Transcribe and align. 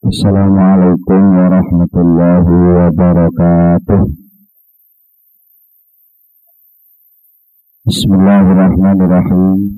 Assalamualaikum 0.00 1.22
warahmatullahi 1.36 2.48
wabarakatuh. 2.48 4.00
Bismillahirrahmanirrahim. 7.84 9.76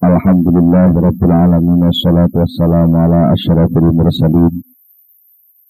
Alhamdulillahirabbil 0.00 1.28
alamin 1.28 1.92
wassalatu 1.92 2.40
wassalamu 2.40 2.96
ala 3.04 3.36
mursalin 3.92 4.64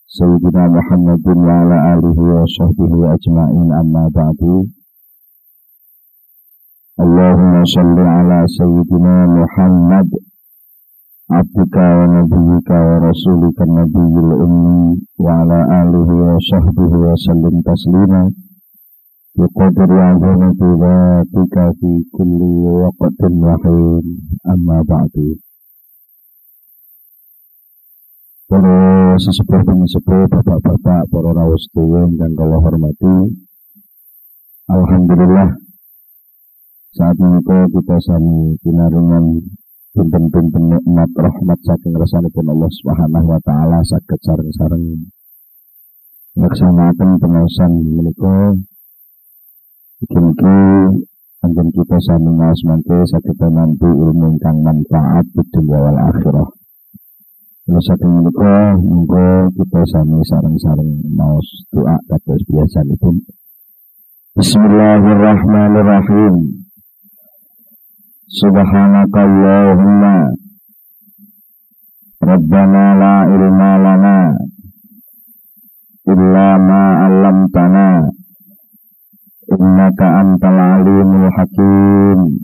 sayyidina 0.06 0.70
Muhammadin 0.70 1.38
wa 1.43 1.66
ala 1.66 1.98
alihi 1.98 2.22
wa 2.22 2.46
sahbihi 2.46 3.11
ajmain 3.11 3.74
amma 3.74 4.06
ba'du. 4.14 4.70
Allahumma 6.95 7.66
salli 7.66 8.06
ala 8.06 8.46
sayyidina 8.46 9.34
Muhammad 9.34 10.30
ummi 14.45 15.01
wa 15.17 15.32
ala 15.40 15.64
alihi 15.81 16.13
wa 16.13 16.36
sahbihi 16.36 16.96
wa 17.09 17.17
sallim 17.17 17.57
taslima. 17.64 18.29
Biqadri 19.32 19.96
azamati 19.96 20.68
dhatika 20.76 21.73
fi 21.81 21.90
kulli 22.13 22.53
waqtin 22.85 23.35
wa 23.40 23.57
hin 23.64 24.04
amma 24.45 24.85
ba'du. 24.85 25.40
Para 28.53 29.17
sesepuh 29.17 29.64
dan 29.64 29.89
sesepuh, 29.89 30.29
bapak-bapak, 30.29 31.09
para 31.09 31.31
rawus 31.32 31.64
dan 32.20 32.37
kalau 32.37 32.61
hormati 32.61 33.33
Alhamdulillah 34.69 35.56
saat 36.92 37.17
ini 37.17 37.41
kita 37.73 37.97
sami 38.05 38.53
pinaringan 38.61 39.41
pinten-pinten 39.92 40.73
nikmat 40.73 41.12
rahmat 41.12 41.61
saking 41.69 41.92
pun 42.33 42.48
Allah 42.48 42.73
Subhanahu 42.81 43.28
wa 43.28 43.37
taala 43.45 43.84
saged 43.84 44.17
sareng-sareng 44.25 45.05
laksanaken 46.33 47.20
pengawasan 47.20 47.93
menika 47.93 48.57
iki 50.01 50.17
anjen 51.45 51.69
kita 51.77 52.01
sami 52.09 52.33
ngaos 52.41 52.65
mangke 52.65 53.05
saged 53.05 53.37
nampi 53.37 53.84
ilmu 53.84 54.33
ingkang 54.33 54.65
manfaat 54.65 55.29
di 55.29 55.45
dunia 55.53 55.77
wal 55.77 56.01
akhirah. 56.09 56.49
Lalu 57.69 57.84
saking 57.84 58.12
menika 58.17 58.81
monggo 58.81 59.53
kita 59.61 59.81
sami 59.93 60.25
sareng-sareng 60.25 61.05
maos 61.12 61.69
doa 61.69 62.01
kados 62.09 62.41
biasa 62.49 62.81
Bismillahirrahmanirrahim. 64.33 66.65
Subhanakallahumma. 68.33 70.33
Rabbana 72.16 72.84
la 72.97 73.14
ilma 73.28 73.70
ma 76.56 76.83
'allamtana. 77.05 78.08
Innaka 79.53 80.06
antal 80.16 80.56
alimul 80.56 81.28
hakim. 81.28 82.41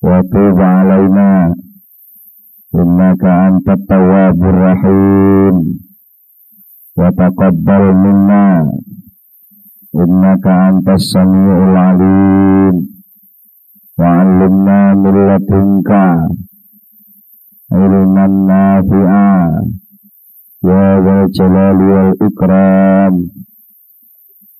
Wa 0.00 0.24
tub 0.32 0.56
'alaina 0.56 1.52
innaka 2.72 3.52
antat 3.52 3.84
tawwabur 3.84 4.56
rahim. 4.64 5.76
Minna. 8.00 8.64
Innaka 9.92 10.72
antas 10.72 11.12
samiul 11.12 11.76
alim 11.76 12.93
وعلمنا 13.99 14.79
من 15.01 15.15
لدنك 15.29 15.89
علما 17.71 18.27
نافعا 18.27 19.33
يا 20.69 20.85
ذا 21.03 21.13
الجلال 21.23 21.79
والإكرام 21.93 23.13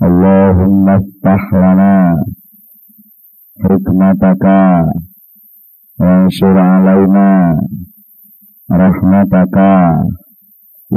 اللهم 0.08 0.90
افتح 0.90 1.42
لنا 1.54 1.96
حكمتك 3.64 4.46
وانشر 6.00 6.58
علينا 6.74 7.30
رحمتك 8.72 9.58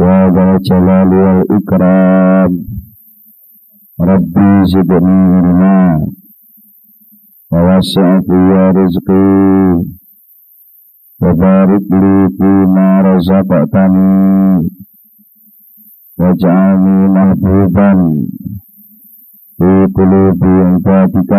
يا 0.02 0.16
ذا 0.34 0.44
الجلال 0.56 1.10
والإكرام 1.24 2.50
ربي 4.00 4.50
زدني 4.72 5.18
علما 5.34 6.06
ووسع 7.52 8.20
في 8.20 8.38
رزقي 8.76 9.32
وبارك 11.22 11.82
لي 12.02 12.28
فيما 12.38 13.00
رزقتني 13.00 14.68
واجعلني 16.18 17.08
محبوبا 17.08 17.90
في 19.58 19.70
قلوب 19.96 20.44
عبادك 20.44 21.32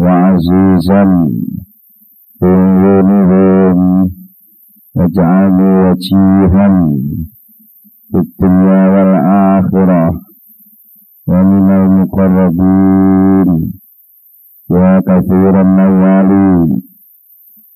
وعزيزا 0.00 1.02
في 2.38 2.46
عيونهم 2.46 4.10
واجعلني 4.94 5.70
وجيها 5.90 6.68
في 8.10 8.18
الدنيا 8.18 8.82
والآخرة 8.94 10.04
ومن 11.28 11.70
المقربين 11.70 13.48
يا 14.70 15.00
كثير 15.08 15.60
النوال 15.60 16.30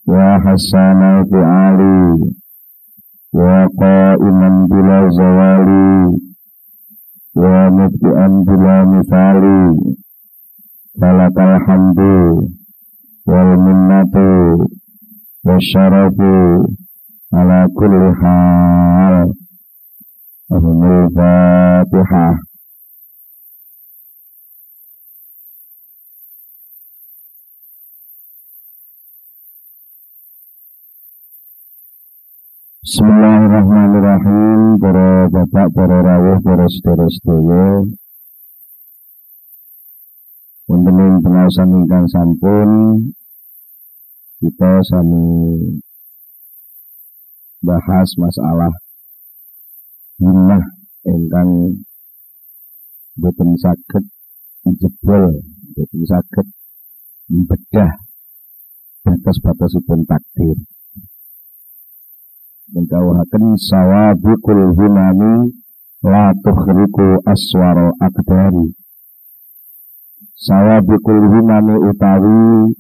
يا 0.09 0.29
حسان 0.45 1.01
الفعال 1.03 1.81
يا 3.34 3.69
قائما 3.81 4.67
بلا 4.71 5.09
زوال 5.19 5.69
يا 7.37 7.69
مبدئا 7.69 8.27
بلا 8.47 8.84
مثال 8.84 9.43
فلك 11.01 11.39
الحمد 11.39 11.99
والمنة 13.27 14.15
والشرف 15.45 16.17
على 17.34 17.69
كل 17.79 18.12
حال 18.21 19.33
أهم 20.53 20.81
الفاتحة 20.84 22.27
Bismillahirrahmanirrahim. 32.91 34.75
Para 34.75 35.31
bapak, 35.31 35.72
para 35.72 36.03
rawuh, 36.03 36.44
para 36.44 36.68
saudara-saudara 36.68 37.88
Untuk 40.68 41.24
pengawasan 41.24 41.72
ingkang 41.72 42.03
sampun 42.12 42.69
Kita 44.44 44.84
sami 44.91 45.24
bahas 47.63 48.12
masalah 48.19 48.75
Himmah 50.19 50.59
ingkang 51.08 51.79
Boten 53.16 53.56
sakit 53.56 54.03
Jebol 54.68 55.40
Boten 55.79 56.02
sakit 56.12 56.47
Membedah 57.31 58.03
Batas-batasipun 59.08 60.03
takdir 60.03 60.59
mengkawahaken 62.72 63.59
sawabikul 63.59 64.74
himami 64.76 65.52
la 66.02 66.32
tukhriku 66.44 67.20
aswaro 67.28 67.92
akdari. 68.00 68.72
Sawabikul 70.40 71.22
himami 71.30 71.76
utawi 71.86 72.74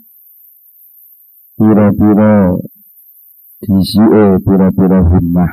pira-pira 1.61 2.57
disike 3.61 4.25
pira-pira 4.41 4.99
himmah 5.13 5.51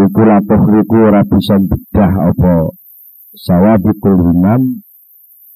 iku 0.00 0.20
la 0.24 0.40
tukhriku 0.40 0.96
ora 1.12 1.20
bisa 1.28 1.60
bedah 1.60 2.12
apa 2.32 2.72
sawabikul 3.36 4.16
himam 4.24 4.80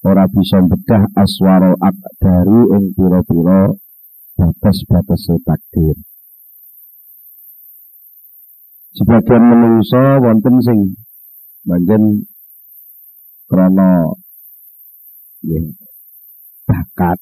ora 0.05 0.29
bisa 0.29 0.61
bedah 0.61 1.09
aswaro 1.17 1.73
akdari 1.81 2.61
ing 2.77 2.83
pira-pira 2.93 3.73
batas-batas 4.37 5.25
takdir 5.41 5.97
sebagian 8.97 9.43
menungso 9.47 10.03
wonten 10.23 10.55
sing 10.65 10.79
banjen 11.67 12.27
krana 13.47 14.11
nggih 15.45 15.75
bakat 16.67 17.19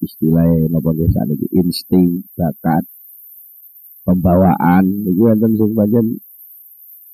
istilahnya 0.00 0.68
napa 0.72 0.90
nggih 0.92 1.10
sakniki 1.12 1.46
insting 1.60 2.24
bakat 2.38 2.84
pembawaan 4.04 4.84
iki 5.08 5.20
wonten 5.20 5.52
sing 5.60 5.70
banjen 5.76 6.06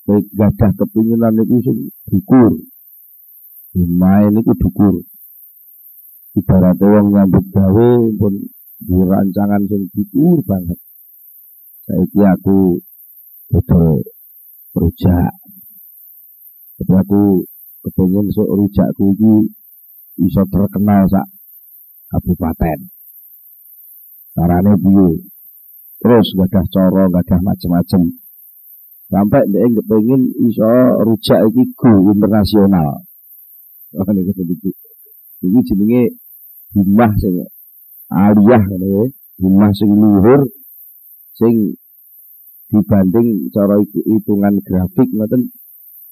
gadah 0.07 0.71
kepinginan 0.79 1.35
niku 1.35 1.59
sing 1.67 1.77
dukur. 2.07 2.55
Main 3.75 4.31
niku 4.31 4.55
dukur. 4.55 5.03
Ibaratnya 6.37 6.87
wong 6.87 7.07
nyambut 7.11 7.45
gawe 7.51 7.89
pun 8.15 8.33
di 8.79 8.95
rancangan 9.03 9.67
sing 9.67 9.91
dukur 9.91 10.39
banget. 10.47 10.79
Saiki 11.83 12.21
aku 12.23 12.79
betul 13.51 14.03
rujak. 14.75 15.33
Tapi 16.77 16.93
aku 16.93 17.21
kepengen 17.87 18.29
sok 18.35 18.49
rujakku 18.53 19.05
iki 19.17 19.33
iso 20.27 20.43
terkenal 20.51 21.09
sak 21.09 21.27
kabupaten. 22.13 22.79
Carane 24.37 24.73
piye? 24.77 25.09
Terus 25.97 26.27
gadah 26.37 26.65
cara, 26.69 27.03
gadah 27.09 27.39
macam-macam. 27.41 28.01
Sampai 29.09 29.43
dia 29.49 29.65
kepengen 29.65 30.21
iso 30.45 30.71
rujak 31.01 31.39
iki 31.49 31.63
go 31.73 31.91
internasional. 32.13 33.01
Oh 33.97 34.05
niku 34.13 34.31
sedikit. 34.35 34.75
Iki 35.41 35.59
jenenge 35.73 36.03
himmah 36.75 37.11
sing 37.17 37.41
aliyah 38.11 38.61
ngono 38.67 39.09
himmah 39.39 39.71
sing 39.73 39.89
luhur 39.95 40.41
sing 41.39 41.55
dibanding 42.67 43.47
cara 43.55 43.79
hitungan 43.79 44.59
grafik 44.59 45.09
ngoten 45.15 45.51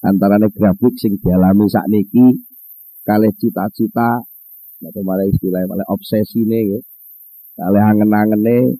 antarane 0.00 0.48
grafik 0.52 0.94
sing 0.96 1.20
dialami 1.20 1.68
sakniki 1.68 2.40
kalih 3.06 3.32
cita-cita 3.36 4.24
atau 4.82 5.02
malah 5.02 5.24
istilah 5.28 5.64
malah 5.64 5.86
obsesi 5.88 6.44
nih 6.44 6.76
ya. 6.76 6.80
Kalih 7.56 7.82
angen-angene 7.82 8.76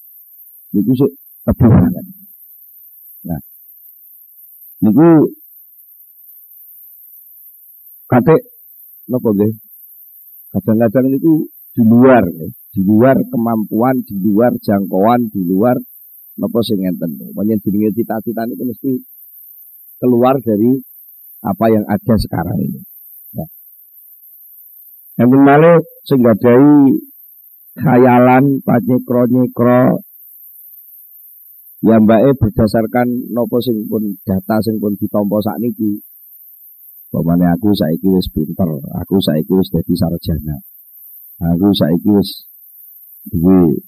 niku 0.77 0.93
sik 0.93 1.13
tebuh 1.49 1.73
banget. 1.73 2.07
Nah, 3.25 3.41
niku 4.85 5.09
kate 8.11 8.37
napa 9.09 9.29
nggih? 9.33 9.53
Kadang-kadang 10.53 11.07
niku 11.13 11.49
di 11.77 11.83
luar, 11.85 12.25
ya. 12.25 12.49
di 12.73 12.81
luar 12.81 13.17
kemampuan, 13.29 14.01
di 14.05 14.17
luar 14.21 14.53
jangkauan, 14.61 15.29
di 15.29 15.41
luar 15.45 15.77
napa 16.37 16.59
sing 16.65 16.81
ngenten. 16.81 17.11
Panjen 17.33 17.59
jenenge 17.65 17.97
cita-cita 17.97 18.45
niku 18.45 18.65
mesti 18.69 18.93
keluar 20.01 20.37
dari 20.41 20.77
apa 21.45 21.67
yang 21.73 21.85
ada 21.89 22.15
sekarang 22.17 22.59
ini. 22.61 22.81
Ya. 23.33 23.47
Yang 25.21 25.29
malah 25.41 25.77
sehingga 26.05 26.33
dari 26.37 26.97
khayalan, 27.77 28.65
panyekro-nyekro, 28.65 30.01
ya 31.85 31.97
mbak 32.01 32.21
e 32.25 32.31
berdasarkan 32.41 33.09
nopo 33.33 33.61
sing 33.61 33.85
pun 33.89 34.17
data 34.25 34.61
sing 34.65 34.81
pun 34.81 34.97
ditompo 34.97 35.41
saat 35.41 35.61
ini. 35.61 36.01
Pemane 37.07 37.47
aku 37.49 37.71
saiki 37.71 38.11
wis 38.11 38.27
pinter, 38.35 38.67
aku 38.99 39.23
saiki 39.23 39.53
wis 39.55 39.71
dadi 39.71 39.95
sarjana. 39.95 40.59
Aku 41.39 41.71
saiki 41.71 42.11
wis 42.11 42.51
duwe 43.31 43.79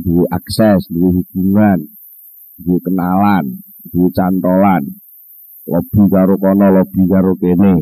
duwe 0.00 0.24
akses, 0.32 0.88
duwe 0.88 1.20
hubungan, 1.20 1.78
duwe 2.56 2.78
kenalan, 2.80 3.44
duwe 3.92 4.08
cantolan, 4.16 4.84
Lobi 5.70 6.02
karo 6.10 6.34
kono, 6.34 6.66
lobi 6.74 7.02
karo 7.06 7.32
kene. 7.38 7.72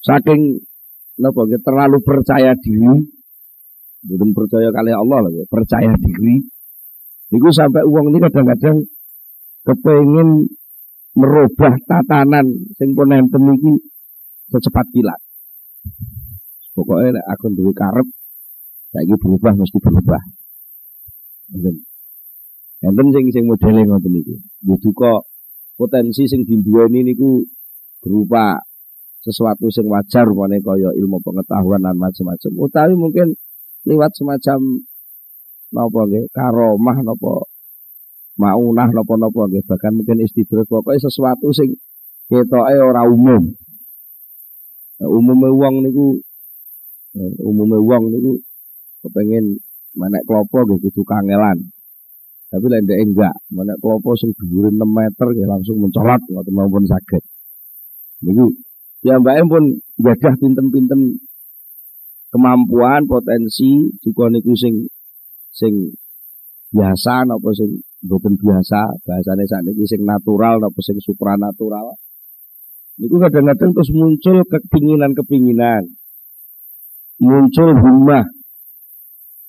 Saking 0.00 0.56
napa 1.20 1.44
terlalu 1.44 2.00
percaya 2.00 2.56
diri, 2.56 3.04
belum 4.08 4.30
percaya 4.32 4.72
kali 4.72 4.92
Allah 4.96 5.28
lagi, 5.28 5.44
percaya 5.44 5.92
diri. 6.00 6.40
Niku 7.32 7.52
sampai 7.52 7.84
uang 7.84 8.14
ini 8.14 8.18
kadang-kadang 8.22 8.76
kepengen 9.64 10.48
merubah 11.16 11.74
tatanan 11.84 12.46
sing 12.80 12.96
pun 12.96 13.12
enten 13.12 13.44
iki 13.60 13.72
secepat 14.52 14.86
kilat. 14.88 15.20
Pokoknya 16.72 17.20
aku 17.28 17.52
duwe 17.52 17.76
karep 17.76 18.08
saiki 18.94 19.14
berubah 19.18 19.58
mesti 19.58 19.78
berubah. 19.82 20.22
Enten. 21.50 21.82
Enten 22.86 23.06
sing 23.10 23.26
sing 23.34 23.44
modele 23.50 23.82
ngoten 23.82 24.22
iki. 24.22 24.38
Duka 24.62 25.18
potensi 25.74 26.30
sing 26.30 26.46
diduweni 26.46 27.02
niku 27.02 27.42
berupa 27.98 28.62
sesuatu 29.24 29.66
sing 29.72 29.88
wajar 29.90 30.28
rupane 30.28 30.60
kaya 30.60 30.92
ilmu 30.94 31.18
pengetahuan 31.24 31.80
dan 31.80 31.96
macam-macam 31.96 32.52
utawi 32.60 32.92
mungkin 32.92 33.32
lewat 33.88 34.12
semacam 34.20 34.84
napa 35.72 36.00
nggih 36.04 36.28
karomah 36.28 37.00
napa 37.00 37.48
maunah 38.36 38.88
napa-napa 38.92 39.48
nggih 39.48 39.64
bahkan 39.64 39.96
mungkin 39.96 40.20
istidrat 40.20 40.68
pokoke 40.68 41.00
sesuatu 41.00 41.48
sing 41.56 41.72
ketoke 42.28 42.74
ora 42.76 43.08
umum 43.08 43.56
nah, 45.00 45.08
umume 45.08 45.48
wong 45.56 45.74
niku 45.88 46.06
eh, 47.16 47.32
umume 47.40 47.80
wong 47.80 48.12
niku 48.12 48.32
kepengen 49.04 49.60
menek 49.94 50.24
klopo 50.24 50.64
nggih 50.64 50.80
kudu 50.80 51.04
kangelan 51.04 51.60
tapi 52.54 52.70
lain 52.70 52.86
dia 52.86 53.02
enggak, 53.02 53.34
mana 53.50 53.74
kelompok 53.82 54.14
sing 54.14 54.30
dhuwure 54.38 54.70
6 54.70 54.78
meter 54.86 55.26
ya 55.34 55.50
langsung 55.50 55.82
mencolot 55.82 56.22
maupun 56.54 56.86
sakit. 56.86 57.18
Niku 58.22 58.54
ya 59.02 59.18
Mbak 59.18 59.34
Em 59.42 59.46
pun 59.50 59.64
gadah 59.98 60.34
pinten-pinten 60.38 61.18
kemampuan, 62.30 63.10
potensi 63.10 63.90
juga 63.98 64.30
niku 64.30 64.54
sing 64.54 64.86
sing 65.50 65.98
biasa 66.70 67.26
napa 67.26 67.50
sing 67.58 67.74
mboten 68.06 68.38
biasa, 68.38 69.02
bahasane 69.02 69.50
sakniki 69.50 69.82
sing 69.90 70.06
natural 70.06 70.62
napa 70.62 70.78
sing 70.78 71.02
supranatural. 71.02 71.98
Niku 73.02 73.18
kadang-kadang 73.18 73.74
terus 73.74 73.90
muncul 73.90 74.46
kepinginan-kepinginan. 74.46 75.90
Muncul 77.18 77.74
humah. 77.82 78.30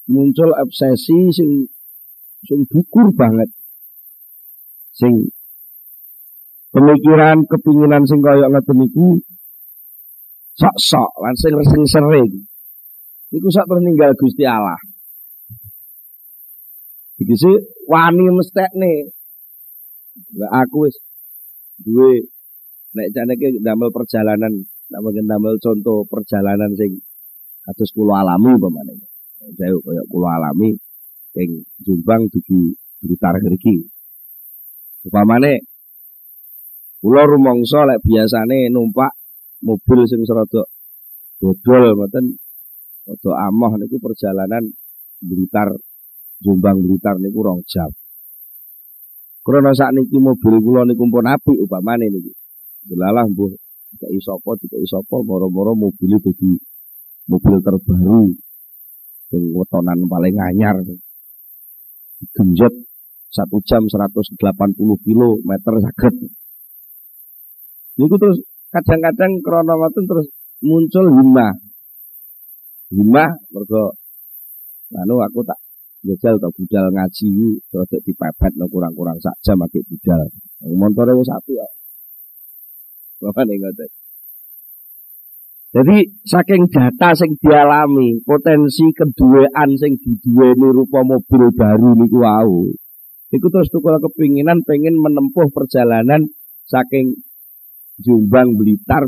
Muncul 0.06 0.54
obsesi 0.54 1.34
sing 1.34 1.66
sing 2.46 2.60
dukur 2.70 3.10
banget. 3.18 3.50
Sing 4.94 5.34
pemikiran, 6.70 7.44
kepinginan 7.50 8.06
sing 8.06 8.22
kaya 8.22 8.46
ngoten 8.48 8.86
niku 8.86 9.18
sok-sok 10.56 11.12
lan 11.20 11.36
sing 11.36 11.84
sering 11.90 12.32
Niku 13.34 13.50
sak 13.52 13.68
ninggal 13.68 14.16
Gusti 14.16 14.46
Allah. 14.46 14.80
Iki 17.20 17.36
sih 17.36 17.56
wani 17.90 18.32
mestekne. 18.32 19.12
Lah 20.40 20.64
aku 20.64 20.88
wis 20.88 20.96
duwe 21.84 22.24
nek 22.96 23.12
jane 23.12 23.36
iki 23.36 23.60
ndamel 23.60 23.92
perjalanan, 23.92 24.64
ndamel 24.88 25.12
ndamel 25.20 25.56
contoh 25.60 26.08
perjalanan 26.08 26.72
sing 26.80 27.04
kados 27.68 27.92
kula 27.92 28.24
alami 28.24 28.56
umpamane. 28.56 29.15
Saya 29.54 29.78
kaya 29.78 30.02
kula 30.10 30.42
alami 30.42 30.74
ing 31.38 31.62
Jombang 31.86 32.26
dugi 32.34 32.74
Blitar 32.98 33.38
mriki. 33.38 33.78
Upamane 35.06 35.62
kula 36.98 37.30
rumangsa 37.30 37.86
lek 37.86 38.02
biasane 38.02 38.74
numpak 38.74 39.14
mobil 39.62 40.10
sing 40.10 40.26
serada 40.26 40.66
dodol 41.38 41.94
mboten 41.94 42.34
rada 43.06 43.32
amoh 43.46 43.78
niku 43.78 44.02
perjalanan 44.02 44.66
Blitar 45.22 45.70
Jombang 46.42 46.82
Blitar 46.82 47.22
niku 47.22 47.46
rong 47.46 47.62
jam. 47.70 47.94
Krana 49.46 49.78
sakniki 49.78 50.18
mobil 50.18 50.58
kula 50.58 50.90
niku 50.90 51.06
pun 51.06 51.30
apik 51.30 51.62
upamane 51.62 52.10
niki. 52.10 52.34
Delalah 52.90 53.30
mbuh 53.30 53.54
tidak 53.96 54.12
sapa 54.26 54.52
tidak 54.58 54.82
sapa 54.90 55.22
moro-moro 55.22 55.78
mobil 55.78 56.18
dadi 56.18 56.58
mobil 57.30 57.56
terbaru 57.62 58.34
sing 59.30 59.44
wetonan 59.58 60.06
paling 60.06 60.36
anyar 60.38 60.78
genjot 62.36 62.74
satu 63.36 63.60
jam 63.68 63.84
180 63.84 64.40
kilometer 65.04 65.74
sakit. 65.84 66.14
Niku 68.00 68.16
terus 68.16 68.40
kadang-kadang 68.72 69.44
krono 69.44 69.76
terus 69.92 70.28
muncul 70.64 71.06
lima. 71.12 71.52
Lima 72.96 73.26
mergo 73.52 73.92
anu 74.96 75.20
aku 75.20 75.44
tak 75.44 75.60
jajal 76.06 76.40
tak 76.40 76.54
budal 76.56 76.86
ngaji 76.96 77.60
terus 77.68 77.90
dipepet 78.06 78.54
no 78.56 78.72
kurang-kurang 78.72 79.20
sak 79.20 79.36
jam 79.44 79.60
akeh 79.60 79.84
budal. 79.84 80.32
Montore 80.64 81.18
wis 81.20 81.28
apik 81.28 81.60
ya. 81.60 81.68
Bapak 83.20 83.44
ning 83.48 83.60
ngoten. 83.60 83.90
Jadi 85.76 86.08
saking 86.24 86.72
data 86.72 87.12
sing 87.20 87.36
dialami, 87.36 88.24
potensi 88.24 88.96
keduaan 88.96 89.76
sing 89.76 90.00
diduweni 90.00 90.72
rupa 90.72 91.04
mobil 91.04 91.52
baru 91.52 92.00
niku 92.00 92.24
wau. 92.24 92.72
Iku 93.28 93.52
terus 93.52 93.68
tukul 93.68 94.00
kepinginan 94.00 94.64
pengen 94.64 94.96
menempuh 94.96 95.52
perjalanan 95.52 96.32
saking 96.64 97.20
Jombang 98.00 98.56
Blitar 98.56 99.04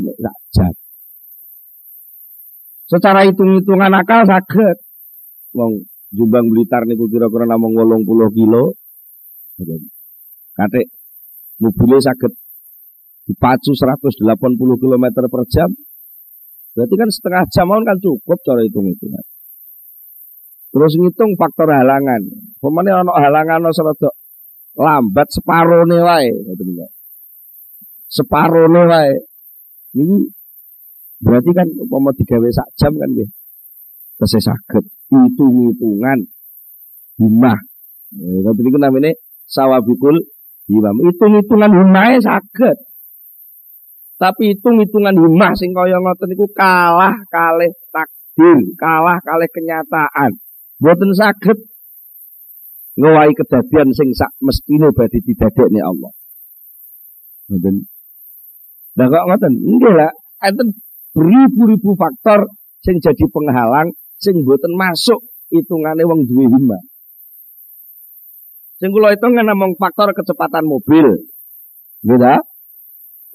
sak. 0.52 0.76
Secara 2.84 3.24
hitung-hitungan 3.24 3.96
akal 3.96 4.28
sakit. 4.28 4.76
Wong 5.56 5.88
Jombang 6.12 6.52
Blitar 6.52 6.84
niku 6.84 7.08
kira-kira 7.08 7.48
namung 7.48 7.80
80 7.80 8.04
kilo. 8.36 8.76
Kate 10.52 10.84
mobilnya 11.64 12.12
sakit 12.12 12.32
dipacu 13.24 13.72
180 13.72 14.20
km 14.76 15.04
per 15.32 15.44
jam 15.48 15.72
Berarti 16.78 16.94
kan 16.94 17.10
setengah 17.10 17.42
jam 17.50 17.74
kan 17.82 17.98
cukup 17.98 18.38
cara 18.46 18.62
hitung 18.62 18.86
hitungan. 18.86 19.26
Terus 20.70 20.94
ngitung 20.94 21.34
faktor 21.34 21.66
halangan. 21.74 22.22
Pemane 22.62 22.94
ana 22.94 23.10
halangan 23.18 23.66
ana 23.66 23.70
rada 23.74 24.10
lambat 24.78 25.26
wae 25.42 26.30
ngoten 26.30 26.70
Separone 28.06 28.82
wae. 28.86 29.12
Ini 29.98 30.22
berarti 31.18 31.50
kan 31.50 31.66
umpama 31.82 32.14
digawe 32.14 32.46
sak 32.54 32.70
jam 32.78 32.94
kan 32.94 33.10
nggih. 33.10 33.26
Tesih 34.22 34.38
saged 34.38 34.86
hitung-hitungan 35.10 36.30
himah. 37.18 37.58
Ngoten 38.14 38.62
niku 38.62 38.78
namine 38.78 39.18
sawabikul 39.50 40.14
himam. 40.70 40.94
Hitung-hitungan 41.10 41.74
himahe 41.74 42.22
saged. 42.22 42.87
Tapi 44.18 44.50
hitung-hitungan 44.50 45.14
himah 45.14 45.54
sing 45.54 45.70
kaya 45.70 45.94
ngoten 46.02 46.34
niku 46.34 46.50
kalah 46.50 47.14
kalih 47.30 47.70
takdir, 47.94 48.58
kalah 48.74 49.22
kalih 49.22 49.46
kenyataan. 49.54 50.34
Boten 50.82 51.14
saged 51.14 51.58
ngowahi 52.98 53.30
kedadian 53.38 53.94
sing 53.94 54.10
sak 54.10 54.34
mestine 54.42 54.90
badhe 54.90 55.22
didadekne 55.22 55.78
Allah. 55.86 56.10
Ngoten. 57.46 57.86
Lah 58.98 59.06
kok 59.06 59.26
ngoten? 59.30 59.52
Nggih 59.54 59.94
lah, 59.94 60.10
enten 60.42 60.68
beribu-ribu 61.14 61.94
faktor 61.94 62.50
sing 62.82 62.98
jadi 62.98 63.22
penghalang 63.30 63.94
sing 64.18 64.42
boten 64.42 64.74
masuk 64.74 65.22
hitungane 65.54 66.02
wong 66.02 66.26
duwe 66.26 66.50
himma. 66.50 66.78
Sing 68.82 68.90
kula 68.90 69.14
hitung 69.14 69.38
namung 69.38 69.78
faktor 69.78 70.10
kecepatan 70.10 70.66
mobil. 70.66 71.06
Gitu 72.02 72.34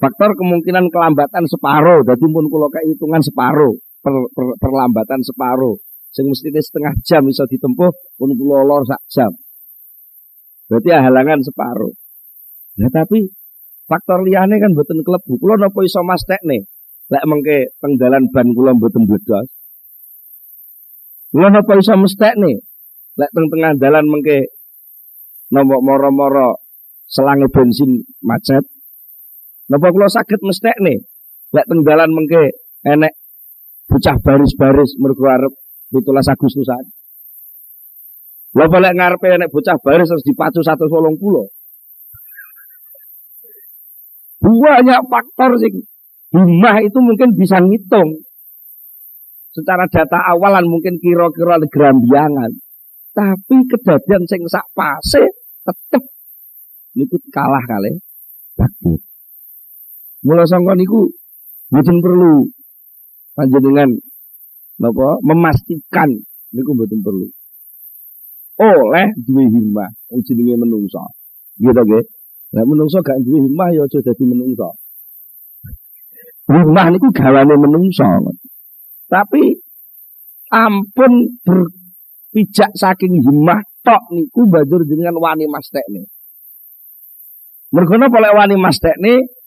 Faktor 0.02 0.34
kemungkinan 0.36 0.90
kelambatan 0.90 1.46
separuh, 1.46 2.02
jadi 2.04 2.26
pun 2.26 2.46
kula 2.50 2.68
hitungan 2.82 3.22
separuh, 3.22 3.78
per, 4.02 4.14
per, 4.34 4.46
perlambatan 4.60 5.22
separuh 5.22 5.78
sing 6.14 6.30
mestine 6.30 6.62
setengah 6.62 6.94
jam 7.02 7.26
bisa 7.26 7.44
ditempuh 7.50 7.90
pun 8.22 8.30
kula 8.38 8.62
lor 8.62 8.86
sak 8.86 9.02
jam. 9.10 9.34
Berarti 10.70 10.90
halangan 10.94 11.42
separuh. 11.42 11.94
Ya 12.78 12.90
tapi 12.94 13.30
faktor 13.90 14.22
liyane 14.22 14.62
kan 14.62 14.78
mboten 14.78 15.02
klebu. 15.02 15.42
Kula 15.42 15.58
napa 15.58 15.80
iso 15.82 16.06
mastekne? 16.06 16.70
Lek 17.10 17.26
mengke 17.30 17.74
teng 17.82 17.98
dalan 17.98 18.30
ban 18.30 18.48
kula 18.54 18.78
mboten 18.78 19.10
bledos. 19.10 19.50
Kula 21.34 21.50
napa 21.50 21.74
iso 21.78 21.94
mestekne? 21.98 22.62
Lek 23.18 23.30
teng 23.34 23.50
tengah 23.50 23.74
dalan 23.78 24.06
mengke 24.06 24.54
nombok 25.54 25.82
moro-moro 25.82 26.62
selang 27.10 27.46
bensin 27.50 28.06
macet. 28.22 28.66
Napa 29.72 29.88
kula 29.96 30.12
saged 30.12 30.44
mestekne? 30.44 31.08
Lek 31.54 31.66
teng 31.70 31.86
dalan 31.86 32.12
mengke 32.12 32.52
enek 32.84 33.14
bocah 33.88 34.18
baris-baris 34.20 34.98
mergo 35.00 35.30
arep 35.30 35.54
17 35.94 36.34
Agustusan. 36.34 36.84
Lah 38.54 38.68
balik 38.68 38.94
ngarepe 38.98 39.30
nek 39.38 39.54
bocah 39.54 39.78
baris 39.80 40.10
harus 40.10 40.26
dipacu 40.26 40.60
180. 40.66 40.90
Banyak 44.44 45.02
faktor 45.08 45.52
sih. 45.62 45.72
Himah 46.34 46.82
itu 46.82 46.98
mungkin 47.00 47.38
bisa 47.38 47.62
ngitung. 47.62 48.26
Secara 49.54 49.86
data 49.86 50.18
awalan 50.34 50.66
mungkin 50.66 50.98
kira-kira 50.98 51.62
gerambiangan. 51.70 52.52
Tapi 53.14 53.56
kejadian 53.70 54.26
sing 54.26 54.42
sak 54.50 54.66
pase 54.74 55.22
tetep 55.62 56.04
niku 56.98 57.22
kalah 57.30 57.62
kali 57.70 58.02
takdir. 58.58 59.13
Mula 60.24 60.48
sangka 60.48 60.72
niku 60.80 61.12
mboten 61.68 62.00
perlu 62.00 62.48
panjenengan 63.36 63.92
napa 64.80 65.20
memastikan 65.20 66.16
niku 66.56 66.72
mboten 66.72 67.04
perlu. 67.04 67.28
Oleh 68.56 69.12
duwe 69.20 69.52
himmah 69.52 69.92
jenenge 70.24 70.56
menungso. 70.56 71.04
Gitu 71.60 71.76
nggih. 71.76 72.06
Lah 72.56 72.64
menungso 72.64 73.04
gak 73.04 73.20
duwe 73.20 73.44
himmah 73.44 73.68
ya 73.76 73.84
aja 73.84 74.00
dadi 74.00 74.24
menungso. 74.24 74.72
Himmah 76.48 76.86
niku 76.96 77.12
gawane 77.12 77.56
menungso. 77.60 78.08
Tapi 79.12 79.60
ampun 80.54 81.36
berpijak 81.44 82.72
saking 82.80 83.28
himmah 83.28 83.60
tok 83.84 84.08
niku 84.16 84.48
banjur 84.48 84.88
jenengan 84.88 85.20
wani 85.20 85.52
mastekne. 85.52 86.08
Mergo 87.76 88.00
napa 88.00 88.18
lek 88.24 88.34
wani 88.38 88.56
mastekne 88.56 89.43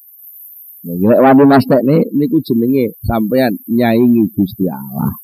Nek 0.86 1.18
wani 1.18 1.44
mastekne 1.50 2.06
niku 2.14 2.38
jenenge 2.46 2.94
sampean 3.02 3.58
nyaingi 3.66 4.22
Gusti 4.30 4.70
Allah. 4.70 5.18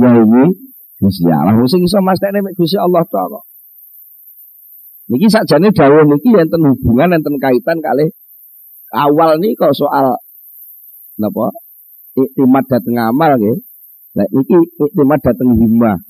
Nyaingi 0.00 0.56
Gusti 0.96 1.28
Allah. 1.28 1.52
Sing 1.68 1.84
iso 1.84 2.00
mastekne 2.00 2.40
mek 2.40 2.56
Gusti 2.56 2.80
Allah 2.80 3.04
tok 3.04 3.44
Niki 5.06 5.30
sakjane 5.30 5.70
dawuh 5.70 6.02
niki 6.02 6.34
enten 6.34 6.66
hubungan 6.66 7.14
enten 7.14 7.38
kaitan 7.38 7.78
kali 7.78 8.10
awal 8.90 9.38
nih 9.38 9.54
kok 9.54 9.70
soal 9.70 10.18
napa? 11.20 11.54
Iktimat 12.16 12.64
dateng 12.66 12.96
amal 12.98 13.36
nggih. 13.38 13.60
Nah 14.16 14.26
niki 14.32 14.56
iktimat 14.80 15.20
dateng 15.20 15.52
himmah. 15.60 16.00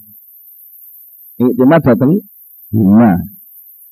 Iktimat 1.42 1.83
dateng 1.83 2.23
himmah. 2.73 3.18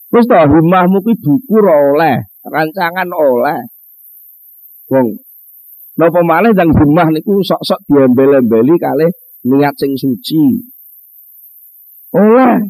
Terus 0.09 0.25
to 0.31 0.39
himmahmu 0.39 1.03
ki 1.03 1.13
dukur 1.19 1.67
oleh 1.67 2.23
rancangan 2.45 3.09
oleh. 3.11 3.61
Wong 4.93 5.17
napa 5.95 6.21
malih 6.27 6.53
dan 6.53 6.75
rumah 6.75 7.07
niku 7.09 7.41
sok-sok 7.41 7.87
diembel-embeli 7.87 8.75
kalih 8.77 9.11
niat 9.49 9.75
sing 9.81 9.97
suci. 9.97 10.61
Oleh 12.15 12.61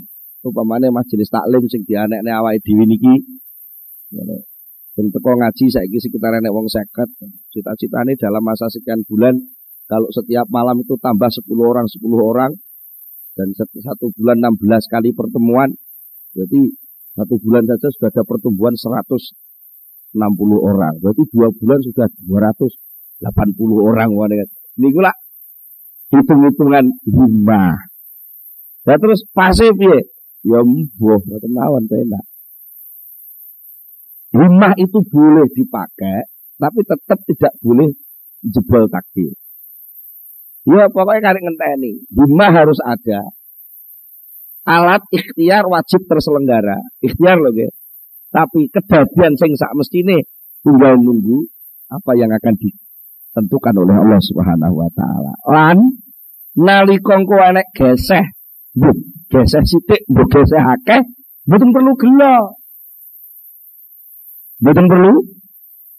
upamane 0.45 0.93
majelis 0.93 1.33
taklim 1.33 1.67
sing 1.67 1.83
dianekne 1.83 2.31
awake 2.31 2.63
dhewe 2.63 2.85
niki. 2.87 3.15
Dan 4.95 5.11
teko 5.11 5.31
ngaji 5.35 5.65
saiki 5.75 5.99
sekitar 5.99 6.39
enek 6.39 6.55
wong 6.55 6.71
seket. 6.71 7.11
Cita-citane 7.51 8.15
dalam 8.15 8.43
masa 8.47 8.71
sekian 8.71 9.03
bulan 9.03 9.35
kalau 9.91 10.09
setiap 10.15 10.47
malam 10.49 10.81
itu 10.81 10.97
tambah 10.97 11.29
10 11.29 11.45
orang 11.61 11.87
10 11.91 12.01
orang 12.17 12.53
dan 13.35 13.51
satu 13.59 14.07
bulan 14.17 14.39
16 14.41 14.65
kali 14.89 15.11
pertemuan 15.13 15.75
berarti 16.33 16.73
satu 17.15 17.35
bulan 17.43 17.69
saja 17.69 17.89
sudah 17.93 18.11
ada 18.11 18.23
pertumbuhan 18.25 18.75
100 18.79 19.05
60 19.05 19.44
orang. 20.15 20.95
Berarti 21.03 21.23
dua 21.35 21.51
bulan 21.51 21.83
sudah 21.83 22.07
280 22.31 22.71
orang. 23.83 24.09
Ini 24.79 24.89
gula 24.95 25.13
hitung-hitungan 26.15 26.87
lima. 27.11 27.75
Ya 28.87 28.95
terus 29.01 29.27
pasif 29.35 29.75
ya. 29.81 29.99
Ya 30.45 30.61
mbuh, 30.61 31.25
mboten 31.25 31.51
mawon 31.51 31.89
enak. 31.89 32.25
Itu 34.77 35.01
boleh 35.09 35.49
dipakai, 35.51 36.29
tapi 36.61 36.81
tetap 36.85 37.19
tidak 37.25 37.53
boleh 37.65 37.89
jebol 38.45 38.85
takdir. 38.93 39.33
Ya 40.69 40.89
pokoknya 40.93 41.33
kali 41.33 41.41
ngenteni. 41.45 41.93
Lima 42.13 42.53
harus 42.53 42.77
ada. 42.85 43.25
Alat 44.65 45.05
ikhtiar 45.13 45.65
wajib 45.69 46.05
terselenggara. 46.09 46.77
Ikhtiar 47.05 47.37
loh 47.41 47.53
ya. 47.53 47.69
Tapi 48.35 48.67
kejadian 48.67 49.39
sing 49.39 49.55
sak 49.55 49.79
mestine 49.79 50.27
tinggal 50.67 50.99
nunggu 50.99 51.47
apa 51.87 52.19
yang 52.19 52.35
akan 52.35 52.55
ditentukan 52.59 53.75
oleh 53.79 53.95
Allah 53.95 54.19
Subhanahu 54.19 54.75
wa 54.75 54.91
taala. 54.91 55.33
Lan 55.47 55.79
nalika 56.59 57.15
engko 57.15 57.39
enek 57.39 57.71
geseh, 57.79 58.35
mbok 58.75 58.97
geseh 59.31 59.63
sithik, 59.63 60.03
mbok 60.11 60.27
geseh 60.35 60.59
akeh, 60.59 61.07
mboten 61.47 61.71
perlu 61.71 61.95
gelo. 61.95 62.59
Mboten 64.67 64.87
perlu 64.91 65.13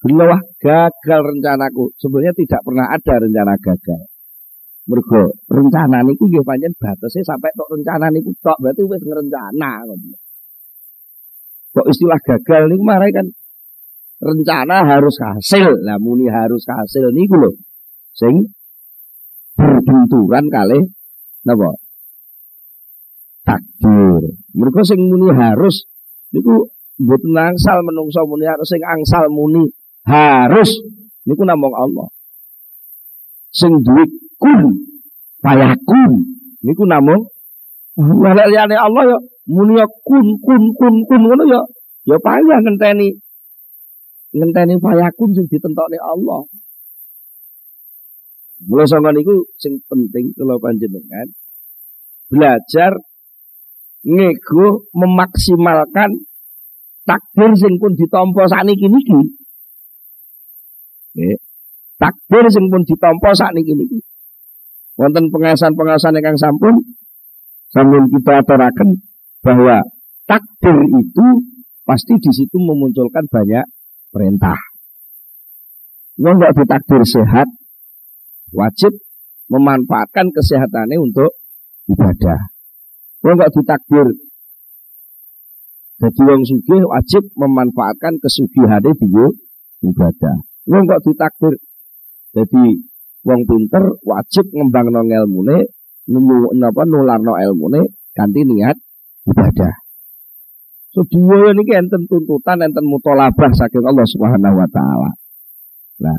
gelo 0.03 0.23
wah 0.27 0.41
gagal 0.59 1.19
rencanaku. 1.31 1.95
Sebenarnya 1.95 2.35
tidak 2.35 2.61
pernah 2.67 2.91
ada 2.91 3.15
rencana 3.15 3.55
gagal. 3.63 4.01
Mergo 4.85 5.39
rencana 5.47 6.03
niku 6.03 6.27
nggih 6.27 6.43
pancen 6.43 6.75
batese 6.75 7.23
sampai 7.23 7.55
tok 7.55 7.79
rencana 7.79 8.11
niku 8.11 8.35
tok 8.43 8.59
berarti 8.59 8.83
wis 8.83 9.01
ngerencana 9.01 9.87
ngono. 9.87 10.24
Kok 11.75 11.91
istilah 11.91 12.19
gagal 12.23 12.71
ini 12.71 12.75
kemarin 12.79 13.11
kan 13.11 13.27
rencana 14.23 14.87
harus 14.87 15.19
hasil. 15.19 15.83
Lah 15.83 15.99
muni 15.99 16.31
harus 16.31 16.63
hasil 16.63 17.11
niku 17.11 17.35
lho. 17.35 17.51
Sing 18.15 18.47
berbenturan 19.59 20.47
kali 20.47 20.87
napa? 21.43 21.75
Takdir. 23.43 24.23
Mereka 24.55 24.81
sing 24.87 25.03
muni 25.03 25.35
harus 25.35 25.83
niku 26.31 26.71
mboten 26.95 27.35
angsal 27.35 27.83
menungso 27.83 28.23
muni 28.23 28.47
harus 28.47 28.71
sing 28.71 28.79
angsal 28.79 29.27
muni 29.27 29.67
harus 30.07 30.79
niku 31.27 31.43
namung 31.43 31.75
Allah. 31.75 32.07
Sing 33.51 33.83
duwe 33.83 34.07
kun 34.39 34.79
payakun 35.43 36.23
niku 36.63 36.87
namung 36.87 37.35
Wala 37.95 38.43
liyane 38.51 38.75
Allah 38.75 39.03
ya 39.07 39.17
muni 39.45 39.77
ya 39.77 39.85
kun 40.05 40.41
kun 40.41 40.73
kun 40.73 40.95
kun 41.05 41.21
ngono 41.21 41.43
ya 41.45 41.61
ya 42.09 42.17
payah 42.17 42.59
ngenteni 42.65 43.13
ngenteni 44.35 44.73
payakun 44.81 45.31
sing 45.31 45.45
ditentokne 45.47 45.97
Allah. 46.01 46.43
Mula 48.65 48.83
sanga 48.89 49.13
niku 49.13 49.45
sing 49.61 49.77
penting 49.85 50.33
kula 50.33 50.57
panjenengan 50.57 51.27
belajar 52.31 52.91
ngego 54.05 54.89
memaksimalkan 54.93 56.25
takdir 57.05 57.51
sing 57.53 57.77
pun 57.77 57.93
ditampa 57.93 58.49
sakniki 58.49 58.89
niki. 58.89 59.19
Nggih. 61.15 61.37
Takdir 62.01 62.45
sing 62.49 62.65
pun 62.73 62.81
ditampa 62.83 63.29
sakniki 63.37 63.73
niki. 63.77 63.99
Wonten 64.95 65.27
pengasahan-pengasahan 65.27 66.23
yang 66.23 66.39
sampun 66.39 66.79
sambil 67.75 68.07
kita 68.07 68.39
aturaken 68.39 69.03
bahwa 69.45 69.85
takdir 70.25 70.73
itu 70.89 71.25
pasti 71.85 72.17
di 72.17 72.31
situ 72.33 72.57
memunculkan 72.57 73.29
banyak 73.29 73.61
perintah. 74.09 74.57
Nggak 76.17 76.57
ditakdir 76.57 77.05
sehat, 77.05 77.45
wajib 78.49 78.97
memanfaatkan 79.53 80.33
kesehatannya 80.33 80.97
untuk 80.97 81.29
ibadah. 81.85 82.49
Nggak 83.21 83.53
ditakdir 83.53 84.09
jadi 85.95 86.21
wong 86.27 86.43
sugih 86.43 86.83
wajib 86.91 87.23
memanfaatkan 87.39 88.19
kesugihannya 88.19 88.91
di 88.99 89.07
ibadah. 89.85 90.35
Kok 90.65 91.01
ditakdir 91.07 91.53
jadi 92.35 92.63
wong 93.23 93.41
pinter 93.47 93.83
wajib 94.03 94.45
ngembang 94.51 94.91
no 94.91 95.05
ilmune 95.05 95.71
napa 96.59 96.83
nularno 96.83 97.39
ilmune 97.39 97.95
ganti 98.11 98.43
niat 98.43 98.75
ibadah. 99.25 99.73
So 100.95 101.03
dua 101.11 101.51
ini 101.51 101.75
enten 101.75 102.07
tuntutan 102.07 102.63
enten 102.63 102.87
mutolabah 102.87 103.51
saking 103.51 103.83
Allah 103.83 104.07
Subhanahu 104.07 104.55
wa 104.55 104.69
taala. 104.71 105.11
Nah, 106.07 106.17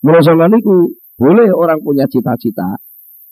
menurut 0.00 0.48
niku 0.48 0.88
boleh 1.20 1.52
orang 1.52 1.84
punya 1.84 2.08
cita-cita, 2.08 2.80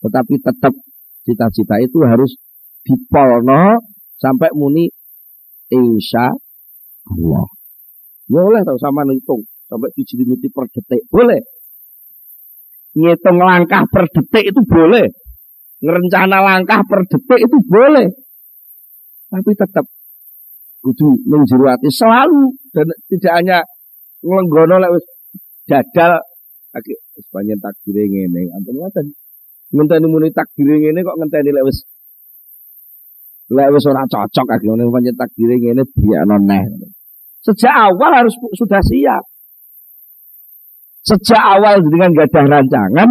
tetapi 0.04 0.36
tetap 0.44 0.76
cita-cita 1.24 1.80
itu 1.80 2.04
harus 2.04 2.36
dipolno 2.84 3.80
sampai 4.20 4.52
muni 4.52 4.92
insya 5.72 6.28
Allah. 7.08 7.48
Boleh 8.28 8.60
tau 8.60 8.76
sama 8.76 9.08
ngitung 9.08 9.40
sampai 9.68 9.88
dijelimuti 9.96 10.52
per 10.52 10.68
detik, 10.68 11.08
boleh. 11.08 11.40
Ngitung 12.92 13.40
langkah 13.40 13.88
per 13.88 14.04
detik 14.12 14.52
itu 14.52 14.60
boleh. 14.68 15.08
Ngerencana 15.80 16.44
langkah 16.44 16.84
per 16.84 17.08
detik 17.08 17.40
itu 17.40 17.56
boleh. 17.64 18.27
Tapi 19.28 19.50
tetap 19.52 19.84
kudu 20.80 21.20
menjeruati 21.28 21.90
selalu 21.92 22.54
dan 22.72 22.88
tidak 23.12 23.32
hanya 23.36 23.58
ngelenggono 24.24 24.80
lek 24.80 24.92
wis 24.96 25.04
dadal 25.68 26.16
lagi 26.72 26.94
sepanjang 27.18 27.60
takdire 27.60 28.08
ngene 28.08 28.48
anten 28.56 28.74
ngoten. 28.78 29.06
Ngenteni 29.68 30.06
muni 30.08 30.32
takdire 30.32 30.80
ngene 30.80 31.04
kok 31.04 31.16
ngenteni 31.18 31.50
lek 31.52 31.66
wis 31.66 31.78
lek 33.52 33.68
wis 33.74 33.84
ora 33.84 34.08
cocok 34.08 34.46
lagi 34.48 34.64
ngene 34.64 34.88
pancen 34.88 35.16
takdire 35.18 35.54
ngene 35.60 35.82
biakno 35.84 36.36
neh. 36.40 36.64
Sejak 37.44 37.74
awal 37.74 38.12
harus 38.24 38.34
sudah 38.56 38.82
siap. 38.82 39.24
Sejak 41.04 41.42
awal 41.58 41.84
dengan 41.84 42.16
gadah 42.16 42.44
rancangan 42.48 43.08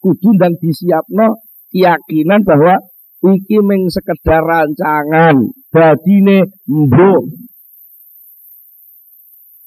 kudu 0.00 0.32
dan 0.38 0.54
disiapno 0.58 1.42
keyakinan 1.74 2.46
bahwa 2.46 2.78
iki 3.26 3.58
ming 3.62 3.90
sekedar 3.90 4.42
rancangan 4.46 5.57
dadine 5.68 6.48
mbok 6.64 7.22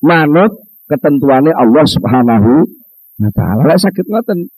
manut 0.01 0.51
ketentuannya 0.89 1.53
Allah 1.53 1.86
Subhanahu 1.86 2.53
wa 3.22 3.31
taala. 3.31 3.62
Lek 3.70 3.79
sakit 3.79 4.05
ngoten, 4.10 4.50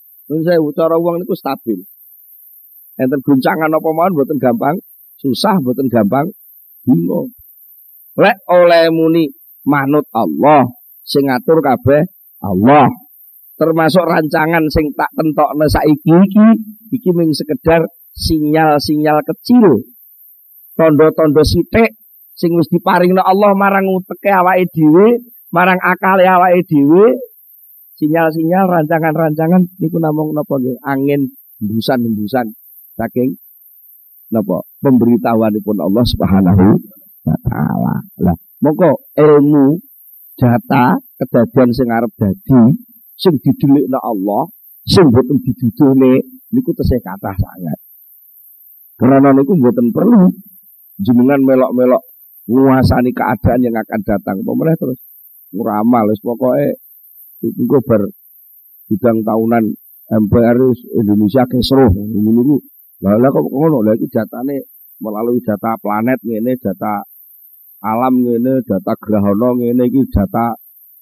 saya 0.41 0.59
cara 0.73 0.95
uang 0.97 1.21
niku 1.21 1.35
stabil. 1.35 1.77
Enten 2.97 3.19
guncangan 3.21 3.69
apa 3.69 3.89
mawon 3.91 4.13
mboten 4.15 4.39
gampang, 4.39 4.79
susah 5.19 5.59
mboten 5.59 5.91
gampang, 5.91 6.31
bingung. 6.87 7.29
Lek 8.17 8.37
oleh 8.47 8.89
muni 8.93 9.27
manut 9.67 10.07
Allah, 10.15 10.69
sing 11.03 11.27
ngatur 11.27 11.59
kabeh 11.59 12.07
Allah. 12.41 12.87
Termasuk 13.53 14.01
rancangan 14.01 14.65
sing 14.73 14.89
tak 14.97 15.13
tentokne 15.13 15.69
saiki 15.69 16.09
iki, 16.09 16.47
iki 16.97 17.09
ming 17.13 17.33
sekedar 17.37 17.85
sinyal-sinyal 18.13 19.21
kecil 19.25 19.92
tondo-tondo 20.73 21.41
sitik 21.45 21.97
sing 22.33 22.51
wis 22.57 22.69
diparingno 22.69 23.21
Allah 23.21 23.53
marang 23.53 23.85
uteke 23.89 24.29
awake 24.33 24.69
dhewe, 24.73 25.21
marang 25.53 25.77
akale 25.81 26.25
awake 26.25 26.65
dhewe. 26.65 27.13
Sinyal-sinyal 27.93 28.65
rancangan-rancangan 28.67 29.77
niku 29.77 30.01
namung 30.01 30.33
napa 30.33 30.57
nggih 30.57 30.81
angin 30.81 31.29
hembusan-hembusan 31.61 32.49
saking 32.97 33.37
napa 34.33 34.65
pemberitahuanipun 34.81 35.77
Allah 35.77 36.01
Subhanahu 36.01 36.81
wa 37.21 37.37
taala. 37.45 37.95
Lah, 38.25 38.35
mongko 38.65 38.97
ilmu 39.13 39.77
data 40.33 40.97
kedadian 41.21 41.69
sing 41.69 41.87
arep 41.93 42.11
dadi 42.17 42.73
sing 43.13 43.37
didelikna 43.39 44.01
Allah, 44.01 44.49
sing 44.89 45.13
boten 45.13 45.37
diduduhne 45.37 46.17
niku 46.49 46.73
tesih 46.73 46.97
kathah 46.97 47.37
sangat. 47.37 47.77
Karena 48.97 49.29
niku 49.37 49.53
mboten 49.53 49.93
perlu 49.93 50.33
jenengan 51.03 51.39
melok-melok 51.43 52.03
nguasani 52.49 53.11
keadaan 53.11 53.63
yang 53.63 53.75
akan 53.75 54.01
datang. 54.03 54.37
Pemerintah 54.43 54.79
terus 54.79 54.99
nguramal, 55.53 56.07
pokoknya 56.19 56.75
itu 57.43 57.77
ber 57.83 58.01
bidang 58.87 59.23
tahunan 59.23 59.63
MPR 60.11 60.59
Indonesia 60.99 61.43
seru 61.63 61.87
Ini 61.91 62.55
lah 63.03 63.29
kok 63.31 63.43
ngono 63.51 63.83
lagi 63.83 64.07
datane 64.07 64.63
melalui 65.03 65.43
data 65.43 65.75
planet 65.75 66.23
ini 66.23 66.55
data 66.55 67.03
alam 67.83 68.15
ini 68.23 68.63
data 68.63 68.95
grahana 68.95 69.59
ini 69.59 69.83
iki 69.91 70.07
data 70.07 70.55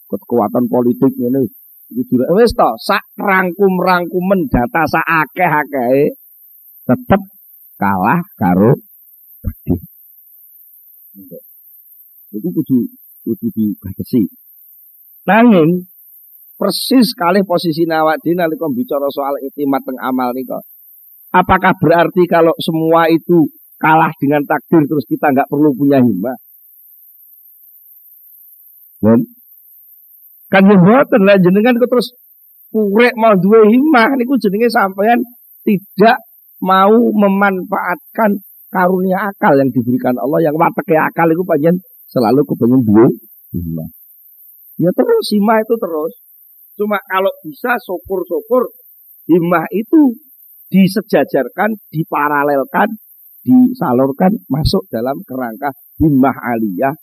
kekuatan 0.10 0.66
politik 0.66 1.14
ini 1.22 1.46
iki 1.94 2.02
juga 2.10 2.34
wis 2.34 2.58
to 2.58 2.70
sak 2.82 3.06
rangkum-rangkumen 3.22 4.50
data 4.50 4.82
sak 4.90 5.06
akeh-akeh 5.06 6.18
tetep 6.90 7.22
kalah 7.78 8.22
karo. 8.34 8.74
Itu 12.32 12.48
kudu 12.50 12.78
kudu 13.28 13.48
dibatasi. 13.54 14.26
Nanging 15.28 15.86
persis 16.58 17.14
kali 17.18 17.42
posisi 17.42 17.90
nawak 17.90 18.22
di 18.22 18.38
nalika 18.38 18.70
bicara 18.70 19.10
soal 19.10 19.38
itimat 19.42 19.82
teng 19.82 19.98
amal 19.98 20.32
nika. 20.34 20.62
Apakah 21.32 21.74
berarti 21.80 22.28
kalau 22.28 22.54
semua 22.60 23.08
itu 23.08 23.48
kalah 23.82 24.14
dengan 24.20 24.46
takdir 24.46 24.86
terus 24.86 25.08
kita 25.10 25.32
nggak 25.34 25.50
perlu 25.50 25.74
punya 25.74 25.98
himmah? 25.98 26.38
Dan 29.02 29.26
kan 30.52 30.68
mboten 30.68 31.22
lah 31.26 31.40
jenengan 31.40 31.80
kok 31.80 31.90
terus 31.90 32.14
kurek 32.70 33.16
mau 33.18 33.34
dua 33.40 33.66
himmah 33.66 34.14
niku 34.20 34.38
jenenge 34.38 34.70
sampean 34.70 35.24
tidak 35.64 36.20
mau 36.62 36.94
memanfaatkan 36.94 38.44
karunia 38.72 39.30
akal 39.30 39.54
yang 39.60 39.70
diberikan 39.70 40.16
Allah 40.16 40.40
yang 40.42 40.56
wateke 40.56 40.96
akal 40.96 41.28
itu 41.28 41.44
panjang 41.44 41.78
selalu 42.08 42.48
kepengen 42.48 42.82
dua 42.88 43.06
hima. 43.52 43.86
Ya 44.80 44.90
terus 44.96 45.28
hima 45.36 45.60
itu 45.60 45.76
terus. 45.76 46.14
Cuma 46.80 46.98
kalau 47.06 47.30
bisa 47.44 47.76
syukur-syukur 47.84 48.72
hima 49.28 49.68
itu 49.76 50.16
disejajarkan, 50.72 51.76
diparalelkan, 51.92 52.96
disalurkan 53.44 54.40
masuk 54.48 54.88
dalam 54.88 55.20
kerangka 55.28 55.76
himah 56.00 56.34
aliyah. 56.56 56.96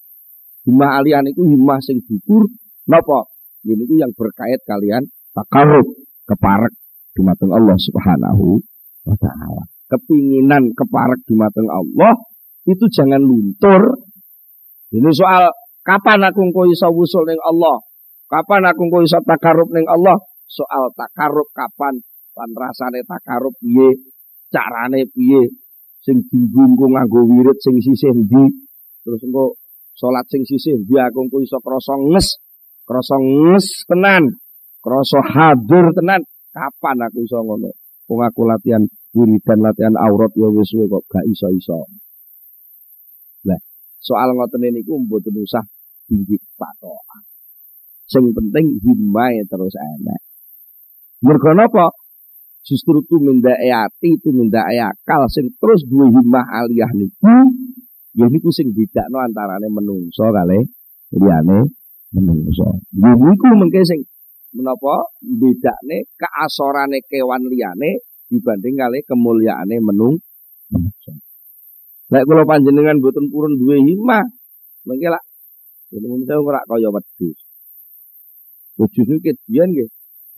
Himah 0.65 0.91
aliyah 1.05 1.21
itu 1.29 1.45
himah 1.45 1.79
sing 1.85 2.01
dukur 2.03 2.49
napa? 2.89 3.29
Ini 3.69 3.85
itu 3.85 4.01
yang 4.01 4.17
berkait 4.17 4.65
kalian 4.65 5.05
takarub 5.37 5.85
keparek 6.25 6.73
di 7.13 7.21
Allah 7.27 7.77
Subhanahu 7.77 8.63
wa 9.05 9.17
taala 9.21 9.78
kepinginan 9.89 10.77
keparek 10.77 11.25
di 11.25 11.35
mata 11.35 11.65
Allah 11.65 12.15
itu 12.69 12.85
jangan 12.93 13.21
luntur. 13.25 13.97
Ini 14.93 15.09
soal 15.13 15.49
kapan 15.85 16.29
aku 16.29 16.49
kau 16.53 16.69
iso 16.69 16.89
wusul 16.93 17.25
ning 17.29 17.41
Allah? 17.41 17.81
Kapan 18.29 18.69
aku 18.69 18.93
kau 18.93 19.01
iso 19.01 19.17
takarub 19.25 19.73
ning 19.73 19.89
Allah? 19.89 20.17
Soal 20.49 20.93
takarub 20.93 21.49
kapan 21.57 21.97
lan 22.37 22.51
rasane 22.53 23.01
takarub 23.05 23.57
piye? 23.61 23.97
Carane 24.53 25.09
piye? 25.09 25.49
Sing 26.05 26.25
dinggung 26.29 26.97
nganggo 26.97 27.25
wirid 27.25 27.57
sing 27.61 27.81
sisih 27.81 28.13
ndi? 28.13 28.45
Terus 29.05 29.21
engko 29.25 29.57
salat 29.97 30.25
sing 30.29 30.45
sisih 30.45 30.85
ndi 30.85 30.97
aku 31.01 31.29
kau 31.33 31.41
iso 31.41 31.61
krasa 31.61 31.97
nges, 31.97 32.41
krasa 32.85 33.17
nges 33.17 33.89
tenan, 33.89 34.25
krasa 34.85 35.21
hadir 35.25 35.93
tenan. 35.97 36.21
Kapan 36.53 36.97
aku 37.05 37.29
iso 37.29 37.41
ngono? 37.45 37.73
Wong 38.09 38.25
aku 38.25 38.49
latihan 38.49 38.89
wiridan 39.17 39.59
latihan 39.65 39.95
aurat 39.97 40.33
ya 40.37 40.49
wis 40.53 40.73
kok 40.73 41.05
gak 41.09 41.25
iso-iso. 41.29 41.89
Lah, 43.49 43.61
soal 44.01 44.35
ngoten 44.37 44.69
niku 44.69 44.99
mboten 45.01 45.39
usah 45.41 45.65
tinggi 46.09 46.37
patokan. 46.57 47.23
Sing 48.09 48.33
penting 48.33 48.81
himmahe 48.81 49.45
terus 49.45 49.77
enak. 49.77 50.21
Mergo 51.21 51.53
napa? 51.53 51.93
justru 52.69 53.01
tu 53.09 53.17
minda 53.17 53.57
ati 53.57 54.21
minda 54.29 54.61
akal 54.69 55.25
sing 55.33 55.49
terus 55.57 55.89
duwe 55.89 56.13
himmah 56.13 56.45
aliyah 56.45 56.93
niku 56.93 57.33
ya 58.13 58.29
niku 58.29 58.53
sing 58.53 58.77
bedakno 58.77 59.25
antarane 59.25 59.73
menungso 59.73 60.29
kali 60.29 60.69
liyane 61.17 61.65
menungso. 62.13 62.77
Ya 62.93 63.17
niku 63.17 63.49
mengke 63.57 63.81
sing 63.89 64.05
menapa 64.53 65.09
bedakne 65.25 66.13
keasorane 66.21 67.01
kewan 67.09 67.49
liyane 67.49 68.05
dibanding 68.29 68.77
kali 68.77 68.99
kemuliaane 69.09 69.77
menung. 69.81 70.21
Lek 72.09 72.25
kula 72.25 72.45
panjenengan 72.49 73.01
boten 73.05 73.29
purun 73.29 73.61
duwe 73.61 73.85
himmah, 73.85 74.25
mengke 74.89 75.09
lak 75.13 75.25
menungso 75.93 76.41
ora 76.41 76.61
kaya 76.65 76.89
wedhus. 76.89 77.39
Wedhus 78.81 79.09
iki 79.09 79.33
biyen 79.45 79.73
nggih 79.73 79.89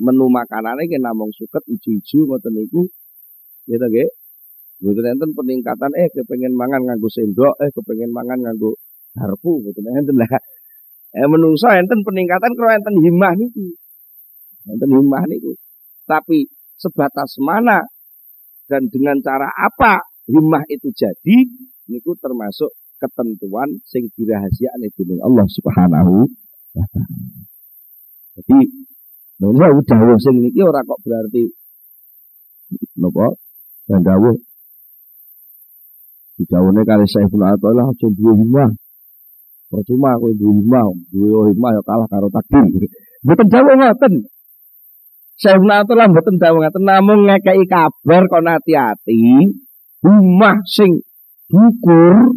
menu 0.02 0.26
makanannya 0.32 0.90
ki 0.90 0.98
namung 0.98 1.30
suket 1.34 1.62
ijo-ijo 1.70 2.26
ngoten 2.26 2.52
niku. 2.58 2.82
Gitu 3.70 3.86
nggih. 3.86 4.08
Mboten 4.80 5.12
enten 5.12 5.30
peningkatan 5.36 5.92
eh 5.92 6.08
kepengen 6.08 6.56
mangan 6.56 6.80
nganggo 6.88 7.12
sendok, 7.12 7.54
eh 7.60 7.68
kepengen 7.68 8.10
mangan 8.16 8.40
nganggo 8.40 8.80
garpu 9.12 9.60
gitu 9.66 9.78
enten 9.84 10.16
lah. 10.16 10.40
Eh 11.10 11.26
menungso 11.28 11.68
enten 11.68 12.00
peningkatan 12.00 12.50
kalau 12.56 12.70
enten 12.72 12.96
himmah 12.98 13.34
niku. 13.36 13.76
Enten 14.66 14.90
himmah 14.90 15.22
niku. 15.28 15.52
Tapi 16.08 16.48
sebatas 16.80 17.36
mana 17.36 17.84
dan 18.64 18.88
dengan 18.88 19.20
cara 19.20 19.52
apa 19.52 20.00
himmah 20.24 20.64
itu 20.72 20.88
jadi 20.96 21.36
niku 21.92 22.16
termasuk 22.16 22.72
ketentuan 22.96 23.80
sing 23.84 24.08
dirahasiakan 24.16 24.88
dening 24.96 25.20
Allah 25.20 25.46
Subhanahu 25.48 26.24
wa 26.76 26.86
taala. 26.88 27.28
Jadi 28.40 28.58
Nona 29.40 29.72
dawuh 29.84 30.16
sing 30.20 30.40
niki 30.40 30.60
ora 30.64 30.80
kok 30.80 31.00
berarti 31.04 31.44
napa? 32.96 33.36
Dan 33.88 34.00
dawuh 34.04 34.36
Didawuhne 36.40 36.88
kali 36.88 37.04
Saiful 37.04 37.44
Athaillah 37.44 37.92
aja 37.92 38.08
duwe 38.08 38.32
himah. 38.32 38.72
Percuma 39.68 40.16
kowe 40.16 40.32
duwe 40.32 40.56
himah, 40.56 40.88
duwe 41.12 41.52
himah 41.52 41.70
ya 41.76 41.82
kalah 41.84 42.08
karo 42.08 42.32
takdir. 42.32 42.88
Mboten 43.20 43.46
dawuh 43.52 43.76
ngoten. 43.76 44.24
Saiful 45.40 45.72
Athaillah 45.72 46.12
mboten 46.12 46.36
dawuh 46.36 46.60
ngoten 46.60 46.84
namung 46.84 47.24
ngekeki 47.24 47.64
kabar 47.64 48.28
kon 48.28 48.44
hati-hati. 48.44 49.48
Himah 50.04 50.60
sing 50.68 51.00
dukur 51.48 52.36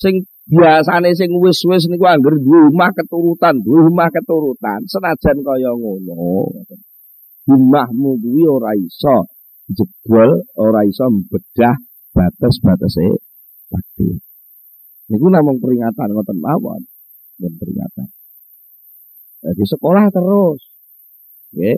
sing 0.00 0.24
biasane 0.48 1.12
sing 1.12 1.36
wis-wis 1.36 1.84
niku 1.92 2.08
angger 2.08 2.40
duwe 2.40 2.72
himah 2.72 2.96
keturutan, 2.96 3.60
duwe 3.60 3.92
himah 3.92 4.08
keturutan 4.08 4.88
senajan 4.88 5.44
kaya 5.44 5.68
ngono. 5.76 6.48
Himahmu 7.44 8.10
kuwi 8.24 8.44
ora 8.48 8.72
iso 8.72 9.28
jebol, 9.68 10.48
ora 10.56 10.88
iso 10.88 11.12
bedah 11.28 11.76
batas-batasnya 12.16 13.20
takdir. 13.68 14.16
Niku 15.12 15.28
namung 15.28 15.60
peringatan 15.60 16.08
ngoten 16.16 16.40
mawon, 16.40 16.88
dan 17.36 17.52
peringatan. 17.52 18.08
Jadi 19.44 19.64
sekolah 19.64 20.08
terus, 20.08 20.60
ya. 21.52 21.76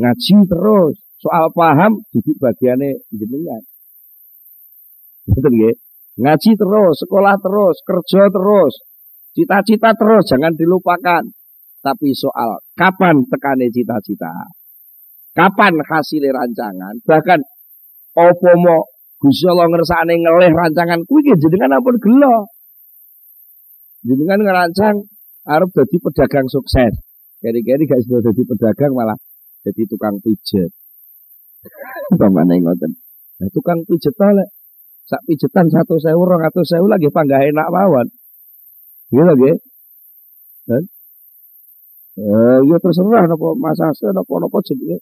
Ngaji 0.00 0.34
terus, 0.50 0.94
soal 1.22 1.50
paham 1.54 2.02
duduk 2.10 2.36
bagiannya 2.42 3.00
jenengan. 3.14 3.62
Betul 5.24 5.54
ya? 5.56 5.72
Ngaji 6.14 6.50
terus, 6.54 6.94
sekolah 7.02 7.36
terus, 7.42 7.76
kerja 7.82 8.22
terus, 8.30 8.74
cita-cita 9.34 9.90
terus, 9.98 10.24
jangan 10.30 10.54
dilupakan. 10.54 11.24
Tapi 11.84 12.16
soal 12.16 12.64
kapan 12.78 13.28
tekane 13.28 13.68
cita-cita, 13.68 14.32
kapan 15.36 15.76
hasil 15.84 16.24
rancangan, 16.32 16.96
bahkan 17.04 17.44
opo 18.16 18.50
mau 18.56 18.88
Gusti 19.24 19.48
Allah 19.48 19.72
ngersane 19.72 20.20
ngelih 20.20 20.52
rancangan 20.52 21.00
kuwi 21.08 21.32
jenengan 21.40 21.80
ampun 21.80 21.96
gelo. 21.96 22.52
Jenengan 24.04 24.44
ngerancang 24.44 25.08
arep 25.48 25.72
dadi 25.72 25.96
pedagang 25.96 26.44
sukses. 26.52 26.92
Keri-keri 27.40 27.88
gak 27.88 28.04
sudah 28.04 28.20
dadi 28.20 28.44
pedagang 28.44 28.92
malah 28.92 29.16
jadi 29.64 29.82
tukang 29.88 30.20
pijet. 30.20 30.70
Pamane 32.12 32.60
ngoten. 32.60 32.92
Nah, 33.40 33.48
tukang 33.50 33.80
pijet 33.88 34.12
lek 34.20 34.48
sak 35.04 35.20
pijetan 35.28 35.68
satu 35.68 36.00
sewu 36.00 36.24
rong 36.24 36.44
atau 36.44 36.64
sewu 36.64 36.88
lagi 36.88 37.08
panggah 37.08 37.40
enak 37.40 37.68
mawon. 37.72 38.08
Gitu 39.08 39.24
lagi. 39.24 39.52
Dan 40.68 40.82
eh, 42.20 42.58
ya 42.68 42.76
terserah 42.80 43.24
nopo 43.28 43.56
masase 43.56 44.12
nopo 44.12 44.36
nopo 44.40 44.60
jenenge. 44.60 45.00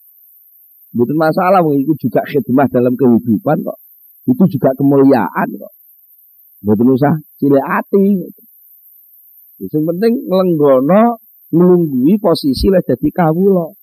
Bukan 0.93 1.17
masalah, 1.17 1.65
itu 1.73 2.05
juga 2.05 2.21
khidmah 2.21 2.69
dalam 2.69 2.93
kehidupan 2.93 3.65
kok. 3.65 3.77
Itu 4.29 4.45
juga 4.45 4.77
kemuliaan 4.77 5.49
kok. 5.57 5.73
Mboten 6.61 6.87
usah 6.93 7.17
cilik 7.41 7.65
ati. 7.65 8.21
Yang 9.57 9.83
penting 9.89 10.13
nglenggono 10.29 11.17
nglunggui 11.49 12.13
posisi 12.21 12.69
lah 12.69 12.85
dadi 12.85 13.09
kawula. 13.09 13.73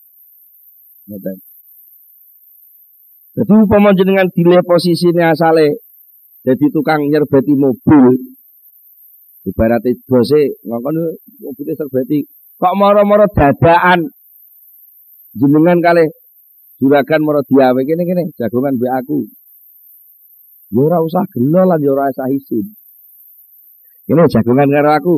Jadi 3.31 3.53
umpama 3.55 3.91
jenengan 3.95 4.31
dile 4.31 4.63
posisinya 4.63 5.35
asale 5.35 5.79
jadi 6.47 6.67
tukang 6.71 7.03
nyerbeti 7.11 7.55
mobil. 7.59 8.17
Ibaratnya 9.41 9.97
bose 10.05 10.61
ngomong 10.69 11.17
mobilnya 11.41 11.75
serbeti 11.75 12.29
kok 12.61 12.77
moro-moro 12.77 13.25
dadaan 13.33 14.05
jenengan 15.33 15.81
kali 15.81 16.05
juragan 16.77 17.25
moro 17.25 17.41
diawe 17.49 17.81
kene 17.81 18.05
kene 18.05 18.23
jagongan 18.37 18.77
be 18.77 18.85
aku 18.93 19.25
Ya 20.71 20.87
ora 20.87 21.03
usah 21.03 21.27
gelo 21.35 21.67
lan 21.67 21.83
ya 21.83 21.91
ora 21.91 22.15
usah 22.15 22.31
isin. 22.31 22.63
Ini 24.07 24.23
jagongan 24.31 24.71
karo 24.71 24.91
aku. 24.95 25.15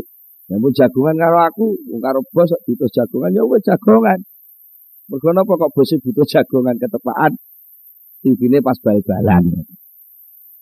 Ya 0.48 0.56
jagongan 0.56 1.16
karo 1.20 1.38
aku, 1.44 1.66
karo 2.00 2.24
bos 2.32 2.56
butuh 2.64 2.88
jagongan 2.88 3.36
ya 3.36 3.44
wis 3.44 3.60
jagongan. 3.60 4.16
Mergo 5.10 5.28
napa 5.34 5.58
kok 5.58 5.72
bos 5.74 5.90
butuh 5.98 6.26
jagongan 6.26 6.78
ketepaan 6.78 7.32
TV-ne 8.22 8.62
pas 8.62 8.78
bal-balan. 8.78 9.42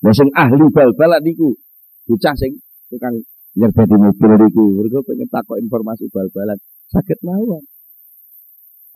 Nah 0.01 0.13
sing 0.17 0.33
ahli 0.33 0.65
bal-balan 0.73 1.21
niku 1.21 1.53
bocah 2.09 2.33
sing 2.41 2.57
tukang 2.89 3.21
nyerbeti 3.59 3.97
mobil 4.01 4.33
niku. 4.41 4.65
Mergo 4.81 4.99
pengen 5.05 5.29
takok 5.29 5.61
informasi 5.61 6.09
bal-balan. 6.09 6.57
Sakit 6.89 7.21
mawon. 7.21 7.61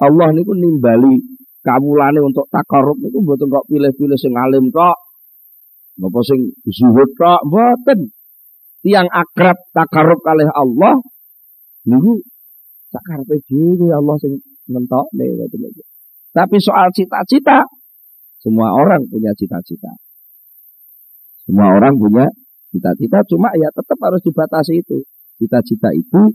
Allah 0.00 0.28
niku 0.32 0.56
nimbali 0.56 1.20
kawulane 1.60 2.24
untuk 2.24 2.48
takarub 2.48 2.96
niku 3.04 3.20
mboten 3.20 3.52
kok 3.52 3.68
pilih-pilih 3.68 4.16
sing 4.16 4.32
alim 4.32 4.72
tok. 4.72 4.96
Napa 6.00 6.20
sing 6.24 6.56
zuhud 6.72 7.10
tok 7.20 7.44
mboten. 7.44 8.08
Tiang 8.80 9.08
akrab 9.12 9.60
takarub 9.76 10.24
kalih 10.24 10.48
Allah 10.56 11.04
niku 11.84 12.24
sakarepe 12.88 13.44
dhewe 13.44 13.92
Allah 13.92 14.16
sing 14.24 14.40
nentokne 14.68 15.24
ngoten 15.34 15.60
niku. 15.60 15.82
Tapi 16.34 16.56
soal 16.58 16.90
cita-cita 16.90 17.62
semua 18.44 18.76
orang 18.76 19.08
punya 19.08 19.32
cita-cita. 19.32 19.88
Semua 21.48 21.72
orang 21.76 21.96
punya 21.96 22.28
cita-cita 22.68 23.24
cuma 23.30 23.48
ya 23.56 23.72
tetap 23.72 23.96
harus 24.04 24.20
dibatasi 24.20 24.84
itu. 24.84 25.00
Cita-cita 25.40 25.88
itu 25.96 26.32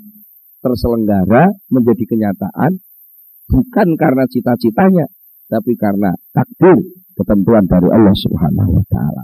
terselenggara 0.59 1.53
menjadi 1.71 2.03
kenyataan 2.03 2.81
bukan 3.49 3.87
karena 3.95 4.25
cita-citanya 4.27 5.07
tapi 5.49 5.73
karena 5.77 6.13
takdir 6.35 6.77
ketentuan 7.17 7.65
dari 7.65 7.89
Allah 7.89 8.15
Subhanahu 8.17 8.71
wa 8.73 8.85
taala. 8.89 9.23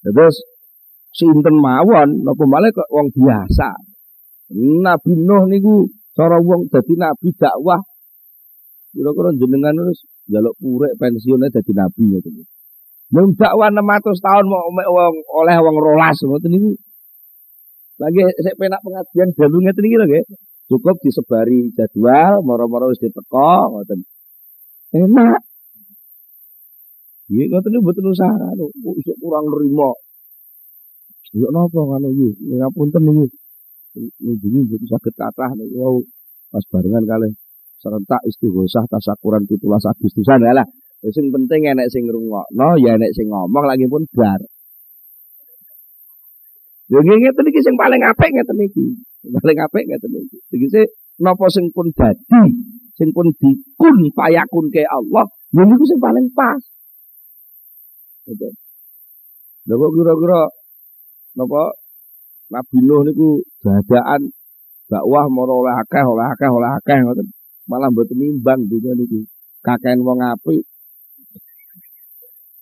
Terus 0.00 0.34
sinten 1.12 1.56
mawon 1.60 2.24
napa 2.24 2.44
malah 2.48 2.70
kok 2.72 2.88
wong 2.88 3.12
biasa. 3.12 3.89
Nabi 4.50 5.12
Nuh 5.14 5.46
niku 5.46 5.86
cara 6.18 6.42
wong 6.42 6.66
dadi 6.66 6.98
nabi 6.98 7.30
dakwah 7.38 7.78
kira-kira 8.90 9.30
jenengan 9.38 9.78
terus 9.78 10.02
jaluk 10.26 10.58
purek 10.58 10.98
pensiunnya 10.98 11.54
dadi 11.54 11.70
nabi 11.70 12.02
ngoten. 12.10 12.34
Wong 13.14 13.38
dakwah 13.38 13.70
600 13.70 14.18
tahun 14.18 14.44
mau 14.50 14.70
wong 14.74 15.14
oleh 15.30 15.56
wong 15.62 15.76
rolas 15.78 16.18
ngoten 16.18 16.50
niku. 16.50 16.70
Lagi 18.02 18.20
saya 18.42 18.56
penak 18.58 18.80
pengajian 18.82 19.28
baru 19.38 19.56
ngeten 19.62 19.86
iki 19.86 19.96
lho 19.98 20.06
nggih. 20.08 20.24
Cukup 20.70 21.02
disebari 21.02 21.74
jadwal, 21.74 22.42
moro-moro 22.46 22.90
wis 22.90 23.02
diteko 23.02 23.70
ngoten. 23.70 24.02
Enak. 24.98 25.42
Iya 27.30 27.44
ngoten 27.54 27.70
niku 27.70 27.82
mboten 27.86 28.10
usaha 28.10 28.34
anu, 28.50 28.66
isuk 28.98 29.14
kurang 29.22 29.46
nerima. 29.46 29.94
Ya 31.38 31.46
napa 31.54 31.78
ngono 31.78 32.10
iki? 32.10 32.28
Ngapunten 32.58 33.02
niku. 33.06 33.24
Njenengan 33.98 34.70
mboten 34.70 34.86
saged 34.86 35.14
kathah 35.18 35.50
niku 35.58 36.06
pas 36.50 36.62
barengan 36.70 37.02
kalih 37.10 37.32
serentak 37.82 38.22
istighosah 38.28 38.86
tasakuran 38.86 39.42
17 39.50 39.66
Agustusan 39.66 40.46
lah. 40.46 40.66
Sing 41.00 41.32
penting 41.32 41.64
enek 41.64 41.88
sing 41.88 42.04
ngrungokno, 42.06 42.76
ya 42.76 42.94
enek 43.00 43.16
sing 43.16 43.32
ngomong 43.32 43.64
lagi 43.64 43.88
pun 43.88 44.04
bar. 44.12 44.38
Ya 46.92 47.00
ngeten 47.00 47.48
iki 47.48 47.60
sing 47.64 47.74
paling 47.80 48.04
apik 48.04 48.30
ngeten 48.30 48.58
iki. 48.60 48.84
Paling 49.32 49.58
apik 49.64 49.84
ngeten 49.88 50.12
iki. 50.12 50.36
Tegese 50.52 50.92
napa 51.24 51.48
sing 51.48 51.72
pun 51.72 51.88
dadi, 51.96 52.52
sing 53.00 53.16
pun 53.16 53.32
dikun 53.32 54.12
payakun 54.12 54.68
ke 54.68 54.84
Allah, 54.84 55.24
ya 55.56 55.64
niku 55.64 55.88
sing 55.88 55.98
paling 55.98 56.28
pas. 56.36 56.60
Gitu. 58.28 58.52
Lha 59.72 59.86
kira-kira 59.88 60.40
napa 61.40 61.79
Nabi 62.50 62.78
Nuh 62.82 63.06
niku 63.06 63.46
dadaan 63.62 64.26
dakwah 64.90 65.30
moro 65.30 65.62
oleh 65.62 65.74
akeh 65.86 66.02
oleh 66.02 66.26
akeh 66.34 66.50
oleh 66.50 66.70
akeh 66.82 66.98
ngoten. 67.06 67.26
Malah 67.70 67.88
mboten 67.94 68.18
nimbang 68.18 68.66
dunya 68.66 68.92
niku. 68.98 69.22
Kakean 69.62 70.02
wong 70.02 70.18
apik. 70.18 70.66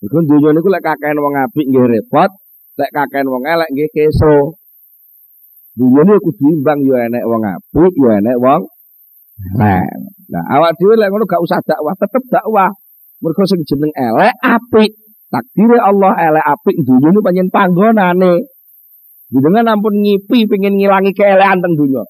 Iku 0.05 0.18
dunya 0.29 0.53
niku 0.53 0.68
lek 0.68 0.85
kakean 0.85 1.16
wong 1.16 1.35
apik 1.40 1.64
nggih 1.64 1.88
repot, 1.88 2.31
lek 2.77 2.92
kakean 2.92 3.27
wong 3.33 3.48
elek 3.48 3.72
nggih 3.72 3.88
keso. 3.90 4.61
Dunia 5.79 6.03
ini 6.05 6.18
kudu 6.18 6.59
imbang 6.59 6.83
yo 6.83 6.98
enek 6.98 7.24
wong 7.24 7.42
apik, 7.46 7.92
yo 7.96 8.11
enek 8.12 8.37
wong 8.37 8.66
elek. 9.57 9.87
Nah, 10.29 10.44
awak 10.53 10.77
dhewe 10.77 11.01
lek 11.01 11.09
ngono 11.09 11.24
gak 11.24 11.40
usah 11.40 11.64
dakwah, 11.64 11.96
tetep 11.96 12.20
dakwah. 12.29 12.68
Mergo 13.24 13.42
sing 13.48 13.64
jeneng 13.64 13.94
elek 13.96 14.37
apik. 14.44 14.92
Takdir 15.33 15.81
Allah 15.81 16.12
elek 16.29 16.44
apik 16.44 16.77
dunia 16.85 17.09
ini 17.14 17.20
panjen 17.24 17.48
panggonane. 17.48 18.57
Dengan 19.28 19.76
ampun 19.76 20.00
ngipi 20.00 20.48
pengen 20.48 20.80
ngilangi 20.80 21.12
keelean 21.12 21.60
teng 21.60 21.76
dunia. 21.76 22.04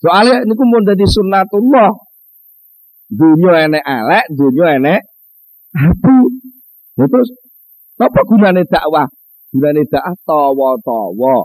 Soalnya 0.00 0.44
ini 0.44 0.52
pun 0.56 0.84
dari 0.84 1.04
sunnatullah. 1.04 1.92
Dunia 3.12 3.68
enek 3.68 3.84
elek, 3.84 4.24
dunia 4.32 4.80
enek 4.80 5.00
apik. 5.74 6.30
Ya 6.94 7.04
terus 7.10 7.28
apa 7.98 8.20
gunane 8.24 8.62
dakwah? 8.64 9.06
Gunane 9.50 9.82
dakwah 9.84 10.14
tawa-tawa. 10.24 11.36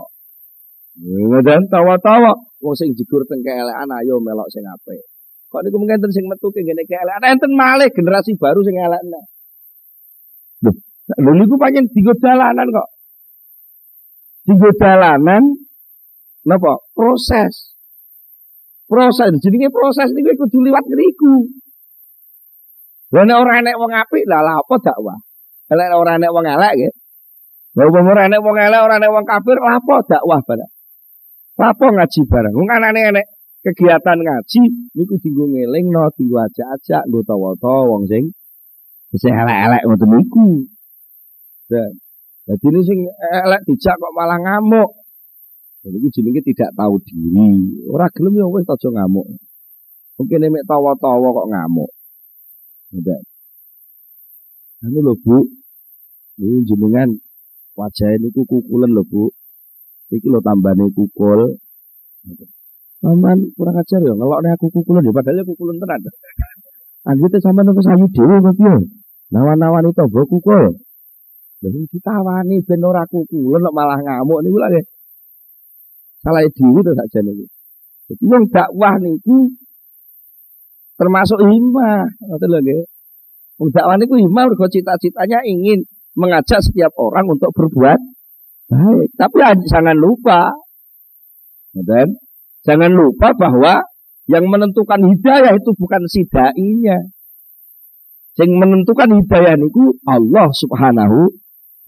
Ngoten 1.00 1.68
tawa-tawa 1.68 2.32
wong 2.60 2.74
sing 2.76 2.92
jegur 2.94 3.24
teng 3.26 3.40
keelekan 3.42 3.90
ayo 4.00 4.20
melok 4.22 4.48
sing 4.52 4.62
apik. 4.64 5.04
Kok 5.50 5.66
niku 5.66 5.76
mungkin 5.82 6.06
sing 6.14 6.30
metu 6.30 6.48
kene 6.54 6.86
keelekan 6.86 7.26
enten 7.26 7.52
malih 7.56 7.90
generasi 7.90 8.38
baru 8.38 8.62
sing 8.62 8.78
elekna. 8.78 9.20
Lho 11.18 11.30
niku 11.34 11.58
pancen 11.58 11.90
digo 11.90 12.14
dalanan 12.14 12.70
kok. 12.70 12.88
Digo 14.50 14.66
dalanan 14.74 15.62
napa? 16.42 16.82
Proses. 16.90 17.78
Proses 18.90 19.38
jenenge 19.38 19.70
proses 19.70 20.10
niku 20.10 20.34
kudu 20.34 20.66
liwat 20.66 20.82
ngriku. 20.90 21.46
Lah 23.14 23.22
nek 23.22 23.38
ora 23.38 23.62
enek 23.62 23.78
wong 23.78 23.94
apik 23.94 24.26
lah 24.26 24.42
lha 24.42 24.58
apa 24.58 24.74
dakwah? 24.82 25.18
Nek 25.70 25.94
ora 25.94 26.18
enek 26.18 26.34
wong 26.34 26.46
elek 26.50 26.72
nggih. 26.74 26.92
Lah 27.78 27.84
umpama 27.86 28.10
ora 28.10 28.26
enek 28.26 28.42
wong 28.42 28.56
elek, 28.58 28.80
ora 28.82 28.94
enek 28.98 29.10
wong 29.14 29.26
kafir, 29.30 29.56
lha 29.62 29.78
apa 29.78 29.94
dakwah 30.10 30.40
barang? 30.42 30.72
Apa 31.62 31.86
ngaji 31.94 32.20
barang? 32.26 32.54
Wong 32.58 32.68
anane 32.74 33.00
enek 33.14 33.26
kegiatan 33.62 34.18
ngaji 34.18 34.62
niku 34.98 35.14
dienggo 35.22 35.46
ngelingno, 35.46 36.10
dienggo 36.18 36.42
ajak-ajak, 36.42 37.06
nggo 37.06 37.22
tawa-tawa 37.22 37.86
wong 37.86 38.02
sing 38.10 38.34
sing 39.14 39.30
elek-elek 39.30 39.86
ngoten 39.86 40.10
niku. 40.10 40.66
Dan 41.70 42.02
jadi 42.50 42.66
ini 42.66 42.80
sing 42.82 42.98
elek 43.46 43.62
dijak 43.62 43.94
kok 43.94 44.10
malah 44.10 44.42
ngamuk. 44.42 44.90
Jadi 45.86 45.96
itu 46.02 46.08
jenenge 46.18 46.42
tidak 46.50 46.74
tahu 46.74 46.98
diri. 47.06 47.78
Ora 47.86 48.10
gelem 48.10 48.42
ya 48.42 48.46
wis 48.50 48.66
aja 48.66 48.90
ngamuk. 48.90 49.22
Mungkin 50.18 50.50
emek 50.50 50.66
tawa-tawa 50.66 51.30
kok 51.30 51.46
ngamuk. 51.46 51.90
Udah. 52.98 53.22
Ini 54.82 54.98
lho 54.98 55.14
Bu. 55.22 55.46
Ini 56.42 56.66
jenengan 56.66 57.14
wajah 57.78 58.18
ini 58.18 58.34
kukulan 58.34 58.98
lho 58.98 59.06
Bu. 59.06 59.30
Iki 60.10 60.26
lho 60.26 60.42
tambahane 60.42 60.90
kukul. 60.90 61.54
Paman 62.98 63.54
kurang 63.54 63.78
ajar 63.78 64.02
ya 64.02 64.12
ngelokne 64.12 64.48
aku 64.58 64.74
kukulan 64.74 65.06
ya 65.06 65.14
padahal 65.14 65.46
kukulan 65.46 65.78
tenan. 65.78 66.02
Anjir 67.06 67.38
sampean 67.38 67.70
nang 67.70 67.78
sayu 67.78 68.10
dhewe 68.10 68.42
kok 68.42 68.54
piye? 68.58 68.74
Nawan-nawan 69.30 69.86
itu 69.86 70.02
mbok 70.02 70.26
kukul. 70.26 70.74
Jadi 71.60 71.80
ditawani 71.92 72.56
ben 72.64 72.80
ora 72.80 73.04
kukulen 73.04 73.60
kok 73.60 73.76
malah 73.76 74.00
ngamuk 74.00 74.40
niku 74.40 74.56
lho. 74.64 74.80
Salah 76.24 76.44
dhewe 76.48 76.80
to 76.80 76.92
sakjane 76.96 77.36
niku. 77.36 77.44
Jadi 78.08 78.24
wong 78.24 78.44
dakwah 78.48 78.96
niku 78.96 79.52
termasuk 80.96 81.40
himah, 81.44 82.08
ngoten 82.24 82.48
lho 82.48 82.60
nggih. 82.64 82.82
Wong 83.60 83.68
dakwah 83.76 83.96
niku 84.00 84.16
himah 84.16 84.44
mergo 84.48 84.66
cita-citanya 84.72 85.44
ingin 85.44 85.84
mengajak 86.16 86.64
setiap 86.64 86.96
orang 86.96 87.28
untuk 87.28 87.52
berbuat 87.52 88.00
baik. 88.72 89.08
Tapi 89.20 89.36
jangan 89.68 89.96
lupa, 90.00 90.48
dan 91.76 92.16
jangan 92.64 92.88
lupa 92.88 93.36
bahwa 93.36 93.84
yang 94.30 94.46
menentukan 94.46 95.12
hidayah 95.12 95.58
itu 95.58 95.70
bukan 95.76 96.08
si 96.08 96.24
dai-nya. 96.24 97.10
Yang 98.38 98.50
menentukan 98.56 99.10
hidayah 99.20 99.60
niku 99.60 99.92
Allah 100.08 100.48
Subhanahu 100.54 101.28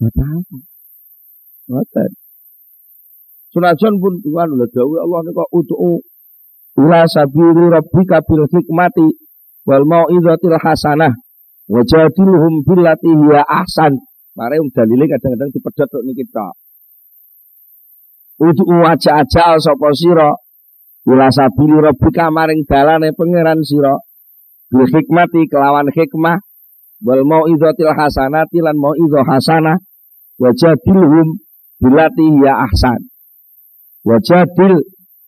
Ngoten. 0.00 0.60
Ngoten. 1.68 2.10
Sunajan 3.52 3.94
pun 4.00 4.16
Tuhan 4.24 4.48
lho 4.56 4.64
dawuh 4.64 5.04
Allah 5.04 5.20
nika 5.28 5.44
utu'u 5.52 6.00
ila 6.80 7.04
sabili 7.04 7.68
rabbika 7.68 8.24
bil 8.24 8.48
hikmati 8.48 9.12
wal 9.68 9.84
mau'izatil 9.84 10.56
hasanah 10.56 11.12
wajadilhum 11.68 12.64
billati 12.64 13.12
hiya 13.12 13.44
ahsan. 13.44 14.00
Mare 14.32 14.56
um 14.64 14.72
dalile 14.72 15.04
kadang-kadang 15.04 15.52
dipedhot 15.52 15.88
tok 15.92 16.02
niki 16.08 16.24
tok. 16.32 16.56
Utu'u 18.40 18.80
aja-aja 18.88 19.60
sapa 19.60 19.88
sira 19.92 20.32
ila 21.04 21.28
sabili 21.28 21.76
rabbika 21.76 22.32
maring 22.32 22.64
dalane 22.64 23.12
pangeran 23.12 23.60
sira 23.60 24.00
bil 24.72 24.88
hikmati 24.88 25.44
kelawan 25.52 25.92
hikmah 25.92 26.40
wal 27.02 27.22
mau'izatil 27.26 27.90
hasanati 27.92 28.62
lan 28.62 28.78
mau'izah 28.78 29.26
hasanah 29.26 29.76
wajadilhum 30.38 31.38
bilati 31.82 32.26
ya 32.42 32.62
ahsan. 32.62 33.00
Wajadil 34.06 34.82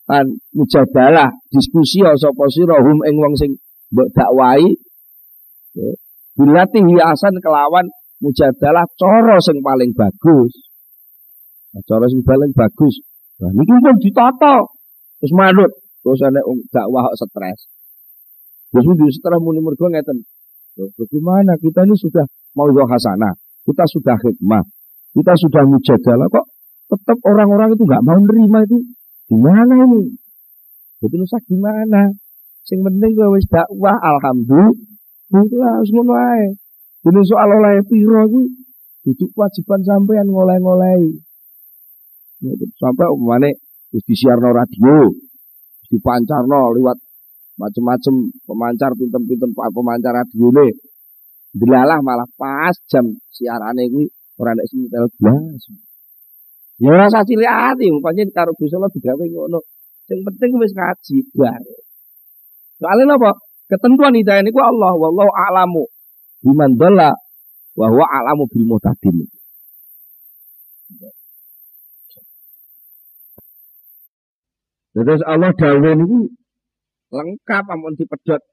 kan 0.07 0.25
mujadalah 0.55 1.31
diskusi 1.51 2.03
sapa 2.03 2.45
sira 2.51 2.79
hum 2.79 3.03
ing 3.03 3.15
wong 3.19 3.35
sing 3.35 3.59
mbok 3.91 4.07
dakwahi 4.15 4.75
bilati 6.35 6.79
ya 6.95 7.11
ahsan 7.11 7.35
kelawan 7.43 7.87
mujadalah 8.23 8.87
cara 8.95 9.35
sing 9.43 9.59
paling 9.59 9.91
bagus. 9.91 10.51
Cara 11.83 12.07
sing 12.07 12.23
paling 12.23 12.55
bagus. 12.55 13.03
Nah 13.43 13.51
niki 13.51 13.75
pun 13.83 13.99
ditata 13.99 14.63
terus 15.19 15.33
manut 15.35 15.71
terus 15.99 16.23
ana 16.23 16.39
dakwah 16.71 17.11
stres. 17.19 17.67
Terus 18.71 18.85
di 18.95 19.07
setelah 19.11 19.39
muni 19.43 19.59
mergo 19.59 19.91
ngeten. 19.91 20.23
Bagaimana 20.75 21.55
kita 21.55 21.87
ini 21.87 21.95
sudah 21.95 22.27
mau 22.51 22.67
hasanah, 22.67 23.31
kita 23.63 23.83
sudah 23.87 24.15
hikmah, 24.19 24.63
kita 25.15 25.33
sudah 25.39 25.63
mujadalah 25.63 26.27
kok 26.27 26.45
tetap 26.91 27.17
orang-orang 27.23 27.73
itu 27.73 27.83
nggak 27.87 28.03
mau 28.03 28.19
nerima 28.19 28.67
itu. 28.67 28.83
Gimana 29.31 29.73
ini? 29.87 30.11
Itu 31.01 31.15
nusa 31.15 31.39
gimana? 31.47 32.11
Sing 32.65 32.81
penting 32.81 33.13
gue 33.13 33.29
wis 33.37 33.45
dakwah 33.47 33.95
alhamdulillah 33.97 35.71
harus 35.79 35.91
ae. 35.93 36.45
Ini 37.05 37.21
soal 37.21 37.49
oleh 37.53 37.85
piro 37.85 38.25
iku 38.25 38.41
duduk 39.05 39.29
kewajiban 39.37 39.81
sampean 39.85 40.27
ngoleh-ngoleh. 40.33 41.13
Sampai 42.81 43.07
umane 43.13 43.61
wis 43.93 44.03
disiarno 44.09 44.49
radio, 44.49 45.13
dipancarno 45.93 46.73
lewat 46.73 46.97
macam-macam 47.55 48.13
pemancar 48.43 48.91
pinten-pinten 48.95 49.51
pemancar 49.51 50.13
radio 50.15 50.47
ne. 50.51 50.67
Delalah 51.55 52.03
malah 52.03 52.27
pas 52.35 52.75
jam 52.91 53.15
siarane 53.31 53.87
kuwi 53.87 54.11
Ora 54.35 54.51
nek 54.51 54.67
sintel 54.67 55.07
blas. 55.15 55.63
Ya 56.75 56.91
ora 56.91 57.07
usah 57.07 57.23
cilik 57.23 57.47
ati, 57.47 57.87
pancen 58.03 58.27
karo 58.35 58.51
Gusti 58.51 58.75
Allah 58.75 58.91
digawe 58.91 59.23
ngono. 59.31 59.63
Sing 60.11 60.19
penting 60.27 60.59
wis 60.59 60.75
ngaji 60.75 61.17
bar. 61.31 61.63
Soalnya 62.83 63.15
apa? 63.15 63.31
Ketentuan 63.71 64.13
hidayah 64.13 64.43
niku 64.43 64.59
Allah, 64.59 64.93
wallahu 64.93 65.31
a'lamu 65.31 65.87
biman 66.43 66.77
dhalla 66.77 67.15
wa 67.79 67.87
huwa 67.89 68.05
a'lamu 68.05 68.43
bil 68.51 68.67
muhtadin. 68.67 69.25
Terus 74.93 75.23
Allah 75.23 75.55
dawuh 75.55 75.95
niku 75.95 76.27
lengkap 77.15 77.63
ampun 77.71 77.95
dipedhot 77.95 78.43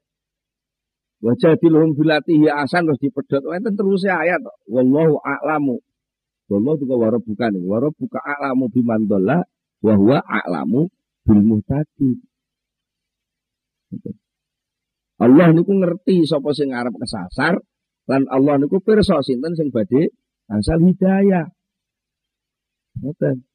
Wajah 1.23 1.55
dilhum 1.55 1.95
bilatihi 1.95 2.51
asan 2.51 2.83
terus 2.83 2.99
dipedot. 2.99 3.47
Enten 3.55 3.79
terus 3.79 4.03
ayat. 4.03 4.43
Wallahu 4.67 5.23
a'lamu. 5.23 5.79
Wallahu 6.51 6.83
juga 6.83 6.99
waro 6.99 7.23
bukan. 7.23 7.63
Waro 7.63 7.95
buka 7.95 8.19
a'lamu 8.19 8.67
bimandola. 8.67 9.39
Wahwa 9.79 10.19
a'lamu 10.19 10.91
bil 11.23 11.41
muhtadi. 11.47 12.19
Allah 15.23 15.47
niku 15.55 15.71
ngerti 15.79 16.27
sapa 16.27 16.51
sing 16.51 16.75
arep 16.75 16.91
kesasar 16.99 17.55
lan 18.11 18.27
Allah 18.27 18.59
niku 18.59 18.83
pirsa 18.83 19.23
sinten 19.23 19.55
sing 19.55 19.71
badhe 19.71 20.11
asal 20.51 20.83
hidayah. 20.83 21.47
Ngoten. 22.99 23.47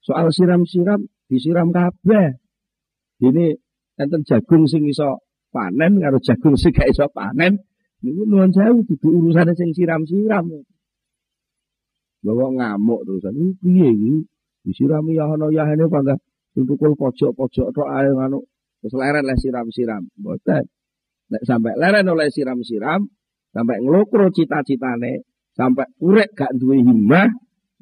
Soal 0.00 0.32
siram-siram 0.32 1.04
disiram 1.28 1.68
kabeh. 1.68 2.40
Ini 3.20 3.60
enten 3.98 4.22
jagung 4.24 4.64
sing 4.70 4.86
iso 4.86 5.20
panen 5.50 5.98
karo 6.02 6.18
jagung 6.22 6.54
sing 6.54 6.72
gak 6.72 6.88
iso 6.88 7.06
panen. 7.10 7.58
Niku 8.02 8.22
nuwun 8.30 8.54
sewu 8.54 8.86
dudu 8.86 9.08
urusane 9.18 9.52
sing 9.58 9.74
siram-siram. 9.74 10.46
Bawa 12.22 12.46
ngamuk 12.54 13.02
terusan. 13.06 13.34
Ini 13.34 13.52
piye 13.58 13.88
iki? 13.90 14.14
Disirami 14.62 15.18
ya 15.18 15.26
ana 15.26 15.46
yahene 15.50 15.86
pangga 15.90 16.14
tuntukul 16.54 16.94
pojok-pojok 16.94 17.68
tok 17.74 17.88
ae 17.90 18.10
ngono. 18.14 18.38
Terus 18.78 18.94
leren 18.94 19.24
le 19.26 19.34
siram-siram. 19.34 20.02
Mboten. 20.18 20.64
Nek 21.28 21.42
sampai 21.44 21.76
leren 21.76 22.08
oleh 22.08 22.32
siram-siram, 22.32 23.04
sampai 23.52 23.84
ngelokro 23.84 24.32
cita-citane, 24.32 25.28
sampai 25.52 25.84
urek 26.00 26.32
gak 26.32 26.56
duwe 26.56 26.80
himmah, 26.80 27.28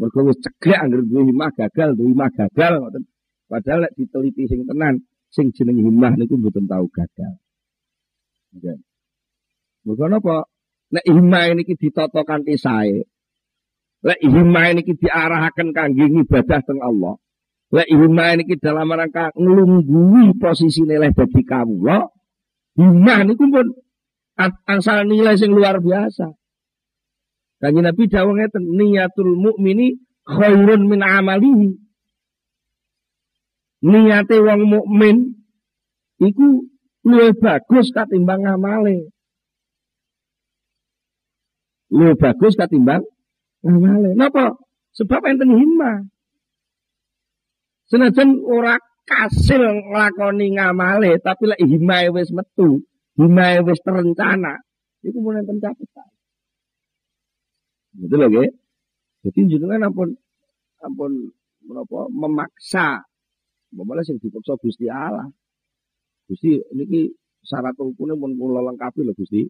mergo 0.02 0.20
wis 0.26 0.42
cegek 0.42 0.74
anggere 0.82 1.06
duwe 1.06 1.30
himmah 1.30 1.54
gagal, 1.54 1.94
duwe 1.94 2.10
himmah 2.10 2.30
gagal 2.34 2.82
ngoten. 2.82 3.04
Padahal 3.46 3.86
nek 3.86 3.94
diteliti 3.94 4.50
sing 4.50 4.66
tenan, 4.66 4.98
sing 5.32 5.52
jeneng 5.54 5.82
himmah 5.82 6.14
niku 6.14 6.38
mboten 6.38 6.66
tau 6.70 6.86
gagal. 6.90 7.34
Nggih. 8.56 8.78
Mergo 9.86 10.06
napa? 10.10 10.50
Nek 10.90 11.06
himmah 11.06 11.54
niki 11.54 11.74
ditata 11.74 12.22
kanthi 12.22 12.54
sae. 12.58 13.06
Lek 14.06 14.20
himmah 14.22 14.76
niki 14.78 14.94
diarahaken 14.94 15.74
kangge 15.74 16.06
ibadah 16.06 16.60
teng 16.62 16.78
Allah. 16.78 17.18
Lek 17.74 17.90
himmah 17.90 18.38
niki 18.38 18.54
dalam 18.58 18.86
rangka 18.90 19.34
nglunggui 19.34 20.38
posisi 20.38 20.86
nilai 20.86 21.10
dadi 21.10 21.42
kawula, 21.42 22.06
himmah 22.78 23.18
niku 23.26 23.50
pun 23.50 23.66
asal 24.70 25.06
nilai 25.10 25.34
sing 25.34 25.50
luar 25.50 25.82
biasa. 25.82 26.30
Kanjeng 27.56 27.88
Nabi 27.88 28.04
dawuh 28.06 28.36
ngeten, 28.36 28.68
niatul 28.68 29.32
mukmini 29.32 29.96
khairun 30.28 30.86
min 30.86 31.00
amalihi. 31.00 31.85
Niate 33.86 34.42
wong 34.42 34.66
mukmin 34.66 35.38
iku 36.18 36.66
luwih 37.06 37.38
bagus 37.38 37.94
katimbang 37.94 38.42
amale. 38.42 39.14
Luwih 41.94 42.18
bagus 42.18 42.58
katimbang 42.58 43.06
amale. 43.62 44.10
Napa? 44.18 44.58
Sebab 44.96 45.22
enten 45.30 45.54
himmah. 45.54 46.02
Senajan 47.86 48.42
ora 48.42 48.74
kasil 49.06 49.62
nglakoni 49.62 50.58
ngamale, 50.58 51.22
tapi 51.22 51.54
lek 51.54 51.62
himmah 51.62 52.10
wis 52.10 52.34
metu, 52.34 52.82
himmah 53.14 53.62
wis 53.62 53.78
terencana, 53.86 54.58
iku 55.06 55.22
mun 55.22 55.38
enten 55.38 55.62
catetan. 55.62 56.10
Betul 57.94 58.18
lagi. 58.26 58.50
Jadi 59.22 59.40
jenengan 59.46 59.88
ampun 59.88 60.18
ampun 60.82 61.30
menapa 61.62 62.10
memaksa. 62.10 63.06
Malah 63.74 64.04
sing 64.06 64.22
dipaksa 64.22 64.54
Gusti 64.60 64.86
Allah. 64.86 65.26
Gusti 66.30 66.58
niki 66.74 67.10
syarat 67.42 67.74
rukune 67.78 68.14
mun 68.14 68.38
kula 68.38 68.62
lengkapi 68.62 69.02
lho 69.02 69.12
Gusti. 69.14 69.42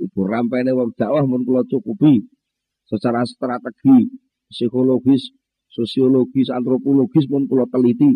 Ibu 0.00 0.20
rampene 0.24 0.72
wong 0.72 0.96
dakwah 0.96 1.24
mun 1.24 1.44
kula 1.44 1.64
cukupi 1.68 2.24
secara 2.88 3.22
strategi, 3.22 4.08
psikologis, 4.48 5.30
sosiologis, 5.70 6.48
antropologis 6.50 7.28
mun 7.30 7.46
kula 7.46 7.68
teliti 7.70 8.10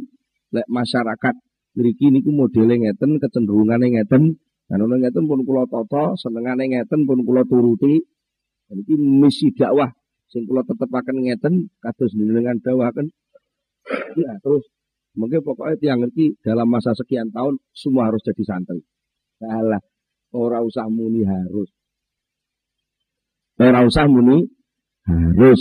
lek 0.55 0.67
masyarakat 0.67 1.35
mriki 1.75 2.11
niku 2.11 2.31
modele 2.31 2.75
ngeten, 2.79 3.19
kecenderungane 3.19 3.99
ngeten, 3.99 4.39
dan 4.71 4.79
ono 4.81 4.95
ngeten 4.99 5.27
pun 5.27 5.43
kula 5.43 5.67
tata, 5.67 6.15
senengane 6.19 6.71
ngeten 6.71 7.07
pun 7.07 7.23
kula 7.27 7.43
turuti, 7.47 7.99
dan 8.71 8.79
ini 8.87 9.23
misi 9.23 9.51
dakwah 9.51 9.91
sing 10.31 10.47
kula 10.47 10.63
tetepaken 10.67 11.27
ngeten 11.27 11.55
kados 11.83 12.15
dengan 12.15 12.59
dakwahaken. 12.63 13.07
Ya, 14.17 14.33
terus 14.41 14.65
mungkin 15.15 15.41
pokoknya 15.43 15.77
tiang 15.79 15.99
ngerti 16.03 16.39
dalam 16.43 16.67
masa 16.71 16.95
sekian 16.95 17.31
tahun 17.31 17.59
semua 17.75 18.11
harus 18.11 18.23
jadi 18.23 18.43
santri. 18.43 18.83
Salah, 19.39 19.83
ora 20.35 20.63
usah 20.63 20.87
muni 20.91 21.23
harus. 21.23 21.71
Ora 23.59 23.87
usah 23.87 24.07
muni 24.11 24.47
harus. 25.07 25.61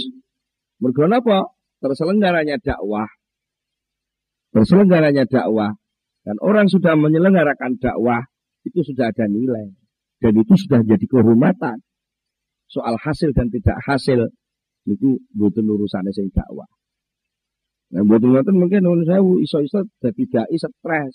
Mergo 0.81 1.05
apa? 1.07 1.53
Terselenggaranya 1.79 2.57
dakwah. 2.59 3.07
Terselenggaranya 4.53 5.25
dakwah 5.29 5.73
dan 6.23 6.39
orang 6.39 6.71
sudah 6.71 6.95
menyelenggarakan 6.95 7.75
dakwah 7.77 8.23
itu 8.63 8.79
sudah 8.83 9.11
ada 9.11 9.27
nilai 9.27 9.75
dan 10.23 10.33
itu 10.39 10.55
sudah 10.55 10.79
jadi 10.87 11.03
kehormatan 11.03 11.83
soal 12.71 12.95
hasil 12.95 13.35
dan 13.35 13.51
tidak 13.51 13.75
hasil 13.83 14.31
itu 14.87 15.19
butuh 15.31 15.63
urusan 15.63 16.07
sing 16.11 16.31
dakwah. 16.31 16.67
Nah, 17.93 18.01
buat 18.01 18.25
ngoten 18.25 18.57
mungkin 18.57 18.81
nuwun 18.81 19.05
saya 19.05 19.21
iso-iso 19.21 19.85
dadi 20.01 20.25
dai 20.25 20.57
stres. 20.57 21.13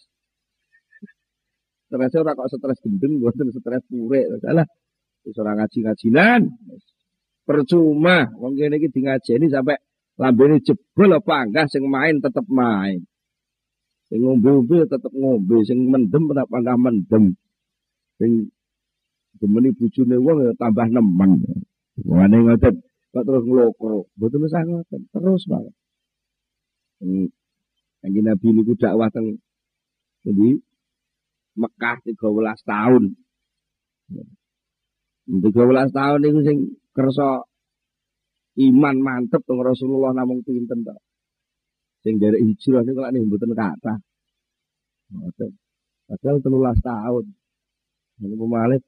Stres 1.90 2.12
ora 2.14 2.38
kok 2.38 2.48
stres 2.54 2.78
gendeng, 2.86 3.18
mboten 3.18 3.50
stres 3.50 3.82
pure. 3.90 4.38
Salah. 4.38 4.66
Wis 5.26 5.36
ora 5.42 5.58
ngaji-ngajinan. 5.58 6.46
Percuma 7.42 8.30
wong 8.38 8.54
kene 8.54 8.78
iki 8.78 8.92
dingajeni 8.92 9.50
sampai 9.50 9.74
lambene 10.20 10.62
jebol 10.62 11.16
apa 11.16 11.48
enggak 11.48 11.66
sing 11.72 11.88
main 11.90 12.22
tetep 12.22 12.46
main. 12.46 13.02
Sing 14.06 14.22
ngombe-ngombe 14.22 14.86
tetep 14.86 15.10
ngombe, 15.10 15.64
sing 15.66 15.88
mendem 15.90 16.30
ora 16.30 16.46
panggah 16.46 16.78
mendem. 16.78 17.34
Sing 18.20 18.52
Demeni 19.38 19.70
bojone 19.70 20.16
wong 20.18 20.38
ya 20.50 20.52
tambah 20.58 20.86
nemen. 20.90 21.30
Wane 22.02 22.36
ngoten 22.42 22.74
kok 23.14 23.22
terus 23.22 23.44
nglokro. 23.46 24.10
Mboten 24.18 24.46
usah 24.46 24.62
ngoten, 24.66 25.00
terus 25.14 25.42
banget. 25.46 25.74
Kanjeng 26.98 28.26
Nabi 28.26 28.46
niku 28.54 28.74
dakwah 28.78 29.10
teng 29.10 29.38
jadi 30.26 30.58
Mekah 31.58 31.96
13 32.06 32.14
tahun. 32.62 33.04
13 35.26 35.98
tahun 35.98 36.18
niku 36.22 36.38
sing 36.46 36.58
kersa 36.94 37.42
iman 38.58 38.96
mantep 38.98 39.42
teng 39.42 39.58
Rasulullah 39.62 40.14
namung 40.14 40.42
pinten 40.46 40.86
to. 40.86 40.96
Sing 42.06 42.22
dari 42.22 42.38
hijrah 42.42 42.82
niku 42.86 43.02
lak 43.02 43.14
mboten 43.14 43.54
kathah. 43.54 43.98
Ngoten. 45.14 45.50
Padahal 46.06 46.38
13 46.40 46.78
tahun. 46.82 47.24
Niku 48.22 48.46
malih 48.46 48.82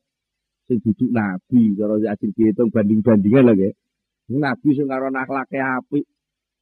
sing 0.70 0.78
duduk 0.82 1.10
nabi 1.10 1.74
cara 1.74 1.98
ajeng 2.14 2.30
diitung 2.34 2.70
banding-bandingan 2.70 3.42
lho 3.50 3.52
nggih. 3.58 3.74
Nabi 4.38 4.68
sing 4.78 4.86
karo 4.86 5.10
akhlake 5.10 5.58
apik, 5.58 6.06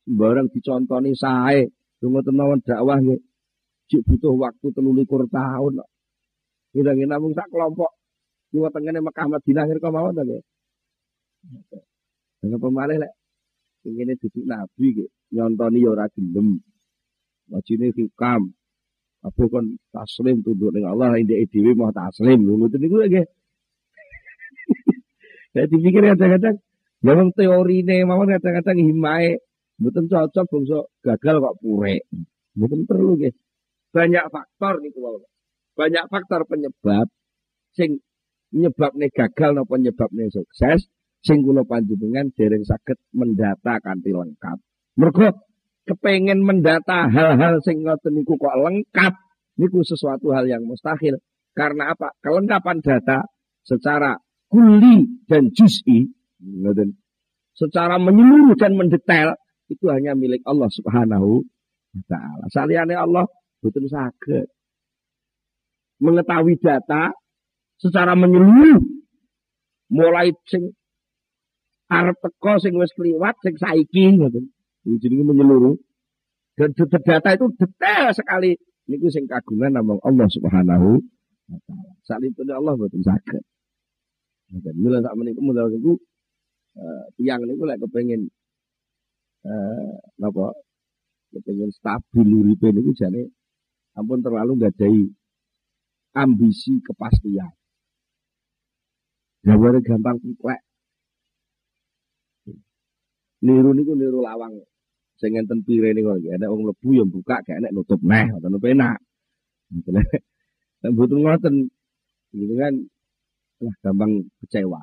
sembarang 0.09 0.49
dicontoni 0.49 1.13
sae, 1.13 1.69
lunga 2.01 2.25
tenawan 2.25 2.65
dakwah 2.65 2.97
nggih. 2.97 3.21
Cik 3.89 4.05
butuh 4.09 4.33
waktu 4.37 4.73
23 4.73 5.29
tahun. 5.29 5.85
Kira-kira 6.73 7.09
namung 7.09 7.33
sak 7.37 7.49
kelompok 7.53 7.93
kiwa 8.49 8.69
tengene 8.73 9.05
Mekah 9.05 9.29
Madinah 9.29 9.65
akhir 9.69 9.79
kemawon 9.85 10.17
to 10.17 10.23
nggih. 10.25 10.43
Dengan 12.41 12.59
pemalih 12.61 12.97
lek 13.05 13.13
ingine 13.85 14.17
duduk 14.17 14.45
nabi 14.49 14.87
nggih, 14.97 15.09
nyontoni 15.37 15.85
ya 15.85 15.89
ora 15.93 16.09
gelem. 16.13 16.61
Wajine 17.53 17.93
hikam. 17.93 18.53
Apa 19.25 19.43
kon 19.51 19.77
taslim 19.93 20.45
tunduk 20.45 20.73
ning 20.73 20.85
Allah 20.85 21.17
indeke 21.17 21.49
dhewe 21.53 21.73
mau 21.77 21.93
taslim. 21.93 22.45
Ngoten 22.45 22.81
niku 22.81 22.97
nggih. 23.05 23.27
Saya 25.57 25.65
dipikir 25.65 26.05
kadang-kadang, 26.13 26.61
memang 27.01 27.33
teori 27.33 27.81
ini, 27.81 28.05
memang 28.05 28.29
kadang-kadang 28.29 28.85
himai, 28.85 29.41
betul 29.79 30.05
cocok, 30.11 30.45
bangsa 30.51 30.79
gagal 31.01 31.37
kok 31.39 31.57
pure. 31.63 31.97
Betul 32.59 32.81
perlu 32.85 33.15
guys. 33.19 33.35
Banyak 33.95 34.25
faktor 34.29 34.85
nih 34.85 34.93
kalau 34.93 35.23
banyak 35.79 36.05
faktor 36.11 36.41
penyebab, 36.45 37.07
sing 37.73 38.03
penyebabnya 38.51 39.09
gagal 39.15 39.51
no 39.57 39.63
penyebabnya 39.65 40.29
sukses, 40.29 40.91
sing 41.23 41.47
kula 41.47 41.63
panjenengan 41.65 42.29
dereng 42.35 42.67
sakit 42.67 42.99
mendata 43.15 43.79
kanthi 43.81 44.13
lengkap. 44.13 44.59
Mergo 44.99 45.31
kepengen 45.89 46.45
mendata 46.45 47.09
hal-hal 47.09 47.63
sing 47.65 47.87
ngoten 47.87 48.13
niku 48.19 48.37
kok 48.37 48.59
lengkap, 48.59 49.15
niku 49.57 49.81
sesuatu 49.87 50.35
hal 50.35 50.45
yang 50.51 50.67
mustahil. 50.67 51.17
Karena 51.57 51.95
apa? 51.95 52.15
Kelengkapan 52.23 52.79
data 52.85 53.25
secara 53.67 54.15
kuli 54.47 55.27
dan 55.27 55.51
juz'i 55.51 56.07
secara 57.59 57.99
menyeluruh 57.99 58.55
dan 58.55 58.79
mendetail 58.79 59.35
itu 59.69 59.85
hanya 59.93 60.17
milik 60.17 60.41
Allah 60.49 60.69
Subhanahu 60.73 61.45
wa 61.95 62.03
taala. 62.09 62.45
Saliyane 62.49 62.97
Allah 62.97 63.29
betul 63.61 63.89
sakit 63.89 64.49
mengetahui 65.99 66.55
data 66.59 67.11
secara 67.79 68.15
menyeluruh 68.15 68.79
mulai 69.91 70.31
sing 70.47 70.75
arep 71.91 72.17
teko 72.21 72.61
sing 72.63 72.75
wis 72.79 72.93
kliwat 72.95 73.35
sing 73.43 73.55
saiki 73.59 74.15
ngoten. 74.15 74.51
Jenenge 74.89 75.25
menyeluruh. 75.27 75.77
Dan 76.59 76.75
data 76.75 77.31
itu 77.39 77.47
detail 77.55 78.11
sekali. 78.11 78.57
Niku 78.89 79.13
sing 79.13 79.29
kagungan 79.29 79.77
nama 79.77 80.01
Allah 80.01 80.27
Subhanahu 80.33 80.97
wa 81.53 81.59
taala. 81.69 81.93
Salintune 82.09 82.53
Allah 82.57 82.73
betul 82.79 83.05
sakit. 83.05 83.43
Mula 84.81 85.05
sak 85.05 85.13
meniku 85.13 85.45
mula 85.45 85.69
niku 85.69 85.93
uh, 86.81 87.05
tiang 87.21 87.45
niku 87.45 87.69
lek 87.69 87.85
kepengin 87.85 88.33
eh 89.47 89.93
napa 90.19 90.55
kepengin 91.31 91.71
stabil 91.75 92.29
uripe 92.33 92.69
niku 92.73 92.93
jane 92.97 93.23
Ampun 93.99 94.23
terlalu 94.23 94.55
gadai 94.63 95.11
ambisi 96.15 96.79
kepastian. 96.87 97.51
Jawabnya 99.43 99.83
gampang 99.83 100.23
kuklek. 100.23 100.63
Niru 103.43 103.75
niku 103.75 103.99
niru 103.99 104.23
lawang. 104.23 104.55
Sing 105.19 105.35
ngenten 105.35 105.67
pire 105.67 105.91
niku 105.99 106.15
ana 106.15 106.47
wong 106.47 106.71
lebu 106.71 106.95
yang 106.95 107.11
buka 107.11 107.43
gak 107.43 107.59
enek 107.59 107.75
nutup 107.75 107.99
neh 108.07 108.31
ngoten 108.31 108.55
penak. 108.63 108.99
Nek 110.79 110.91
mboten 110.95 111.19
ngoten 111.27 111.55
gitu 112.31 112.55
kan 112.55 112.75
lah 113.67 113.75
gampang 113.83 114.31
kecewa. 114.39 114.79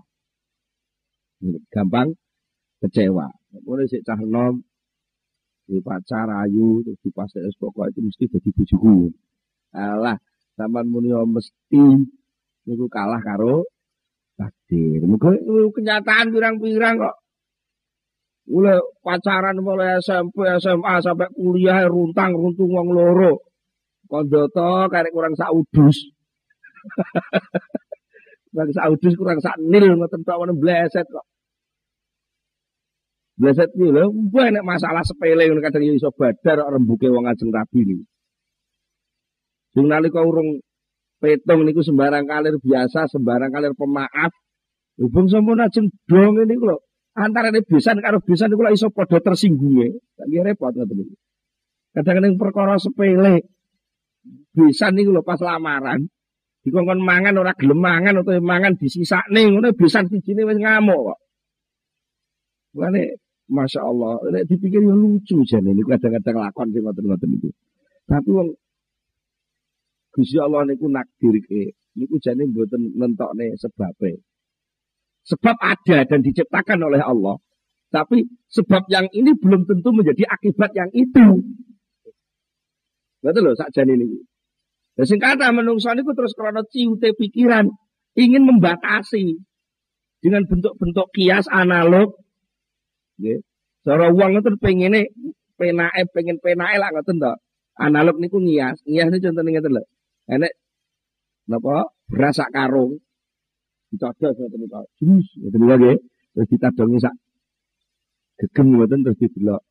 Gampang 1.71 2.19
kecewa. 2.85 3.27
Mulai 3.65 3.89
sik 3.89 4.05
cah 4.05 4.19
nom 4.21 4.61
di 5.65 5.81
pacar 5.81 6.29
ayu 6.45 6.85
terus 6.85 7.01
di 7.01 7.09
pas 7.09 7.29
pokok 7.57 7.89
itu 7.89 7.99
mesti 8.05 8.23
jadi 8.29 8.49
bojoku. 8.53 9.09
Alah, 9.73 10.17
sampean 10.53 10.85
muni 10.87 11.09
mesti 11.09 11.83
niku 12.69 12.85
kalah 12.85 13.21
karo 13.25 13.65
takdir. 14.37 15.01
Muga 15.09 15.33
kenyataan 15.73 16.29
pirang-pirang 16.29 17.01
kok. 17.01 17.15
Mulai 18.45 18.77
pacaran 19.01 19.57
mulai 19.57 19.97
SMP, 20.05 20.45
SMA 20.61 21.01
sampai 21.01 21.33
kuliah 21.33 21.81
runtang 21.89 22.37
runtung 22.37 22.69
wong 22.69 22.93
loro. 22.93 23.41
Kondoto 24.05 24.85
karek 24.85 25.09
kurang 25.09 25.33
sak 25.33 25.49
udus. 25.49 25.97
kurang 28.53 28.69
sak 28.69 28.85
udus 28.93 29.13
kurang 29.17 29.39
sak 29.41 29.57
nil 29.57 29.97
ngoten 29.97 30.21
bleset 30.61 31.09
kok. 31.09 31.25
Bleset 33.35 33.67
iki 33.75 33.91
lho, 33.91 34.15
nek 34.31 34.63
masalah 34.63 35.03
sepele 35.03 35.43
ngono 35.51 35.59
kadang 35.59 35.83
iso 35.83 36.07
badar 36.15 36.63
kok 36.63 36.71
rembuke 36.71 37.11
wong 37.11 37.27
ajeng 37.27 37.51
rabi 37.51 37.83
niku. 37.83 38.05
Sing 39.75 39.91
nalika 39.91 40.23
urung 40.23 40.63
petung 41.19 41.67
niku 41.67 41.83
sembarang 41.83 42.31
kalir 42.31 42.55
biasa, 42.63 43.11
sembarang 43.11 43.51
kalir 43.51 43.75
pemaaf. 43.75 44.31
Hubung 44.95 45.27
sampun 45.27 45.59
ajeng 45.59 45.91
dong 46.07 46.39
niku 46.47 46.63
lho. 46.63 46.79
Antara 47.15 47.51
ini 47.51 47.59
besan 47.63 47.99
karo 47.99 48.23
besan 48.23 48.55
itu 48.55 48.63
iso 48.71 48.87
podo 48.95 49.19
tersinggung 49.19 49.83
ya. 49.83 49.91
Tak 50.15 50.31
repot 50.31 50.71
ngoten 50.71 50.95
niku. 50.95 51.15
Kadang-kadang 51.91 52.39
perkara 52.39 52.79
sepele. 52.79 53.43
Besan 54.55 54.95
niku 54.95 55.11
lho 55.11 55.27
pas 55.27 55.43
lamaran. 55.43 56.07
Dikongkon 56.63 57.03
mangan 57.03 57.35
ora 57.35 57.51
gelem 57.51 57.83
mangan 57.83 58.23
utawa 58.23 58.39
mangan 58.39 58.79
disisakne 58.79 59.43
ngono 59.51 59.75
besan 59.75 60.07
sijine 60.07 60.47
wis 60.47 60.55
ngamuk 60.55 61.11
kok. 61.11 61.19
Masya 63.45 63.81
Allah, 63.85 64.17
nek 64.33 64.49
dipikir 64.49 64.81
ya 64.81 64.95
lucu 64.95 65.37
jane 65.45 65.69
niku 65.77 65.93
kadang-kadang 65.93 66.49
lakon 66.49 66.73
sing 66.73 66.81
ngoten-ngoten 66.81 67.29
niku. 67.29 67.49
Tapi 68.09 68.29
wong 68.33 68.49
Gusti 70.09 70.41
Allah 70.41 70.65
niku 70.65 70.89
nakdirke, 70.89 71.77
niku 71.93 72.15
jane 72.17 72.49
mboten 72.49 72.97
nentokne 72.97 73.53
sebabe. 73.61 74.25
Sebab 75.29 75.57
ada 75.61 76.05
dan 76.09 76.19
diciptakan 76.25 76.89
oleh 76.89 77.01
Allah. 77.01 77.37
Tapi 77.93 78.25
sebab 78.49 78.89
yang 78.89 79.05
ini 79.13 79.37
belum 79.37 79.69
tentu 79.69 79.93
menjadi 79.93 80.25
akibat 80.25 80.73
yang 80.73 80.89
itu. 80.93 81.45
Betul 83.21 83.41
loh, 83.41 83.55
sakjane 83.57 83.93
ini. 83.93 84.21
Dan 84.95 85.05
sing 85.05 85.19
kata 85.21 85.53
menungso 85.53 85.93
niku 85.93 86.17
terus 86.17 86.33
karena 86.33 86.65
ciute 86.65 87.13
pikiran 87.13 87.69
ingin 88.15 88.47
membatasi 88.47 89.37
dengan 90.23 90.47
bentuk-bentuk 90.49 91.13
kias 91.13 91.45
analog. 91.51 92.15
Nggih. 93.19 93.39
Cara 93.85 94.09
wong 94.09 94.41
itu 94.41 94.49
pengene 94.57 95.13
penae 95.55 96.01
pengen 96.11 96.37
penae 96.41 96.75
lah 96.81 96.89
ngoten 96.91 97.21
to. 97.21 97.33
Analog 97.77 98.17
niku 98.19 98.41
ngias. 98.41 98.81
Ngias 98.87 99.07
niku 99.11 99.29
contohnya 99.29 99.49
ngeten 99.59 99.75
lho. 99.77 99.83
Enek 100.25 100.53
napa 101.45 101.93
berasa 102.09 102.49
karung 102.49 102.97
dicodot 103.93 104.33
ngoten 104.35 104.59
niku. 104.59 104.81
Jus 104.99 105.27
ngoten 105.39 105.59
niku 105.61 105.75
nggih. 105.79 105.97
Terus 106.35 106.47
ditadongi 106.51 106.97
sak 106.99 107.15
gegem 108.41 108.67
ngoten 108.75 109.05
terus 109.05 109.19
didelok. 109.21 109.61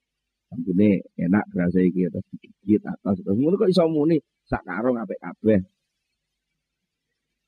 Sampune 0.49 1.03
enak 1.19 1.45
rasa 1.53 1.81
iki 1.83 2.07
terus 2.09 2.25
digigit 2.33 2.83
atas. 2.87 3.19
Terus 3.21 3.37
ngono 3.37 3.59
kok 3.61 3.71
iso 3.73 3.85
muni 3.91 4.17
sak 4.47 4.63
karung 4.63 4.97
apik 4.97 5.21
kabeh. 5.21 5.61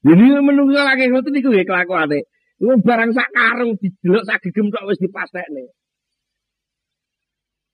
Jadi 0.06 0.24
menunggu 0.38 0.76
lagi 0.76 1.08
ngoten 1.08 1.32
niku 1.32 1.48
nggih 1.54 1.64
kelakuane. 1.64 2.26
Iku 2.58 2.74
barang 2.82 3.10
sak 3.14 3.30
karung 3.32 3.78
didelok 3.78 4.24
sak 4.26 4.42
gegem 4.44 4.68
tok 4.74 4.90
wis 4.90 4.98
dipastekne. 4.98 5.70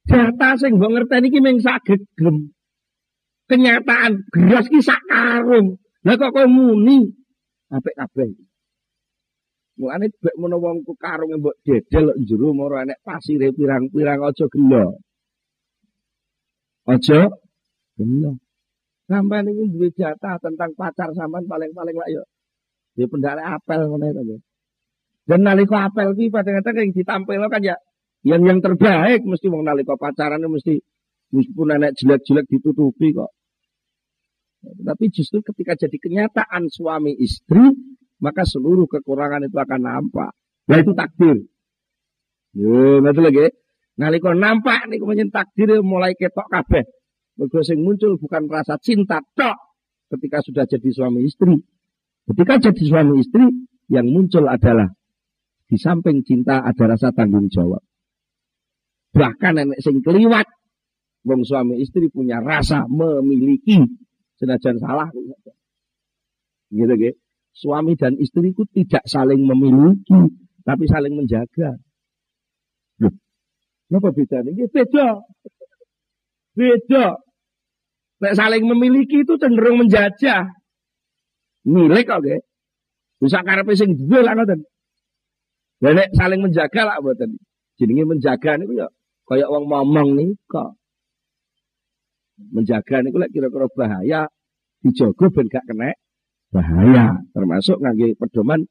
Data 0.02 0.58
sing 0.58 0.76
mbok 0.76 0.90
ngerteni 0.92 1.30
iki 1.30 1.38
mung 1.38 1.58
sak 1.62 1.86
gegem. 1.86 2.50
Kenyataan 3.46 4.26
beras 4.34 4.66
ki 4.66 4.82
sak 4.82 4.98
karung. 5.06 5.78
Lah 6.02 6.14
kok 6.18 6.34
kowe 6.34 6.46
muni 6.50 7.06
apik 7.70 7.94
kabeh. 7.94 8.34
Mulane 9.78 10.10
bek 10.10 10.34
menawa 10.34 10.74
wong 10.74 10.82
karung 10.98 11.30
mbok 11.38 11.54
dedel 11.62 12.18
njero 12.18 12.50
moro 12.50 12.82
enek 12.82 12.98
pasire 13.06 13.54
pirang-pirang 13.54 14.26
aja 14.26 14.46
gelo. 14.50 14.98
Aja 16.90 17.30
gelo. 17.94 18.32
Sampai 19.06 19.44
ini 19.44 19.70
duwe 19.70 19.92
jatah 19.94 20.40
tentang 20.42 20.72
pacar 20.74 21.14
sampean 21.14 21.46
paling-paling 21.46 21.94
lah 21.94 22.08
yo. 22.10 22.22
Ya 22.98 23.06
pendale 23.06 23.42
apel 23.44 23.86
ngono 23.86 24.06
itu. 24.08 24.36
Dan 25.28 25.46
nalika 25.46 25.86
apel 25.86 26.16
ki 26.18 26.32
kadang-kadang 26.34 26.74
yang 26.82 26.90
ditampil 26.90 27.46
kan 27.46 27.62
ya 27.62 27.76
yang 28.22 28.42
yang 28.46 28.58
terbaik 28.62 29.26
mesti 29.26 29.46
wong 29.50 29.66
nalika 29.66 29.98
pacaran 29.98 30.42
mesti 30.46 30.78
meskipun 31.34 31.74
enek 31.74 31.98
jelek-jelek 31.98 32.46
ditutupi 32.46 33.10
kok. 33.10 33.34
Tapi 34.62 35.04
justru 35.10 35.42
ketika 35.42 35.74
jadi 35.74 35.96
kenyataan 35.98 36.70
suami 36.70 37.18
istri 37.18 37.66
maka 38.22 38.46
seluruh 38.46 38.86
kekurangan 38.86 39.42
itu 39.42 39.58
akan 39.58 39.80
nampak. 39.82 40.30
Nah 40.70 40.76
itu 40.78 40.94
takdir. 40.94 41.42
Ya, 42.54 43.02
betul 43.02 43.22
lagi. 43.26 43.50
Nalika 43.98 44.30
nampak 44.38 44.86
nih 44.86 45.02
kemudian 45.02 45.28
takdir 45.34 45.82
mulai 45.82 46.14
ketok 46.14 46.46
kabeh. 46.46 46.86
Mergo 47.34 47.58
sing 47.66 47.82
muncul 47.82 48.20
bukan 48.22 48.46
rasa 48.46 48.78
cinta 48.78 49.18
tok 49.34 49.56
ketika 50.14 50.38
sudah 50.46 50.64
jadi 50.68 50.88
suami 50.94 51.26
istri. 51.26 51.58
Ketika 52.30 52.70
jadi 52.70 52.82
suami 52.86 53.18
istri 53.18 53.42
yang 53.90 54.06
muncul 54.06 54.46
adalah 54.46 54.86
di 55.66 55.74
samping 55.74 56.22
cinta 56.22 56.62
ada 56.62 56.94
rasa 56.94 57.10
tanggung 57.10 57.50
jawab. 57.50 57.82
Bahkan 59.12 59.52
nenek 59.60 59.80
sing 59.84 60.00
keliwat 60.00 60.48
wong 61.22 61.44
suami 61.44 61.78
istri 61.78 62.08
punya 62.08 62.40
rasa 62.40 62.88
memiliki 62.88 63.78
senajan 64.40 64.80
salah 64.80 65.06
gitu 66.72 66.96
gitu 66.96 67.22
suami 67.52 67.94
dan 67.94 68.16
istriku 68.16 68.64
tidak 68.72 69.04
saling 69.04 69.44
memiliki, 69.44 70.32
tapi 70.64 70.84
saling 70.88 71.14
menjaga. 71.14 71.76
Loh, 73.92 74.00
beda 74.00 74.40
ini? 74.48 74.64
Beda. 74.72 75.20
Beda. 76.56 77.06
Nek 78.24 78.34
saling 78.38 78.64
memiliki 78.64 79.24
itu 79.24 79.36
cenderung 79.36 79.84
menjajah. 79.84 80.48
Milik 81.68 82.08
kok, 82.08 82.24
okay? 82.24 82.40
Bisa 83.20 83.44
karepe 83.44 83.76
sing 83.76 83.94
duwe 83.94 84.24
lah 84.24 84.34
ngoten. 84.34 84.64
Nek 85.84 86.10
saling 86.16 86.40
menjaga 86.40 86.82
lah 86.88 86.96
mboten. 87.04 87.36
Jenenge 87.76 88.04
menjaga 88.16 88.56
niku 88.56 88.78
ya 88.78 88.88
kaya 89.32 89.48
wong 89.48 89.64
ngomong 89.64 90.36
kok. 90.44 90.76
Menjaga 92.52 93.00
niku 93.00 93.16
lek 93.16 93.32
kira-kira 93.32 93.64
bahaya 93.72 94.28
dijogo 94.84 95.32
ben 95.32 95.48
gak 95.48 95.64
kena 95.64 95.96
bahaya 96.52 97.16
termasuk 97.32 97.80
ngangge 97.80 98.12
pedoman 98.20 98.68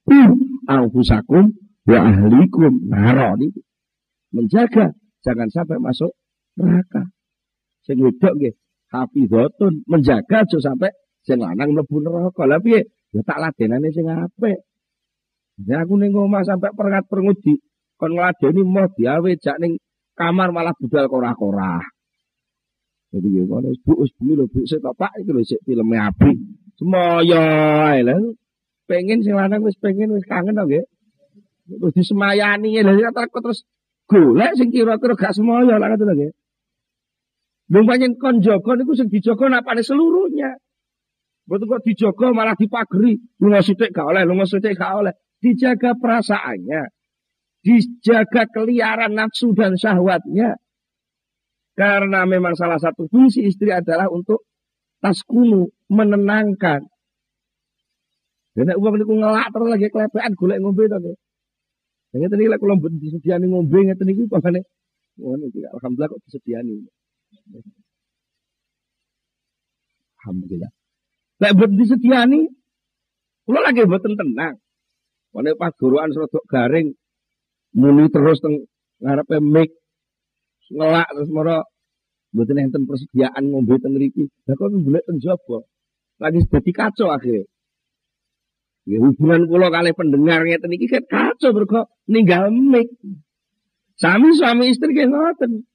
anfusakum 0.69 1.49
wa 1.89 1.97
ahlikum 1.97 2.77
naro. 2.85 3.41
Menjaga 4.29 4.93
jangan 5.25 5.49
sampai 5.49 5.81
masuk 5.81 6.13
neraka. 6.61 7.09
Sing 7.81 7.97
wedok 7.97 8.37
nggih 8.37 8.53
hafizatun 8.93 9.81
menjaga 9.89 10.45
aja 10.45 10.57
sampai 10.61 10.93
sing 11.25 11.41
lanang 11.41 11.73
mlebu 11.73 12.05
neraka. 12.05 12.45
Lha 12.45 12.61
piye? 12.61 12.85
Ya 13.17 13.25
tak 13.25 13.41
ladenane 13.41 13.89
sing 13.89 14.05
apik. 14.05 14.61
Ya 15.65 15.81
aku 15.81 15.97
ning 15.97 16.13
omah 16.13 16.45
sampai 16.45 16.69
perengat 16.77 17.09
perengut 17.09 17.41
kon 17.97 18.13
ngladeni 18.13 18.61
mau 18.61 18.85
diawe 18.93 19.31
jak 19.41 19.57
ning 19.57 19.81
kamar 20.21 20.53
malah 20.53 20.77
budal 20.77 21.09
korah-korah 21.09 21.81
jadi 23.09 23.27
gimana 23.27 23.73
bu 23.81 23.93
us 24.05 24.13
bu 24.21 24.37
lho 24.37 24.45
bu 24.45 24.61
sik 24.69 24.85
pak 24.85 25.17
iki 25.17 25.33
lho 25.33 25.41
filme 25.65 25.97
apik 25.97 26.37
Semoyo 26.81 27.37
ae 27.37 28.01
lho. 28.01 28.33
Pengen 28.89 29.21
sing 29.21 29.37
lanang 29.37 29.61
wis 29.61 29.77
pengen 29.77 30.17
wis 30.17 30.25
kangen 30.25 30.57
to 30.57 30.65
nggih. 30.65 30.85
Wis 31.77 31.93
disemayani 31.93 32.81
lha 32.81 33.13
terus 33.13 33.61
golek 34.09 34.57
sing 34.57 34.73
kira-kira 34.73 35.13
gak 35.13 35.37
semoyo 35.37 35.77
lah 35.77 35.93
ngoten 35.93 36.09
nggih. 36.17 36.31
Lha 37.69 37.79
pancen 37.85 38.17
kon 38.17 38.41
jaga 38.41 38.71
niku 38.73 38.97
sing 38.97 39.13
dijaga 39.13 39.45
napane 39.45 39.85
seluruhnya. 39.85 40.57
Betul 41.45 41.69
kok 41.69 41.85
dijaga 41.85 42.27
malah 42.33 42.57
dipageri, 42.57 43.17
lunga 43.37 43.61
sithik 43.61 43.93
gak 43.93 44.09
oleh, 44.09 44.23
lunga 44.25 44.49
sithik 44.49 44.73
gak 44.73 45.05
oleh. 45.05 45.13
Dijaga 45.37 45.93
perasaannya. 46.01 46.81
Dijaga 47.61 48.49
keliaran 48.49 49.13
nafsu 49.13 49.53
dan 49.53 49.77
syahwatnya. 49.77 50.57
Karena 51.77 52.25
memang 52.25 52.57
salah 52.57 52.81
satu 52.81 53.05
fungsi 53.07 53.45
istri 53.45 53.69
adalah 53.69 54.09
untuk 54.09 54.43
taskunu 55.01 55.69
menenangkan. 55.89 56.85
Dan 58.51 58.67
nek 58.67 58.77
wong 58.83 58.99
niku 58.99 59.15
ngelak 59.15 59.47
terus 59.55 59.67
lagi 59.71 59.87
kelepean 59.87 60.35
golek 60.35 60.59
ngombe 60.59 60.83
to 60.91 60.97
nggih. 60.99 61.17
Ya 62.11 62.15
ngeten 62.19 62.41
iki 62.43 62.51
lek 62.51 62.59
kula 62.59 62.75
disediani 62.99 63.45
ngombe 63.47 63.79
ngeten 63.87 64.11
iki 64.11 64.27
pamane 64.27 64.67
ngono 65.15 65.47
alhamdulillah 65.47 66.09
kok 66.11 66.21
disediani. 66.27 66.75
Alhamdulillah. 70.19 70.71
Lek 71.39 71.51
mboten 71.55 71.77
disediani 71.79 72.39
kula 73.47 73.63
lagi 73.63 73.87
mboten 73.87 74.19
tenang. 74.19 74.59
Wane 75.31 75.55
pas 75.55 75.71
gorokan 75.79 76.11
rodok 76.11 76.43
garing 76.51 76.91
muni 77.75 78.07
terus 78.11 78.39
teng 78.43 78.67
ngarepe 79.01 79.37
mik 79.39 79.71
ngelak 80.71 81.07
terus 81.11 81.29
mara 81.31 81.57
mboten 82.31 82.63
enten 82.63 82.87
persediaan 82.87 83.43
ngombe 83.51 83.75
teng 83.79 83.95
mriki. 83.95 84.31
Lah 84.47 84.55
kok 84.55 84.71
golek 84.71 85.03
teng 85.07 85.19
jaba. 85.19 85.67
Lagi 86.21 86.39
dadi 86.47 86.71
kacau 86.71 87.11
akhirnya. 87.11 87.43
Ya, 88.81 88.97
hubungan 88.97 89.45
kula 89.45 89.69
kali 89.69 89.93
pendengar 89.93 90.41
ngeten 90.41 90.73
iki 90.73 90.89
kan 90.89 91.03
kacau 91.05 91.53
mergo 91.53 91.91
ninggal 92.09 92.49
mik. 92.49 92.89
Sami 93.99 94.33
suami 94.33 94.73
istri 94.73 94.97
kayak 94.97 95.13
ngoten. 95.13 95.67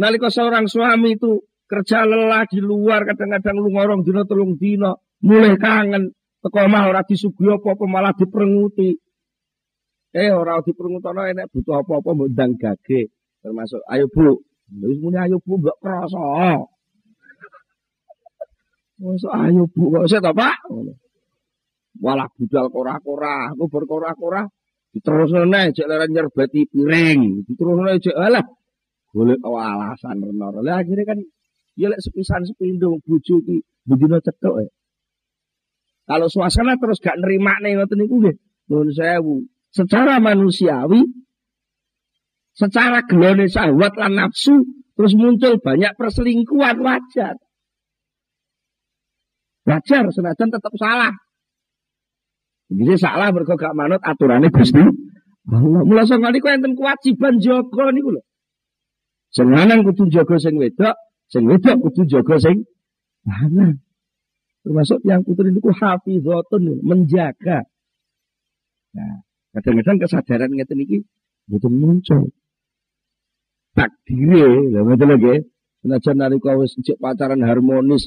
Nalika 0.00 0.32
seorang 0.32 0.66
suami 0.66 1.14
itu 1.14 1.46
kerja 1.70 2.02
lelah 2.02 2.42
di 2.50 2.58
luar 2.58 3.06
kadang-kadang 3.06 3.56
lu 3.60 3.70
ngorong 3.70 4.02
dino 4.02 4.26
telung 4.26 4.58
dino 4.58 5.00
mulai 5.22 5.54
kangen 5.56 6.10
teko 6.42 6.66
mah 6.66 6.90
ora 6.90 7.06
disuguhi 7.06 7.54
apa-apa 7.54 7.84
malah 7.86 8.12
diperenguti. 8.16 8.98
Eh 10.12 10.28
ora 10.28 10.60
diperengutono 10.60 11.24
enek 11.24 11.48
butuh 11.48 11.80
apa-apa 11.80 12.12
mbok 12.12 12.28
ndang 12.36 12.52
gage 12.60 13.08
termasuk 13.40 13.80
ayo 13.88 14.06
Bu. 14.12 14.44
Wis 14.84 15.00
muni 15.00 15.16
ayo 15.16 15.40
Bu 15.40 15.56
mbok 15.56 15.80
krasa. 15.80 16.60
Masa 19.00 19.28
ayo 19.48 19.64
Bu 19.72 19.88
kok 19.88 20.04
usah 20.04 20.20
Pak? 20.20 20.56
Walah 22.02 22.28
budal 22.36 22.66
kora-kora, 22.72 23.52
aku 23.52 23.68
berkora-kora 23.68 24.48
diterusno 24.92 25.48
nek 25.48 25.72
cek 25.76 25.88
leren 25.88 26.12
nyerbeti 26.12 26.68
piring, 26.68 27.48
diterusno 27.48 27.96
cek 27.96 28.16
alah 28.16 28.44
golek 29.12 29.40
alasan 29.40 30.20
renor. 30.20 30.60
Lah 30.60 30.80
akhirnya 30.80 31.04
kan 31.08 31.18
ya 31.76 31.88
lek 31.88 32.00
sepisan 32.04 32.44
sepindo 32.44 33.00
bojo 33.00 33.40
iki 33.44 33.64
bendina 33.88 34.20
cetok 34.20 34.56
ya. 34.60 34.70
Kalau 36.04 36.28
suasana 36.28 36.76
terus 36.76 37.00
gak 37.00 37.16
nerima 37.16 37.56
nih 37.62 37.78
ngoten 37.78 37.96
niku 37.96 38.16
nggih. 38.20 38.36
Nuwun 38.68 38.90
sewu. 38.92 39.46
Secara 39.72 40.20
manusiawi 40.20 41.00
secara 42.52 43.00
gelone 43.08 43.48
syahwat 43.48 43.96
lan 43.96 44.20
nafsu 44.20 44.60
terus 44.92 45.16
muncul 45.16 45.56
banyak 45.56 45.96
perselingkuhan 45.96 46.84
wajar. 46.84 47.40
Wajar 49.64 50.04
senajan 50.12 50.52
tetap 50.52 50.74
salah. 50.76 51.16
Jadi 52.68 52.94
salah 53.00 53.32
mergo 53.32 53.56
gak 53.56 53.72
manut 53.72 54.00
aturane 54.04 54.52
Gusti 54.52 54.80
Allah. 54.80 55.82
Mula 55.82 56.06
sing 56.06 56.22
niku 56.22 56.46
enten 56.52 56.78
kewajiban 56.78 57.42
jaga 57.42 57.90
niku 57.90 58.14
lho. 58.14 58.22
Sing 59.32 59.48
lanang 59.48 59.82
kudu 59.82 60.12
jaga 60.12 60.36
sing 60.38 60.54
wedok, 60.60 60.94
sing 61.26 61.48
wedok 61.48 61.82
kudu 61.88 62.04
jaga 62.06 62.36
sing 62.38 62.68
lanang. 63.24 63.80
Termasuk 64.62 65.02
yang 65.02 65.26
putri 65.26 65.50
niku 65.50 65.74
hafizatun 65.74 66.84
menjaga. 66.86 67.66
Nah, 68.94 69.24
kadang-kadang 69.52 69.96
kesadaran 70.00 70.50
ngeten 70.52 70.82
iki 70.84 70.98
betul 71.48 71.72
muncul. 71.72 72.32
Takdire, 73.72 74.68
lha 74.72 74.80
ngoten 74.84 75.08
lho 75.16 75.34
Senajan 75.82 76.14
nalika 76.14 76.54
wis 76.54 76.78
cek 76.78 77.02
pacaran 77.02 77.42
harmonis, 77.42 78.06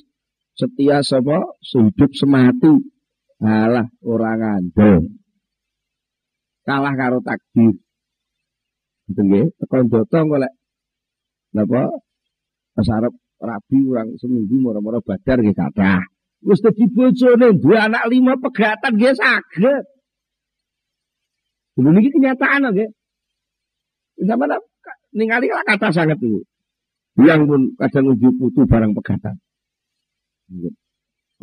setia 0.55 1.03
sapa 1.03 1.43
sehidup 1.59 2.15
semati 2.15 2.71
Alah 3.43 3.91
orang 3.99 4.39
ngandel. 4.39 5.11
Kalah 6.63 6.95
karo 6.95 7.19
takdir. 7.19 7.75
Gitu 9.11 9.21
nggih, 9.21 9.51
tekan 9.59 9.91
dotong 9.91 10.31
golek 10.31 10.55
napa 11.51 11.93
pas 12.73 12.87
arep 12.89 13.13
rabi 13.37 13.79
orang 13.85 14.17
seminggu 14.17 14.55
moro-moro 14.57 15.03
badar 15.03 15.43
nggih 15.43 15.53
kathah. 15.53 16.01
Wis 16.41 16.63
dadi 16.63 16.87
bojone 16.89 17.59
duwe 17.59 17.77
anak 17.77 18.07
lima 18.07 18.39
pegatan 18.39 18.97
nggih 18.97 19.13
saged. 19.13 19.83
Dulu 21.75 21.89
niki 21.91 22.09
kenyataan 22.15 22.71
nggih. 22.71 22.89
Zaman 24.23 24.55
ningali 25.11 25.51
lah 25.51 25.63
kata 25.67 25.91
sangat 25.91 26.19
itu. 26.23 26.43
Yang 27.19 27.41
pun 27.47 27.61
kadang 27.79 28.15
uji 28.15 28.29
putu 28.35 28.63
barang 28.67 28.95
pegatan. 28.95 29.35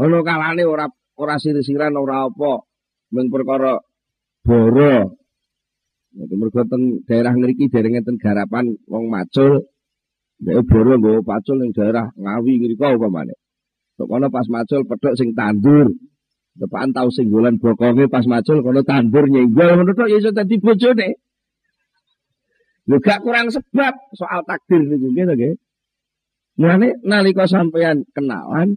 Ono 0.01 0.19
kalane 0.25 0.65
ora 0.65 0.89
ora 1.21 1.37
sir-siran 1.37 1.97
ora 1.97 2.29
apa. 2.29 2.65
Mung 3.13 3.29
perkara 3.29 3.77
boro. 4.41 5.21
Nek 6.13 6.29
mergo 6.37 6.63
teng 6.69 7.05
daerah 7.09 7.33
ngriki 7.33 7.73
dereng 7.73 8.01
enten 8.01 8.21
garapan 8.21 8.73
wong 8.89 9.09
macul. 9.13 9.65
Nek 10.45 10.65
boro 10.65 10.97
nggo 10.97 11.25
pacul 11.25 11.61
ning 11.61 11.73
daerah 11.77 12.09
Ngawi 12.17 12.53
ngriko 12.61 12.97
upamane 12.97 13.37
kok 14.03 14.11
kono 14.11 14.27
pas 14.35 14.51
macul 14.51 14.83
pedhok 14.83 15.15
sing 15.15 15.31
tandur 15.31 15.95
depan 16.57 16.93
tau 16.93 17.09
singgolan 17.09 17.57
bokonge 17.57 18.07
pas 18.13 18.25
macul 18.29 18.61
kono 18.61 18.85
tandur 18.85 19.25
nyenggol 19.29 19.81
ngono 19.81 19.93
tok 19.97 20.09
ya 20.13 20.17
iso 20.21 20.31
dadi 20.31 20.61
bojone 20.61 21.09
Lho 22.83 22.99
gak 22.99 23.23
kurang 23.23 23.47
sebab 23.47 23.95
soal 24.19 24.43
takdir 24.43 24.83
niku 24.83 25.15
nggih 25.15 25.25
to 25.31 25.35
nggih. 25.39 25.55
Mulane 26.59 26.99
nalika 27.07 27.47
sampean 27.47 28.03
kenalan 28.11 28.75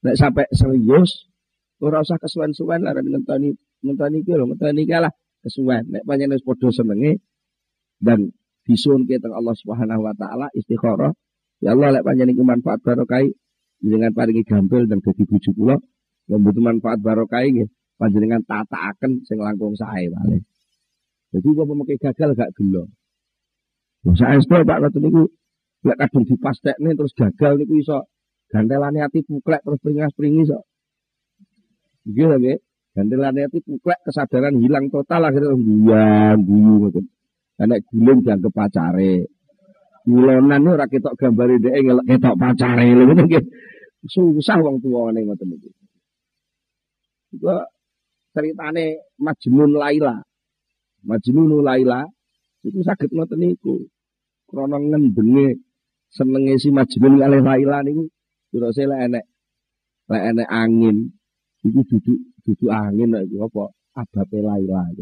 nek 0.00 0.16
sampai 0.16 0.48
serius 0.56 1.28
Ora 1.76 2.00
usah 2.00 2.16
kesuwen-suwen 2.16 2.88
lah 2.88 2.96
ngenteni 2.96 3.52
ngenteni 3.84 4.24
iki 4.24 4.32
lho, 4.32 4.48
ngenteni 4.48 4.88
iki 4.88 4.96
lah 4.96 5.12
kesuwen. 5.44 5.84
Nek 5.92 6.08
panjenengan 6.08 6.40
wis 6.40 6.44
padha 6.48 6.72
senenge 6.72 7.20
dan 8.00 8.32
disuwun 8.64 9.04
teng 9.04 9.36
Allah 9.36 9.52
Subhanahu 9.52 10.00
wa 10.00 10.16
taala 10.16 10.48
istikharah. 10.56 11.12
Ya 11.60 11.76
Allah 11.76 12.00
lek 12.00 12.04
panjenengan 12.08 12.56
manfaat 12.56 12.80
barokah 12.80 13.20
dengan 13.84 14.08
paringi 14.16 14.48
gampil 14.48 14.88
dan 14.88 15.04
dadi 15.04 15.28
bojo 15.28 15.50
kula 15.52 15.76
yang 16.26 16.40
butuh 16.42 16.62
manfaat 16.62 16.98
barokah 16.98 17.42
nggih 17.46 17.70
panjenengan 17.96 18.42
tataaken 18.44 19.24
sing 19.24 19.38
langkung 19.40 19.74
sae 19.78 20.10
wae. 20.10 20.42
Jadi 21.34 21.48
kok 21.52 21.66
memakai 21.68 21.98
gagal 21.98 22.30
gak 22.38 22.52
gelo. 22.54 22.86
Saya 24.14 24.38
itu 24.38 24.46
Pak 24.46 24.78
ngoten 24.78 25.00
niku 25.02 25.22
lek 25.82 25.98
kadung 25.98 26.24
dipastekne 26.24 26.94
terus 26.94 27.12
gagal 27.18 27.52
niku 27.58 27.74
iso 27.82 28.06
gantelane 28.46 29.02
ati 29.02 29.26
puklek 29.26 29.62
terus 29.66 29.82
pringas-pringis 29.82 30.54
kok. 30.54 30.64
Gitu 32.06 32.30
nggih. 32.30 32.58
Gandelane 32.96 33.50
itu 33.50 33.60
kuklek 33.60 34.00
kesadaran 34.06 34.56
hilang 34.56 34.88
total 34.88 35.28
akhirnya 35.28 35.52
guyang 35.52 36.38
guyu 36.46 36.74
ngoten. 36.86 37.04
Nek 37.60 37.80
guling 37.92 38.18
dianggap 38.24 38.52
pacare. 38.56 39.28
Gulonan 40.06 40.62
ini 40.62 40.70
ora 40.70 40.86
ketok 40.86 41.18
gambare 41.18 41.58
dhek 41.58 41.76
ketok 42.06 42.38
pacare 42.38 42.86
lho 42.94 43.02
ngoten 43.04 43.26
nggih. 43.26 43.44
Susah 44.06 44.62
wong 44.62 44.78
tuwane 44.78 45.26
ngoten 45.26 45.58
iki. 45.58 45.85
Ceritane 48.34 48.84
Majnun 49.20 49.72
Laila. 49.76 50.14
Majnun 51.06 51.64
Laila 51.64 52.04
itu 52.66 52.82
sakit 52.82 53.10
ngoten 53.12 53.40
niku. 53.40 53.86
Krana 54.46 54.78
ngendenge 54.78 55.58
senenge 56.12 56.54
si 56.60 56.68
Majnun 56.70 57.20
kalih 57.20 57.42
Laila 57.42 57.82
niku 57.86 58.04
kira 58.50 58.70
lek 58.72 59.00
enek 59.10 59.24
lek 60.08 60.22
enek 60.32 60.48
angin 60.48 61.12
Iku 61.66 61.82
duduk 61.82 62.18
duduk 62.46 62.70
angin 62.70 63.10
lho 63.10 63.26
iku 63.26 63.36
apa? 63.50 63.64
Abape 63.96 64.38
Laila. 64.38 64.86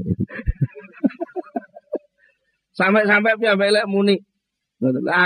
Sampai-sampai 2.78 3.36
piyambake 3.36 3.74
lek 3.74 3.88
muni. 3.90 4.16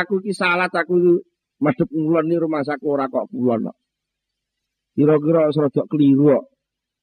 Aku 0.03 0.19
ki 0.19 0.35
salat 0.35 0.75
aku 0.75 1.23
madhep 1.63 1.87
ngulon 1.95 2.27
ni 2.27 2.37
rumah 2.43 2.67
saku 2.67 2.91
ora 2.91 3.07
kok 3.07 3.31
kulon 3.31 3.71
kok. 3.71 3.79
Kira-kira 4.99 5.47
serodok 5.55 5.87
keliru 5.87 6.35
kok. 6.35 6.45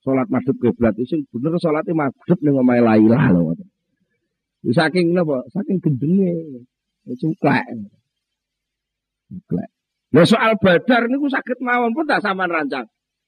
Salat 0.06 0.30
madhep 0.30 0.53
kiblat 0.62 0.93
sing 1.10 1.26
bener 1.34 1.58
salate 1.58 1.89
madhep 1.97 2.38
ning 2.45 2.53
omahe 2.53 2.78
Laila 2.78 3.34
lho. 3.34 3.58
Saking 4.70 5.18
napa? 5.18 5.41
Saking 5.49 5.82
gendenge. 5.82 6.62
Cuklek. 7.10 7.66
Cuklek. 9.30 9.70
Nah 10.14 10.26
soal 10.30 10.62
badar 10.62 11.10
niku 11.10 11.26
sakit 11.26 11.58
mawon 11.58 11.97
pun 11.97 12.06
tak 12.06 12.22
sampean 12.22 12.53
rancang. 12.53 12.86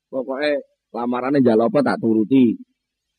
Pokoknya 0.08 0.62
Lamarane 0.94 1.44
njalo 1.44 1.68
apa 1.68 1.84
tak 1.84 2.00
turuti. 2.00 2.56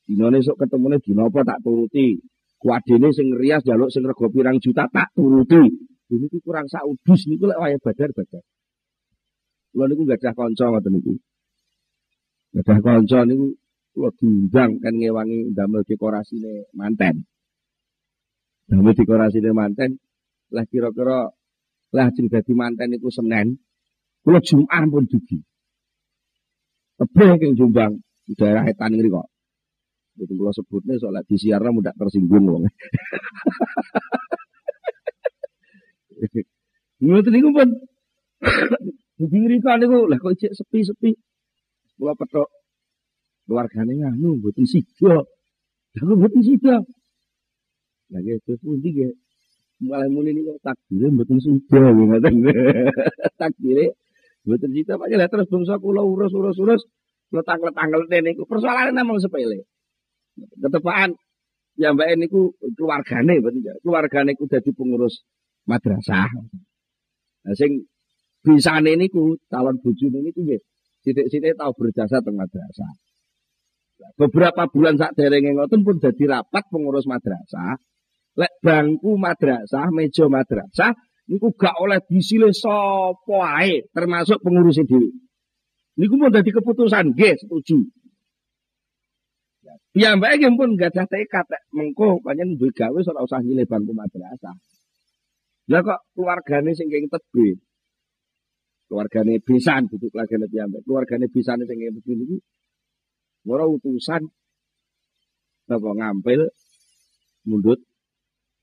Dinane 0.08 0.40
sok 0.40 0.64
ketemune 0.64 1.02
dina 1.04 1.28
apa 1.28 1.44
tak 1.44 1.60
turuti. 1.60 2.16
Kuadene 2.58 3.12
sing 3.12 3.34
rias 3.36 3.62
njaluk 3.62 3.92
sing 3.92 4.02
rega 4.08 4.26
pirang 4.32 4.56
juta 4.62 4.88
tak 4.88 5.12
turuti. 5.12 5.62
Ini 6.08 6.26
ku 6.32 6.40
kurang 6.40 6.64
saudus 6.64 7.28
niku 7.28 7.44
lek 7.50 7.60
wayah 7.60 7.78
badar 7.82 8.10
badar. 8.16 8.42
Kula 9.74 9.84
niku 9.84 10.02
gadah 10.08 10.32
kanca 10.32 10.64
ngoten 10.72 10.90
niku. 10.96 11.12
Gadah 12.48 12.78
kanca 12.80 13.28
niku 13.28 13.52
kula 13.92 14.08
diundang 14.16 14.80
kan 14.80 14.94
ngewangi 14.96 15.52
ndamel 15.52 15.82
dekorasine 15.84 16.72
manten. 16.72 17.28
Damel 18.64 18.94
dekorasine 18.96 19.50
manten 19.52 20.00
lah 20.48 20.64
kira-kira 20.64 21.28
lah 21.92 22.08
jeng 22.14 22.32
dadi 22.32 22.52
manten 22.56 22.88
niku 22.94 23.12
Senin. 23.12 23.52
Kula 24.24 24.40
Jumat 24.40 24.84
pun 24.88 25.04
dugi. 25.08 25.38
tebih 26.98 27.38
keng 27.38 27.54
Jombang 27.54 27.94
daerah 28.34 28.66
Etan 28.66 28.98
ini 28.98 29.06
kok. 29.06 29.30
Itu 30.18 30.34
kalau 30.34 30.50
sebutnya 30.50 30.98
soalnya 30.98 31.22
di 31.22 31.38
siarnya 31.38 31.70
mudah 31.70 31.94
tersinggung 31.94 32.42
wong. 32.42 32.66
Ngoten 36.98 37.30
niku 37.30 37.54
pun 37.54 37.70
di 39.30 39.36
ngriko 39.38 39.70
niku 39.78 40.10
lah 40.10 40.18
kok 40.18 40.34
sepi-sepi. 40.34 41.27
Kula 41.98 42.14
petok 42.14 42.46
keluargane 43.50 43.92
nganu 43.98 44.38
mboten 44.38 44.62
sida. 44.70 45.18
Lah 45.98 46.14
mboten 46.14 46.42
sida. 46.46 46.78
Lah 48.14 48.20
gitu 48.22 48.54
pundi 48.62 48.94
ge 48.94 49.08
mulai 49.82 50.06
muni 50.06 50.30
niku 50.30 50.54
takdire 50.62 51.10
mboten 51.10 51.42
sida 51.42 51.82
ngoten. 51.90 52.34
takdire 53.42 53.98
mboten 54.46 54.70
sida 54.70 54.94
Pak 54.94 55.10
lah 55.10 55.26
terus 55.26 55.50
bangsa 55.50 55.74
kula 55.82 56.06
urus-urus-urus 56.06 56.86
letak-letak 57.34 57.86
niku 58.22 58.46
persoalane 58.46 58.94
namung 58.94 59.18
sepele. 59.18 59.66
Ketepaan 60.38 61.18
ya 61.82 61.90
mbak 61.90 62.14
niku 62.14 62.54
keluargane 62.78 63.42
keluargane 63.82 64.38
ku 64.38 64.46
dadi 64.46 64.70
pengurus 64.70 65.26
madrasah. 65.66 66.30
Nah 67.42 67.54
sing 67.58 67.90
bisane 68.46 68.94
niku 68.94 69.34
calon 69.50 69.82
bojone 69.82 70.22
niku 70.22 70.46
nggih 70.46 70.62
sithik-sithik 71.08 71.56
tau 71.56 71.72
berjasa 71.72 72.20
teng 72.20 72.36
madrasah. 72.36 72.92
Beberapa 74.14 74.68
bulan 74.70 74.94
sak 75.00 75.16
derenge 75.16 75.56
ngoten 75.56 75.82
pun 75.82 75.96
dadi 75.98 76.28
rapat 76.28 76.64
pengurus 76.70 77.08
madrasah. 77.08 77.80
Lek 78.38 78.52
bangku 78.62 79.18
madrasah, 79.18 79.90
meja 79.90 80.30
madrasah 80.30 80.94
niku 81.28 81.52
gak 81.52 81.76
oleh 81.76 82.00
disilih 82.08 82.54
sapa 82.56 83.38
ae 83.60 83.84
termasuk 83.92 84.40
pengurus 84.40 84.80
dhewe. 84.80 85.12
Niku 85.98 86.14
pun 86.16 86.30
dadi 86.30 86.50
keputusan 86.54 87.12
nggih 87.12 87.34
setuju. 87.42 87.78
Ya 89.98 90.14
mbak 90.14 90.38
pun 90.56 90.78
gak 90.78 90.94
ada 90.94 91.04
tekad 91.10 91.46
mengko 91.74 92.22
panjen 92.22 92.54
duwe 92.54 92.70
gawe 92.70 92.94
ora 92.94 93.26
usah 93.26 93.42
nyilih 93.42 93.66
bangku 93.66 93.92
madrasah. 93.92 94.54
Lah 95.68 95.80
kok 95.84 96.00
keluargane 96.16 96.72
sing 96.72 96.88
kenging 96.88 97.12
tebe. 97.12 97.60
Keluargane 98.88 99.36
besan 99.44 99.84
duduk 99.92 100.08
keluargane 100.16 100.48
piyambak. 100.48 100.80
Keluargane 100.88 101.28
besane 101.28 101.68
sing 101.68 101.76
tebe 101.76 102.12
niku 102.16 102.36
ora 103.48 103.64
utusan 103.68 104.24
apa 105.68 105.90
ngampil 105.92 106.48
mundut 107.44 107.80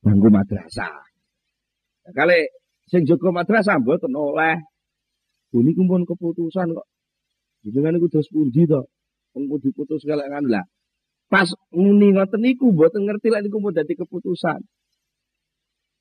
bangku 0.02 0.30
madrasah. 0.34 1.06
Nah, 2.06 2.14
kali 2.14 2.50
sing 2.90 3.06
jaga 3.06 3.30
madrasah 3.30 3.78
mboten 3.78 4.14
oleh. 4.18 4.66
Ini 5.56 5.72
pun 5.78 6.04
keputusan 6.04 6.74
kok. 6.76 6.88
Jenengan 7.64 7.96
iku 8.02 8.12
terus 8.12 8.28
pundi 8.28 8.68
to? 8.68 8.82
Wong 9.38 9.48
diputus 9.62 10.04
kalek 10.04 10.28
kan 10.28 10.44
lah. 10.50 10.66
Pas 11.32 11.48
nguni 11.72 12.12
ngoten 12.14 12.42
niku 12.42 12.74
mboten 12.74 13.06
ngerti 13.06 13.30
lek 13.30 13.46
niku 13.46 13.62
dadi 13.70 13.94
keputusan 13.94 14.60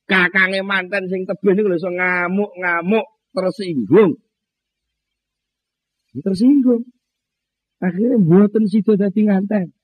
kakange 0.05 0.61
manten 0.61 1.09
sing 1.09 1.25
niku 1.25 1.69
lho 1.69 1.77
iso 1.81 1.89
ngamuk-ngamuk 1.89 3.07
tersinggung. 3.35 4.17
Tersinggung. 6.15 6.87
Akhirnya 7.83 8.17
mboten 8.23 8.71
sida 8.71 8.95
dadi 8.95 9.27
nganten. 9.27 9.75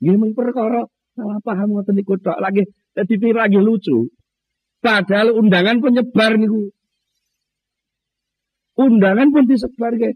Nggih 0.00 0.16
mung 0.16 0.32
perkara 0.32 0.86
salah 1.18 1.40
paham 1.42 1.74
ngoten 1.74 1.98
niku 1.98 2.16
tok 2.22 2.38
lagi 2.38 2.64
dadi 2.94 3.14
lagi 3.34 3.58
lucu. 3.58 4.06
Padahal 4.78 5.34
undangan 5.34 5.82
pun 5.82 5.92
nyebar 5.98 6.38
niku. 6.38 6.70
Undangan 8.78 9.28
pun 9.34 9.44
disebar 9.50 9.92
ke. 9.98 10.14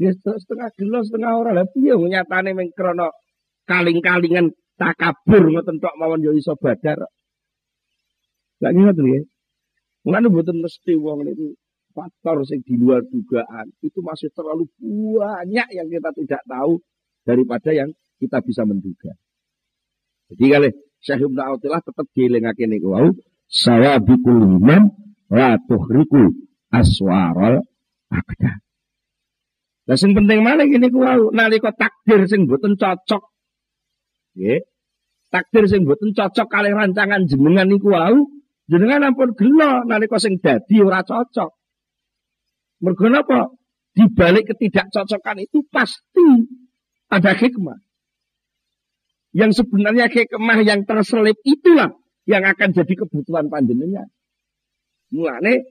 Ya 0.00 0.14
setengah 0.14 0.70
gelas 0.78 1.10
setengah 1.10 1.32
orang 1.36 1.54
lah 1.58 1.66
piye 1.68 1.92
nyatane 1.92 2.56
meng 2.56 2.70
krana 2.72 3.12
kaling-kalingan 3.66 4.54
takabur 4.78 5.42
ngoten 5.52 5.82
tok 5.82 5.98
mawon 5.98 6.24
yo 6.24 6.32
iso 6.32 6.54
badar. 6.56 7.02
Gak 8.62 8.72
ingat 8.72 8.94
ya. 8.94 9.20
Mulane 10.02 10.26
mboten 10.30 10.58
mesti 10.58 10.98
wong 10.98 11.30
itu 11.30 11.54
faktor 11.94 12.42
sing 12.48 12.64
di 12.66 12.74
luar 12.74 13.04
dugaan 13.06 13.70
itu 13.84 14.00
masih 14.02 14.32
terlalu 14.32 14.66
banyak 14.80 15.68
yang 15.76 15.86
kita 15.86 16.10
tidak 16.16 16.42
tahu 16.48 16.80
daripada 17.22 17.70
yang 17.70 17.92
kita 18.18 18.42
bisa 18.42 18.66
menduga. 18.66 19.14
Jadi 20.32 20.44
kali 20.48 20.68
Syekh 21.02 21.22
Ibnu 21.28 21.38
Athaillah 21.38 21.82
tetap 21.84 22.06
dielingake 22.16 22.64
niku 22.66 22.96
wau 22.96 23.10
sawabikul 23.46 24.58
iman 24.58 24.90
la 25.28 25.60
tuhriku 25.68 26.32
aswaral 26.72 27.60
akda. 28.08 28.58
Lah 29.86 29.98
sing 29.98 30.14
penting 30.14 30.40
mana 30.40 30.64
gini 30.66 30.88
ku 30.88 31.04
wau 31.04 31.30
nalika 31.30 31.70
takdir 31.74 32.24
sing 32.26 32.48
mboten 32.48 32.74
cocok. 32.78 33.22
Nggih. 34.38 34.62
Takdir 35.28 35.64
sing 35.68 35.84
mboten 35.84 36.16
cocok 36.16 36.48
kali 36.48 36.70
rancangan 36.72 37.28
jenengan 37.28 37.68
niku 37.68 37.92
wau 37.92 38.41
Jenengan 38.72 39.12
ampun 39.12 39.36
gelo 39.36 39.84
nalika 39.84 40.16
sing 40.16 40.40
dadi 40.40 40.80
ora 40.80 41.04
cocok. 41.04 41.52
Mergo 42.80 43.06
napa? 43.12 43.52
Di 43.92 44.08
balik 44.08 44.48
ketidakcocokan 44.48 45.44
itu 45.44 45.60
pasti 45.68 46.48
ada 47.12 47.36
hikmah. 47.36 47.76
Yang 49.36 49.60
sebenarnya 49.60 50.08
hikmah 50.08 50.64
yang 50.64 50.88
terselip 50.88 51.36
itulah 51.44 51.92
yang 52.24 52.48
akan 52.48 52.72
jadi 52.72 52.94
kebutuhan 52.96 53.52
panjenengan. 53.52 54.08
Mulane 55.12 55.68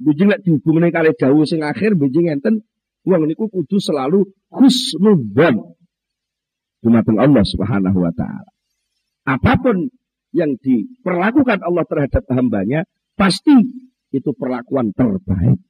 bijing 0.00 0.32
lek 0.32 0.40
dihubungne 0.40 0.88
kali 0.88 1.12
dawuh 1.12 1.44
sing 1.44 1.60
akhir 1.60 2.00
bijing 2.00 2.32
enten 2.32 2.64
wong 3.04 3.28
niku 3.28 3.52
kudu 3.52 3.76
selalu 3.76 4.24
husnudzon 4.48 5.76
dumateng 6.80 7.20
Allah 7.20 7.44
Subhanahu 7.44 7.98
wa 8.00 8.12
taala. 8.16 8.50
Apa 9.28 9.60
pun 9.60 9.92
yang 10.34 10.58
diperlakukan 10.58 11.62
Allah 11.62 11.84
terhadap 11.86 12.24
hambanya, 12.32 12.86
pasti 13.14 13.54
itu 14.14 14.30
perlakuan 14.34 14.90
terbaik. 14.96 15.60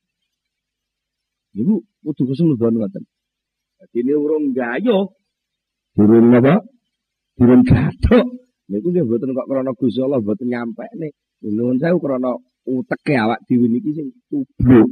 Ibu, 1.57 1.75
kudu 2.05 2.23
kesenuduhan 2.29 2.77
ngoten. 2.77 3.05
Jadi 3.81 3.97
ini 4.05 4.13
urung 4.13 4.53
gayo, 4.53 5.17
turun 5.97 6.33
apa? 6.37 6.61
Turun 7.37 7.61
gato. 7.65 8.45
Niku 8.67 8.91
dia 8.91 9.07
buatan 9.07 9.31
kok 9.31 9.47
krono 9.47 9.73
Gusti 9.79 10.03
Allah 10.03 10.19
buatan 10.19 10.49
nyampe 10.51 10.85
nih. 10.99 11.13
Nuwun 11.47 11.79
saya 11.79 11.95
krono 12.01 12.43
uteke 12.67 13.15
awak 13.15 13.47
dhewe 13.47 13.71
niki 13.71 13.95
sing 13.95 14.11
tubluk. 14.27 14.91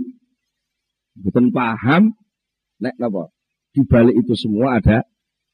Buatan 1.18 1.50
paham 1.50 2.14
nek 2.78 2.94
napa? 3.00 3.34
Di 3.74 3.82
balik 3.82 4.14
itu 4.14 4.34
semua 4.38 4.78
ada 4.78 5.02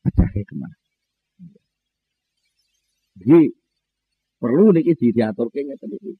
ada 0.04 0.26
hikmah. 0.36 0.74
Jadi 3.20 3.59
Perlu 4.40 4.72
niki 4.72 4.96
diaturke 4.96 5.60
ngeten 5.60 5.92
iki. 6.00 6.12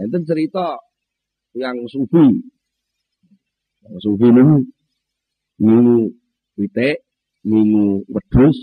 Enten 0.00 0.24
cerita 0.24 0.80
yang 1.52 1.76
sufi. 1.92 2.40
Yang 3.84 3.96
sufi 4.00 4.26
niku 4.32 4.56
ngingu 5.60 6.12
pitik, 6.56 7.04
ngingu 7.44 8.04
wedhus, 8.08 8.56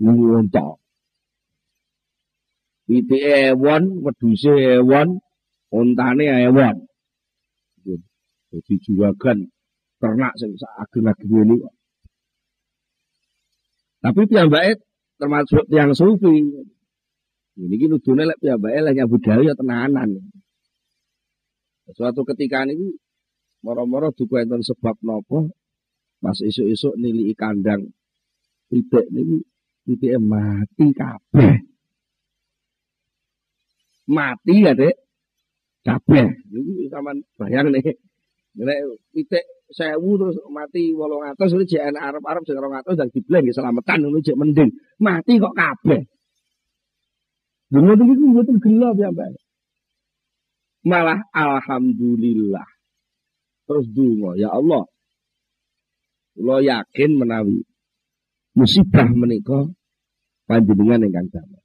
ngingu 0.00 0.44
unta. 0.44 0.76
Pitike 2.88 3.52
ewon, 3.52 4.04
wedhuse 4.04 4.52
ewon, 4.80 5.20
untane 5.72 6.26
ewon. 6.48 6.88
Jadi 8.52 8.74
juragan 8.84 9.48
ternak 9.96 10.36
sing 10.36 10.52
ageng-ageng 10.60 11.48
ini. 11.48 11.56
Tapi 14.04 14.20
piyambake 14.28 14.82
termasuk 15.16 15.64
yang 15.72 15.96
sufi. 15.96 16.52
Ini 17.52 17.74
ki 17.76 17.86
nudune 17.88 18.22
lek 18.24 18.40
piyambake 18.40 18.80
lek 18.80 18.94
nyambut 18.96 19.20
gawe 19.20 19.42
ya 19.44 19.52
tenanan. 19.52 20.10
Suatu 21.92 22.24
ketika 22.24 22.64
ini 22.64 22.96
moro-moro 23.60 24.08
duku 24.16 24.40
enten 24.40 24.64
sebab 24.64 24.96
nopo 25.04 25.52
pas 26.22 26.38
isuk-isuk 26.40 26.96
nili 26.96 27.36
kandang 27.36 27.92
pitik 28.72 29.06
niki 29.12 29.44
pitike 29.84 30.16
mati 30.16 30.86
kabeh. 30.96 31.54
Mati 34.08 34.54
ya, 34.64 34.72
Dek. 34.72 34.96
Kabeh. 35.82 36.26
Niku 36.48 36.88
sampean 36.88 37.20
bayang 37.36 37.68
nih. 37.68 37.84
Nek 38.56 38.78
pitik 39.12 39.44
sewu 39.68 40.16
terus 40.16 40.36
mati 40.48 40.92
800 40.96 41.36
terus 41.36 41.68
jek 41.68 41.84
Arab-Arab 41.92 42.48
sing 42.48 42.56
200 42.56 42.96
dan 42.96 43.08
dibleng 43.12 43.44
selamatan 43.52 43.98
ngono 44.08 44.24
jek 44.24 44.38
mending. 44.40 44.70
Mati 45.04 45.36
kok 45.36 45.52
kabeh. 45.52 46.00
Ngoten 47.72 48.04
niku 48.04 48.24
mboten 48.28 48.56
gelap 48.60 48.94
ya, 49.00 49.08
Mbak. 49.08 49.32
Malah 50.84 51.20
alhamdulillah. 51.32 52.68
Terus 53.64 53.86
dungo, 53.88 54.36
ya 54.36 54.52
Allah. 54.52 54.84
Lo 56.36 56.60
yakin 56.60 57.16
menawi 57.16 57.64
musibah 58.52 59.08
menika 59.08 59.68
panjenengan 60.48 61.04
ingkang 61.04 61.28
damai. 61.32 61.62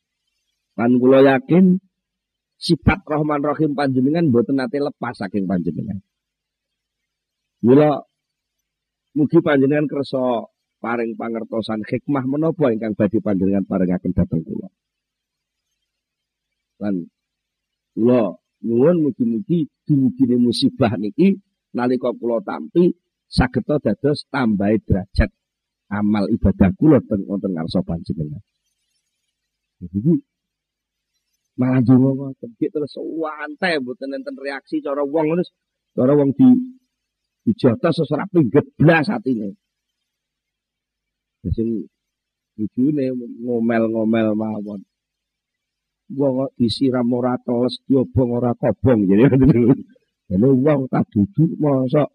Lan 0.80 0.92
kula 1.00 1.20
yakin 1.24 1.80
sifat 2.60 3.04
Rahman 3.08 3.44
Rahim 3.44 3.76
panjenengan 3.76 4.28
mboten 4.32 4.60
nate 4.60 4.80
lepas 4.80 5.16
saking 5.20 5.48
panjenengan. 5.48 6.00
Mula 7.64 8.04
Mugi 9.18 9.42
panjenengan 9.42 9.90
kersa 9.90 10.46
paring 10.78 11.18
pangertosan 11.18 11.82
hikmah 11.82 12.22
menapa 12.30 12.70
ingkang 12.70 12.94
badhe 12.94 13.18
panjenengan 13.18 13.66
paringaken 13.66 14.14
dhateng 14.14 14.46
kula. 14.46 14.70
Lan 16.82 16.96
kula 17.94 18.38
nyuwun 18.66 18.98
mugi-mugi 19.04 19.70
dumugine 19.86 20.36
musibah 20.38 20.94
niki 21.02 21.38
nalika 21.74 22.10
kula 22.14 22.42
tampi 22.46 22.94
saged 23.28 23.66
dados 23.68 24.26
tambahi 24.34 24.78
derajat 24.86 25.32
amal 25.92 26.26
ibadah 26.32 26.72
kula 26.80 27.00
teng 27.04 27.24
wonten 27.28 27.52
ngarsa 27.56 27.80
panjenengan. 27.84 28.44
Jadi 29.78 30.14
malah 31.58 31.82
donga 31.82 32.12
ngoten 32.14 32.50
terus 32.58 32.94
wantai 32.98 33.82
mboten 33.82 34.14
enten 34.14 34.38
reaksi 34.38 34.82
cara 34.82 35.02
wong 35.02 35.34
terus 35.34 35.50
cara 35.98 36.14
wong 36.14 36.30
di 36.38 36.48
dijotos 37.46 38.04
seserapi 38.04 38.52
geblas 38.54 39.10
atine. 39.10 39.58
Sing 41.48 41.88
bojone 42.58 43.06
ngomel-ngomel 43.46 44.28
mawon. 44.36 44.82
Wong 46.08 46.48
disiram 46.56 47.12
ora 47.12 47.36
teles 47.44 47.84
diobong 47.84 48.32
ora 48.40 48.56
kobong 48.56 49.04
jadi 49.10 49.28
Dene 50.28 50.48
wong 50.52 50.92
tak 50.92 51.08
duduk 51.12 51.56
mosok 51.56 52.12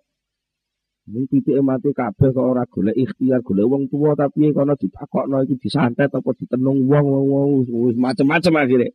ini 1.03 1.27
titik 1.27 1.59
mati 1.67 1.91
kabeh 1.91 2.31
kok 2.31 2.47
ora 2.47 2.63
golek 2.63 2.95
ikhtiar 2.95 3.43
golek 3.43 3.67
wong 3.67 3.83
tua 3.91 4.15
tapi 4.15 4.55
kono 4.55 4.79
ditakokno 4.79 5.43
iki 5.43 5.59
disantet 5.59 6.15
apa 6.15 6.31
ditenung 6.39 6.87
wong 6.87 7.07
wong 7.27 7.49
wis 7.67 7.99
macem-macem 7.99 8.55
akhirnya. 8.55 8.95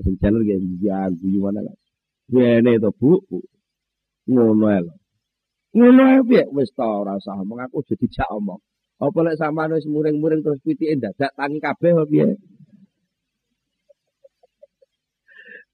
Sing 0.00 0.16
jalan 0.16 0.48
ge 0.48 0.56
biar 0.80 1.12
guyu 1.12 1.44
mana 1.44 1.60
lah. 1.60 1.76
Wene 2.32 2.80
to 2.80 2.88
Bu. 2.96 3.20
Ngono 4.32 4.64
ae. 4.64 4.80
Ngono 5.76 6.02
ae 6.08 6.20
piye 6.24 6.48
wis 6.56 6.72
ta 6.72 6.88
ora 6.88 7.20
usah 7.20 7.36
omong 7.36 7.60
aku 7.68 7.84
jadi 7.84 8.06
jak 8.08 8.28
omong. 8.32 8.60
Apa 8.96 9.18
lek 9.20 9.36
sampean 9.36 9.76
wis 9.76 9.84
muring-muring 9.84 10.40
terus 10.40 10.56
pitike 10.64 10.96
dadak 10.96 11.36
tangi 11.36 11.60
kabeh 11.60 11.92
apa 11.92 12.04
piye? 12.08 12.32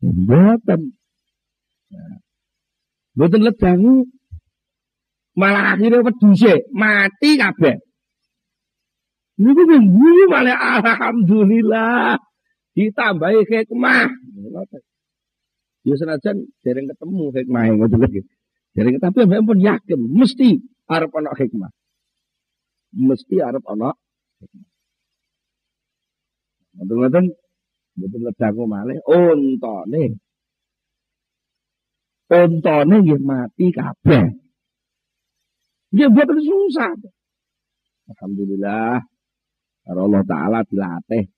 Mboten. 0.02 0.98
Mboten 3.14 3.42
ledangu 3.46 4.10
malah 5.38 5.78
akhirnya 5.78 6.02
weduse 6.02 6.66
mati 6.74 7.38
kabeh. 7.38 7.78
Niku 9.38 9.62
guyu 9.64 10.24
malah 10.28 10.82
alhamdulillah 10.82 12.18
ditambahi 12.74 13.46
hikmah. 13.46 14.10
Ya 15.82 15.94
senajan 15.98 16.50
dereng 16.66 16.86
ketemu 16.90 17.24
hikmah 17.30 17.62
ngoten 17.78 18.00
lagi. 18.02 18.20
Dereng 18.74 18.98
tapi 18.98 19.22
pun 19.24 19.58
yakin 19.58 20.00
mesti 20.10 20.58
arep 20.90 21.10
ana 21.14 21.30
hikmah. 21.32 21.70
Mesti 22.92 23.36
arep 23.38 23.64
ana 23.70 23.94
hikmah. 24.42 24.66
Ngoten-ngoten 26.72 27.24
mboten 27.96 28.20
ledangu 28.24 28.64
malih 28.64 28.98
ontone. 29.04 30.04
Ontone 32.32 32.94
nggih 33.04 33.20
mati 33.20 33.66
kabeh. 33.68 34.24
Dia 35.92 36.08
buat 36.08 36.28
susah. 36.32 36.96
Alhamdulillah. 38.08 39.04
Karena 39.84 40.00
Allah 40.00 40.22
Ta'ala 40.24 40.58
dilatih. 40.64 41.28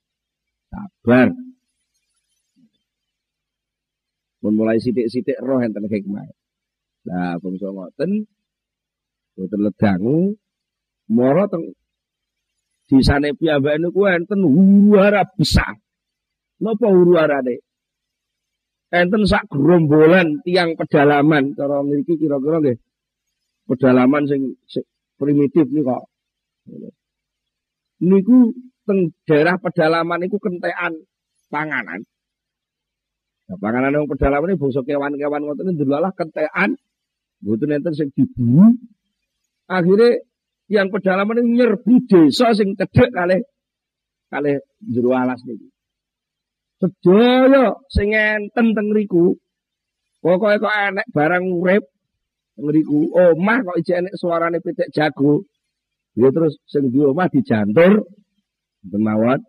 Sabar. 0.70 1.28
Pun 4.38 4.52
mulai 4.55 4.78
sidik-sidik 4.78 5.40
roh 5.42 5.59
yang 5.59 5.74
tenek 5.74 5.90
hikmah. 5.90 6.28
Nah, 7.09 7.34
bangsa 7.42 7.72
ngoten. 7.72 8.30
Boten 9.34 9.61
ledangu. 9.64 10.38
Moro 11.11 11.44
teng 11.50 11.74
disane 12.88 13.32
piyambak 13.36 13.80
niku 13.80 14.07
enten 14.09 14.40
huru-hara 14.44 15.24
besar. 15.36 15.84
Napa 16.64 16.88
huru-harane? 16.88 17.60
Enten 18.88 19.28
sak 19.28 19.52
gerombolan 19.52 20.40
tiang 20.46 20.80
pedalaman 20.80 21.52
cara 21.52 21.84
mriki 21.84 22.16
kira-kira 22.16 22.62
nggih 22.62 22.78
pedalaman 23.68 24.24
sing, 24.24 24.56
sing 24.64 24.84
primitif 25.20 25.66
nih 25.68 25.84
kok. 25.84 26.08
Niku 28.00 28.54
teng 28.88 29.12
daerah 29.28 29.60
pedalaman 29.60 30.24
niku 30.24 30.38
kentekan 30.40 31.04
panganan. 31.52 32.06
Nah, 33.44 33.58
panganan 33.60 33.92
yang 33.92 34.06
pedalaman 34.08 34.56
ini 34.56 34.60
bangsa 34.62 34.80
kewan-kewan 34.86 35.42
ngoten 35.44 35.74
ini 35.74 35.80
delalah 35.84 36.12
kentekan. 36.16 36.78
Mboten 37.44 37.76
enten 37.76 37.92
sing 37.92 38.08
dibunuh. 38.14 38.72
Akhirnya 39.68 40.22
yang 40.70 40.88
pedalaman 40.88 41.44
ini 41.44 41.60
nyerbu 41.60 42.08
desa 42.08 42.54
sing 42.54 42.78
cedek 42.78 43.10
kali 43.10 43.42
kali 44.30 44.62
jero 44.86 45.12
alas 45.12 45.42
niki. 45.44 45.73
Sedaya 46.85 47.72
sing 47.89 48.12
enten 48.12 48.76
teng 48.76 48.93
riku 48.93 49.41
pokoke 50.20 50.61
kok 50.61 50.76
enek 50.93 51.09
barang 51.16 51.49
urip 51.49 51.85
ngriku 52.61 53.09
omah 53.09 53.64
kok 53.64 53.78
ijek 53.80 54.05
enek 54.05 54.14
suarane 54.20 54.61
pitik 54.61 54.93
jago. 54.93 55.49
Ya 56.12 56.28
terus 56.28 56.61
sing 56.68 56.93
di 56.93 57.01
omah 57.01 57.32
dijantur 57.32 58.05
mawon. 58.85 59.41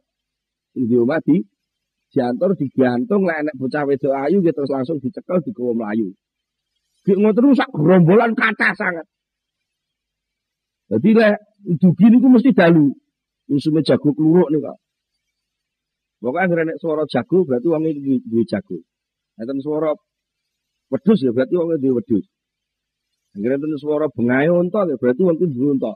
Sing 0.72 0.88
di 0.88 0.96
omah 0.96 1.20
di 1.28 1.44
jantur 2.16 2.56
digantung 2.56 3.28
lek 3.28 3.44
enek 3.44 3.56
bocah 3.60 3.84
wedok 3.84 4.16
ayu 4.16 4.40
gitu 4.40 4.56
terus 4.56 4.72
langsung 4.72 5.04
dicekel 5.04 5.44
digawa 5.44 5.76
mlayu. 5.76 6.16
Nek 7.04 7.20
ngoten 7.20 7.52
sak 7.52 7.68
gerombolan 7.76 8.32
kathah 8.32 8.72
sangat. 8.80 9.06
Jadi 10.88 11.10
lek 11.20 11.36
dugi 11.84 12.06
niku 12.16 12.32
mesti 12.32 12.56
dalu. 12.56 12.96
Usume 13.52 13.84
jago 13.84 14.16
kluruk 14.16 14.48
nih. 14.56 14.85
Pokoknya 16.26 16.50
agar 16.50 16.66
nek 16.66 16.82
suara 16.82 17.06
jago 17.06 17.46
berarti 17.46 17.68
wong 17.70 17.86
iki 17.86 18.18
duwe 18.26 18.44
jago. 18.50 18.82
Nek 19.38 19.62
suara 19.62 19.94
wedhus 20.90 21.22
ya 21.22 21.30
berarti 21.30 21.54
wong 21.54 21.78
duwe 21.78 22.02
wedhus. 22.02 22.26
Anggere 23.38 23.62
enten 23.62 23.78
swara 23.78 24.10
bengahe 24.10 24.50
unta 24.50 24.90
ya 24.90 24.98
berarti 24.98 25.22
wong 25.22 25.38
duwe 25.38 25.78
unta. 25.78 25.94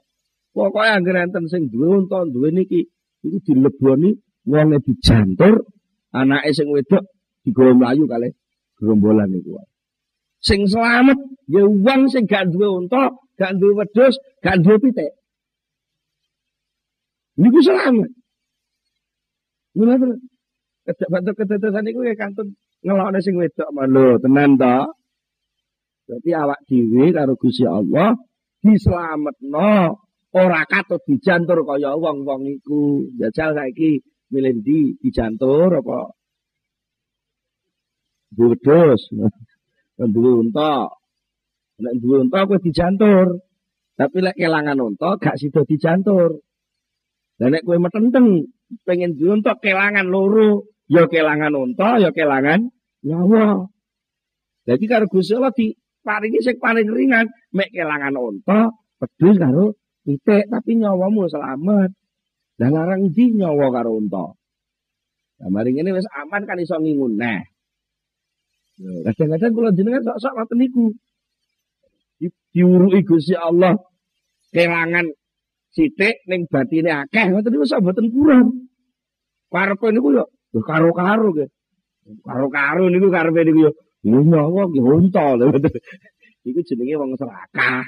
Pokoke 0.53 0.85
anggere 0.85 1.25
enten 1.25 1.49
sing 1.49 1.73
duwe 1.73 2.05
unta 2.05 2.29
duwe 2.29 2.53
niki 2.53 2.85
iku 3.25 3.37
dileboni 3.41 4.21
wonge 4.45 4.77
dijantur, 4.85 5.65
anake 6.13 6.53
sing 6.53 6.69
wedok 6.69 7.09
digawa 7.41 7.73
mlayu 7.73 8.05
kalih 8.05 8.29
gerombolan 8.77 9.33
niku. 9.33 9.57
Sing 10.45 10.69
selamat 10.69 11.17
ya 11.49 11.65
wong 11.65 12.05
sing 12.13 12.29
gak 12.29 12.53
duwe 12.53 12.69
unta, 12.69 13.17
gak 13.33 13.57
duwe 13.57 13.81
wedhus, 13.81 14.13
gak 14.45 14.61
duwe 14.61 14.77
pitik. 14.77 15.09
Niku 17.33 17.65
selamat. 17.65 18.18
Mula 19.79 19.95
terus 19.95 20.19
bantu 21.07 21.31
ketetesan 21.39 21.87
niku 21.87 22.03
ya 22.03 22.19
kantun 22.19 22.59
ngelokne 22.83 23.19
sing 23.23 23.39
wedok 23.39 23.71
lho 23.71 24.19
tenan 24.19 24.59
to. 24.59 24.77
Berarti 26.03 26.29
awak 26.35 26.59
dhewe 26.67 27.15
karo 27.15 27.33
Gusti 27.39 27.63
Allah 27.63 28.11
dislametno 28.59 30.03
ora 30.35 30.61
katut 30.67 30.99
dijantur 31.07 31.63
kaya 31.63 31.95
wong-wong 31.95 32.43
iku. 32.59 33.07
Jajal 33.15 33.55
saiki 33.55 34.03
milih 34.35 34.59
di 34.59 34.99
dijantur 34.99 35.79
apa 35.79 36.11
wedhus, 38.35 39.01
duwe 39.95 40.31
unta. 40.43 40.91
Nek 41.79 41.93
duwe 42.03 42.27
unta 42.27 42.43
kowe 42.43 42.59
dijantur. 42.59 43.39
Tapi 43.95 44.17
lek 44.23 44.35
kelangan 44.35 44.79
unta 44.79 45.15
gak 45.19 45.39
sida 45.39 45.63
dijantur. 45.63 46.43
Lah 47.39 47.47
nek 47.47 47.63
kowe 47.63 47.79
metenteng 47.79 48.51
pengen 48.83 49.15
unta 49.15 49.55
kelangan 49.55 50.07
loro, 50.11 50.67
ya 50.91 51.07
kelangan 51.07 51.55
unta, 51.55 51.97
ya 52.03 52.11
kelangan 52.11 52.67
nyawa. 53.07 53.67
Jadi 54.67 54.83
karo 54.85 55.07
Gusti 55.07 55.33
Allah 55.39 55.55
di 55.55 55.71
paringi 56.03 56.43
sing 56.43 56.59
paling 56.59 56.91
ringan 56.91 57.31
mek 57.55 57.71
kelangan 57.71 58.13
unta, 58.19 58.75
pedus 58.99 59.39
karo 59.39 59.79
pitik 60.03 60.51
tapi 60.51 60.77
nyawamu 60.77 61.31
selamat. 61.31 61.89
Lah 62.59 62.69
larang 62.75 63.07
di 63.07 63.31
nyawa 63.31 63.71
karo 63.71 63.95
unta. 63.95 64.35
Nah, 65.39 65.47
mari 65.47 65.71
ini 65.71 65.95
wis 65.95 66.03
aman 66.11 66.43
kan 66.43 66.59
iso 66.59 66.75
ngingun. 66.75 67.15
Nah. 67.15 67.39
Kadang-kadang 68.79 69.51
kula 69.55 69.71
jenengan 69.71 70.03
sok-sok 70.03 70.33
ngoten 70.35 70.57
niku. 70.59 70.85
Diuruki 72.51 73.07
Gusti 73.07 73.35
Allah 73.39 73.79
kelangan 74.51 75.07
sithik 75.75 76.25
ning 76.29 76.49
batine 76.49 76.91
akeh 77.05 77.29
ngoten 77.29 77.51
niku 77.53 77.65
sak 77.69 77.81
boten 77.85 78.09
kurang. 78.13 78.47
Karepe 79.53 79.87
niku 79.93 80.09
yo 80.17 80.25
karo-karo 80.65 81.33
nggih. 81.33 81.49
Karo-karo 82.25 82.83
niku 82.89 83.07
karepe 83.13 83.41
niku 83.45 83.59
yo 83.69 83.71
nyawa 84.07 84.69
ki 84.73 84.79
unta 84.81 85.37
lho. 85.37 85.47
Iku 86.47 86.59
jenenge 86.63 86.95
wong 86.95 87.11
serakah. 87.19 87.83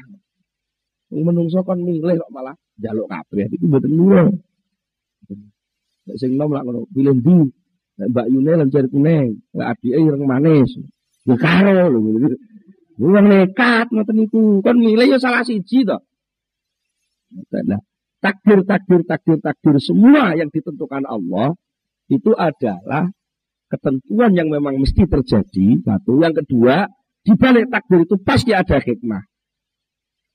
Wong 1.09 1.23
menungso 1.23 1.63
kon 1.63 1.81
milih 1.81 2.19
kok 2.19 2.31
malah 2.35 2.55
njaluk 2.77 3.07
kabeh 3.07 3.47
iku 3.47 3.65
mboten 3.67 3.91
lurah. 3.95 4.27
Nek 6.01 6.15
sing 6.19 6.35
nom 6.35 6.51
lak 6.51 6.67
ngono, 6.67 6.83
pilih 6.91 7.15
ndi? 7.15 7.37
Nek 7.97 8.07
Mbak 8.11 8.27
Yune 8.27 8.51
lencer 8.59 8.85
kuning, 8.91 9.39
nek 9.55 9.67
adike 9.71 9.97
ireng 9.97 10.23
manis. 10.27 10.71
Ya 11.23 11.35
karo 11.39 11.71
lho. 11.95 11.99
Wong 12.99 13.25
nekat 13.31 13.87
ngoten 13.89 14.15
niku. 14.19 14.59
Kon 14.59 14.77
milih 14.83 15.07
ya 15.15 15.17
salah 15.17 15.47
siji 15.47 15.87
to. 15.87 15.97
Nah, 17.31 17.81
takdir, 18.19 18.61
takdir, 18.67 19.01
takdir, 19.07 19.37
takdir 19.39 19.75
semua 19.79 20.35
yang 20.35 20.51
ditentukan 20.51 21.07
Allah 21.07 21.55
itu 22.11 22.35
adalah 22.35 23.07
ketentuan 23.71 24.35
yang 24.35 24.51
memang 24.51 24.75
mesti 24.77 25.07
terjadi. 25.07 25.79
Satu, 25.81 26.19
yang 26.19 26.35
kedua, 26.35 26.91
di 27.23 27.33
balik 27.39 27.71
takdir 27.71 28.03
itu 28.03 28.15
pasti 28.19 28.51
ada 28.51 28.77
hikmah. 28.77 29.23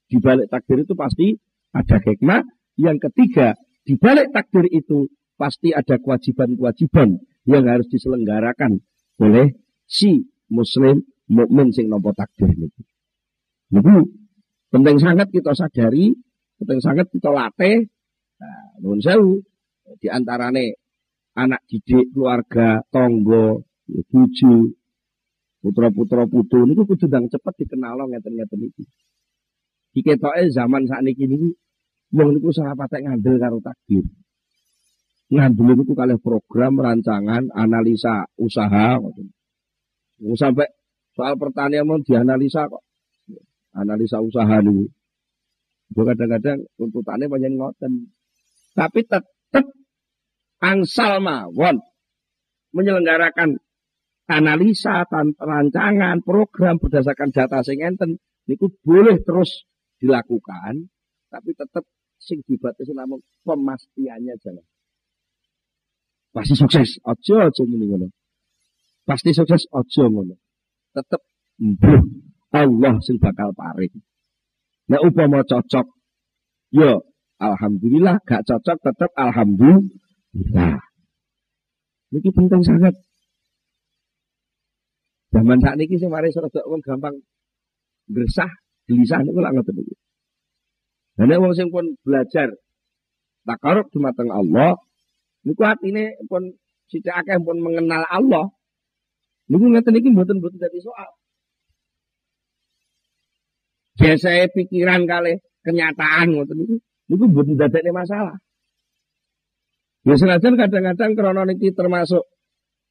Di 0.08 0.16
balik 0.22 0.48
takdir 0.48 0.86
itu 0.86 0.94
pasti 0.96 1.36
ada 1.76 1.96
hikmah. 2.00 2.40
Yang 2.76 2.98
ketiga, 3.10 3.56
di 3.84 3.94
balik 4.00 4.32
takdir 4.32 4.64
itu 4.72 5.08
pasti 5.36 5.72
ada 5.76 6.00
kewajiban-kewajiban 6.00 7.20
yang 7.44 7.64
harus 7.68 7.86
diselenggarakan 7.92 8.80
oleh 9.20 9.52
si 9.84 10.24
muslim 10.48 11.04
mukmin 11.28 11.70
sing 11.70 11.92
nopo 11.92 12.16
takdir 12.16 12.50
itu. 12.56 12.82
Penting 14.72 14.96
sangat 14.98 15.28
kita 15.30 15.52
sadari, 15.54 16.14
penting 16.60 16.80
sangat 16.80 17.06
kita 17.12 17.30
latih. 17.32 17.88
Nah, 18.36 19.00
sewu 19.00 19.40
di 20.00 20.08
antarane 20.12 20.76
anak 21.36 21.64
didik, 21.68 22.12
keluarga, 22.12 22.80
tonggo, 22.88 23.64
bojo, 23.86 24.54
putra-putra 25.60 26.24
putu 26.30 26.64
niku 26.64 26.86
kudu 26.86 27.06
ndang 27.10 27.26
cepet 27.26 27.54
dikenal 27.64 28.06
ngeten-ngeten 28.08 28.60
iki. 28.70 28.84
Diketoke 29.92 30.52
zaman 30.52 30.86
sakniki 30.86 31.26
niku 31.26 31.48
wong 32.14 32.38
niku 32.38 32.54
salah 32.54 32.78
patek 32.78 33.04
ngandel 33.04 33.36
karo 33.40 33.58
takdir. 33.58 34.04
Ngandel 35.32 35.74
niku 35.74 35.92
kalih 35.98 36.20
program 36.22 36.78
rancangan 36.78 37.50
analisa 37.50 38.30
usaha. 38.38 39.00
Sampai 40.16 40.70
soal 41.12 41.36
pertanian 41.36 41.84
mau 41.84 42.00
dianalisa 42.00 42.70
kok. 42.70 42.84
Analisa 43.76 44.24
usaha 44.24 44.56
dulu. 45.90 46.08
Kadang-kadang 46.12 46.58
tuntutannya 46.78 47.26
banyak 47.26 47.52
ngoten. 47.54 47.92
Tapi 48.76 49.00
tetap 49.08 49.64
angsal 50.60 51.20
mawon 51.20 51.80
menyelenggarakan 52.76 53.56
analisa, 54.26 55.06
rancangan, 55.38 56.20
program 56.20 56.76
berdasarkan 56.82 57.30
data 57.32 57.62
sing 57.62 57.80
enten 57.80 58.18
niku 58.50 58.68
boleh 58.82 59.22
terus 59.22 59.64
dilakukan, 60.02 60.90
tapi 61.30 61.50
tetap 61.56 61.86
sing 62.20 62.42
dibatasi 62.44 62.92
namun 62.92 63.22
pemastiannya 63.46 64.34
jangan. 64.42 64.66
Pasti 66.36 66.52
sukses, 66.52 67.00
ojo 67.00 67.34
ojo 67.48 67.62
ini 67.64 67.86
ngono. 67.88 68.08
Pasti 69.08 69.32
sukses 69.32 69.64
ojo 69.72 70.04
ngono. 70.10 70.36
Tetap 70.92 71.22
mbuh 71.56 72.02
Allah 72.52 72.94
sing 73.00 73.16
bakal 73.16 73.56
paring. 73.56 73.94
Nek 74.86 75.02
upama 75.02 75.42
cocok, 75.42 75.86
yo 76.70 77.02
alhamdulillah, 77.42 78.22
gak 78.22 78.46
cocok 78.46 78.78
tetap 78.78 79.10
alhamdulillah. 79.18 80.78
Ini 82.14 82.30
penting 82.30 82.62
sangat. 82.62 82.94
Zaman 85.34 85.58
saat 85.58 85.76
ini 85.76 85.98
sih 85.98 86.06
mari 86.06 86.30
serta 86.30 86.62
wong 86.70 86.80
gampang 86.86 87.18
gersah, 88.06 88.48
gelisah 88.86 89.26
niku 89.26 89.42
lak 89.42 89.58
ngoten 89.58 89.74
niku. 89.74 89.94
Dan 91.18 91.34
nek 91.34 91.40
wong 91.42 91.52
sing 91.58 91.68
pun 91.74 91.98
belajar 92.06 92.54
takarub 93.42 93.90
dumateng 93.90 94.30
Allah, 94.30 94.78
niku 95.42 95.66
atine 95.66 96.14
pun 96.30 96.54
sithik 96.86 97.10
akeh 97.10 97.42
pun 97.42 97.58
mengenal 97.58 98.06
Allah. 98.06 98.54
Niku 99.50 99.66
ngeten 99.66 99.98
iki 99.98 100.14
mboten-mboten 100.14 100.62
dadi 100.62 100.78
soal. 100.78 101.10
Biasa 103.96 104.52
pikiran 104.52 105.08
kali 105.08 105.40
kenyataan 105.64 106.36
ngoten 106.36 106.56
niku 106.60 106.76
niku 107.08 107.24
mboten 107.32 107.56
dadekne 107.56 107.90
masalah. 107.96 108.36
Ya 110.06 110.14
senajan 110.14 110.54
kadang-kadang 110.54 111.18
niki 111.50 111.74
termasuk 111.74 112.22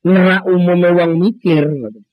ngerak 0.04 0.44
umumnya 0.50 0.92
wong 0.98 1.22
mikir 1.22 1.64
ngoten. 1.70 2.04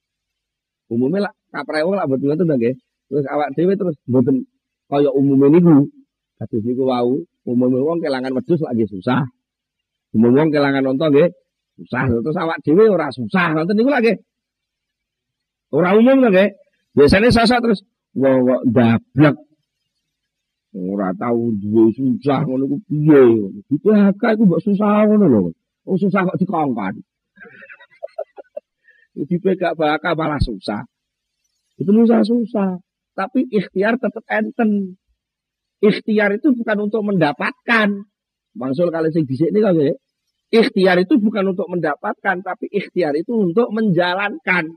Umumnya 0.92 1.28
lah 1.28 1.32
kaprek 1.50 1.88
wong 1.88 1.96
lah 1.96 2.04
mboten 2.04 2.26
ngoten 2.30 2.46
nggih. 2.52 2.76
Terus 3.08 3.24
awak 3.28 3.56
dhewe 3.56 3.74
terus 3.80 3.96
mboten 4.04 4.44
kaya 4.92 5.08
umume 5.10 5.48
niku. 5.48 5.88
Kados 6.36 6.62
niku 6.62 6.84
wau, 6.84 7.16
umume 7.48 7.78
wong 7.80 7.98
kelangan 8.04 8.36
wedhus 8.36 8.60
lagi 8.60 8.84
susah. 8.86 9.24
Umum 10.12 10.36
wong 10.36 10.48
kelangan 10.52 10.84
nonton 10.84 11.16
nggih 11.16 11.32
susah. 11.80 12.12
Terus 12.12 12.36
awak 12.36 12.60
dhewe 12.60 12.92
ora 12.92 13.08
susah. 13.08 13.56
Ngoten 13.56 13.72
niku 13.72 13.88
lagi. 13.88 14.12
Ora 15.72 15.96
umum 15.96 16.28
nggih. 16.28 16.60
Biasanya 16.92 17.32
sasa 17.32 17.56
terus 17.64 17.80
wah 18.16 18.62
dablek. 18.64 19.36
Ora 20.72 21.12
tahu 21.12 21.52
duwe 21.60 21.92
susah 21.92 22.48
ngono 22.48 22.64
ku 22.64 22.76
piye. 22.88 23.22
Diphk 23.68 24.22
iku 24.24 24.42
mbok 24.48 24.62
susah 24.64 25.04
ngono 25.04 25.26
lho. 25.28 25.40
Oh 25.84 26.00
susah 26.00 26.24
kok 26.24 26.40
dikongkon. 26.40 26.96
Di 29.28 29.36
PK 29.36 29.76
bakal 29.76 30.16
malah 30.16 30.40
susah. 30.40 30.88
Itu 31.76 31.92
susah-susah. 31.92 32.80
Tapi 33.12 33.44
ikhtiar 33.52 34.00
tetap 34.00 34.24
enten. 34.32 34.96
Ikhtiar 35.84 36.32
itu 36.40 36.56
bukan 36.56 36.88
untuk 36.88 37.04
mendapatkan. 37.04 37.88
Bangsul 38.56 38.88
kali 38.88 39.12
sing 39.12 39.28
dhisik 39.28 39.52
niku 39.52 39.76
nggih. 39.76 39.96
Ikhtiar 40.52 41.00
itu 41.00 41.16
bukan 41.16 41.56
untuk 41.56 41.64
mendapatkan, 41.64 42.44
tapi 42.44 42.68
ikhtiar 42.68 43.16
itu 43.16 43.32
untuk 43.32 43.72
menjalankan. 43.72 44.76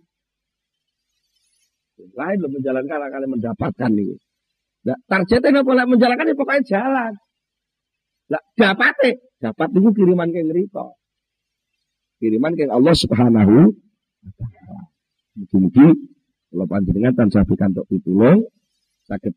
Lain 1.96 2.38
lo 2.44 2.48
menjalankan 2.52 3.08
kali 3.08 3.28
mendapatkan 3.28 3.92
nih. 3.92 4.20
Nah, 4.86 4.98
targetnya 5.10 5.50
nggak 5.60 5.66
boleh 5.66 5.86
menjalankan 5.88 6.30
ya 6.30 6.36
pokoknya 6.36 6.64
jalan. 6.68 7.12
Lah 8.30 8.44
dapat 8.58 8.96
dapat 9.40 9.68
itu 9.74 9.90
kiriman 9.96 10.30
ke 10.30 10.42
ngerito. 10.44 10.98
Kiriman 12.20 12.54
ke 12.58 12.68
Allah 12.68 12.96
Subhanahu 12.96 13.74
Mugi-mugi 15.36 15.88
kalau 16.48 16.66
panjenengan 16.72 17.14
tansah 17.14 17.44
pikantuk 17.44 17.84
pitulung 17.92 18.48
saged 19.04 19.36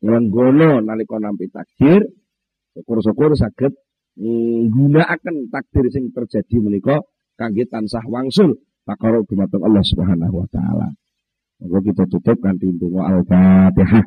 nglenggono 0.00 0.78
nalika 0.78 1.18
nampi 1.18 1.50
takdir 1.50 2.06
syukur-syukur 2.72 3.34
saged 3.34 3.74
nggunakaken 4.14 5.50
takdir 5.50 5.90
sing 5.90 6.14
terjadi 6.14 6.56
menika 6.62 7.02
kangge 7.34 7.66
tansah 7.66 8.06
wangsul 8.06 8.62
takara 8.86 9.20
dumateng 9.26 9.66
Allah 9.66 9.84
Subhanahu 9.84 10.34
wa 10.38 10.48
taala. 10.48 10.88
Monggo 11.60 11.78
kita 11.84 12.08
tutup 12.08 12.40
kanthi 12.40 12.72
donga 12.80 13.04
Al-Fatihah. 13.12 14.04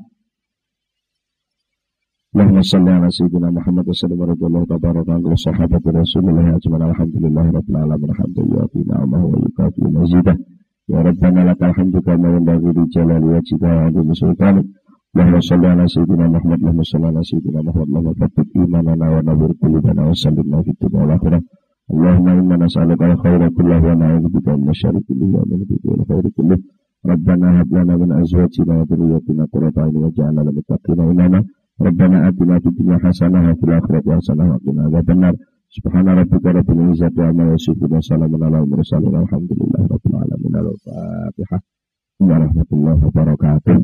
Allahumma 2.34 2.66
ala 2.98 3.14
sayyidina 3.14 3.54
Muhammad 3.54 3.86
wa 3.86 3.94
sahabati 5.38 5.94
Rasulullah 5.94 6.50
ajma'in. 6.50 6.90
Alhamdulillahi 6.90 7.50
rabbil 7.54 7.78
alamin. 7.78 8.10
Alhamdulillah 8.10 8.66
wa 9.06 9.38
yukafi 9.38 9.86
mazidah. 9.86 10.38
Ya 10.90 11.00
Rabbana 11.06 11.46
lakal 11.46 11.78
hamdu 11.78 12.02
kama 12.02 12.34
yanbaghi 12.34 12.74
li 12.74 12.84
jalali 12.90 13.38
wajhika 13.38 13.94
wa 13.94 14.14
sultanik. 14.18 14.66
kullihi 27.05 27.29
wa 27.31 27.37
min 27.37 27.45
al 27.45 27.59
khairi 27.59 27.59
kullihi. 27.59 27.59
ربنا 27.59 27.61
هب 27.61 27.71
لنا 27.75 27.97
من 27.97 28.13
ازواجنا 28.13 28.73
وذرياتنا 28.81 29.45
قرة 29.53 29.73
اعين 29.79 29.97
واجعلنا 29.97 30.41
للمتقين 30.41 31.01
اماما 31.01 31.41
ربنا 31.81 32.29
اتنا 32.29 32.59
في 32.59 32.69
الدنيا 32.69 32.99
حسنه 32.99 33.51
وفي 33.51 33.65
الاخره 33.65 34.17
حسنه 34.17 34.45
وقنا 34.55 34.83
عذاب 34.83 35.11
النار 35.11 35.35
Subhana 35.69 36.15
rabbika 36.17 36.53
rabbil 36.53 36.81
izzati 36.93 37.21
amma 37.21 37.45
yasifun 37.53 37.93
wa 37.93 38.01
salamun 38.01 38.41
ala 38.43 38.65
mursalin 38.65 39.13
alhamdulillahi 39.21 39.87
rabbil 39.93 40.17
alamin 40.17 40.55
al-fatihah 40.57 41.61
warahmatullahi 42.25 43.01
wabarakatuh 43.05 43.77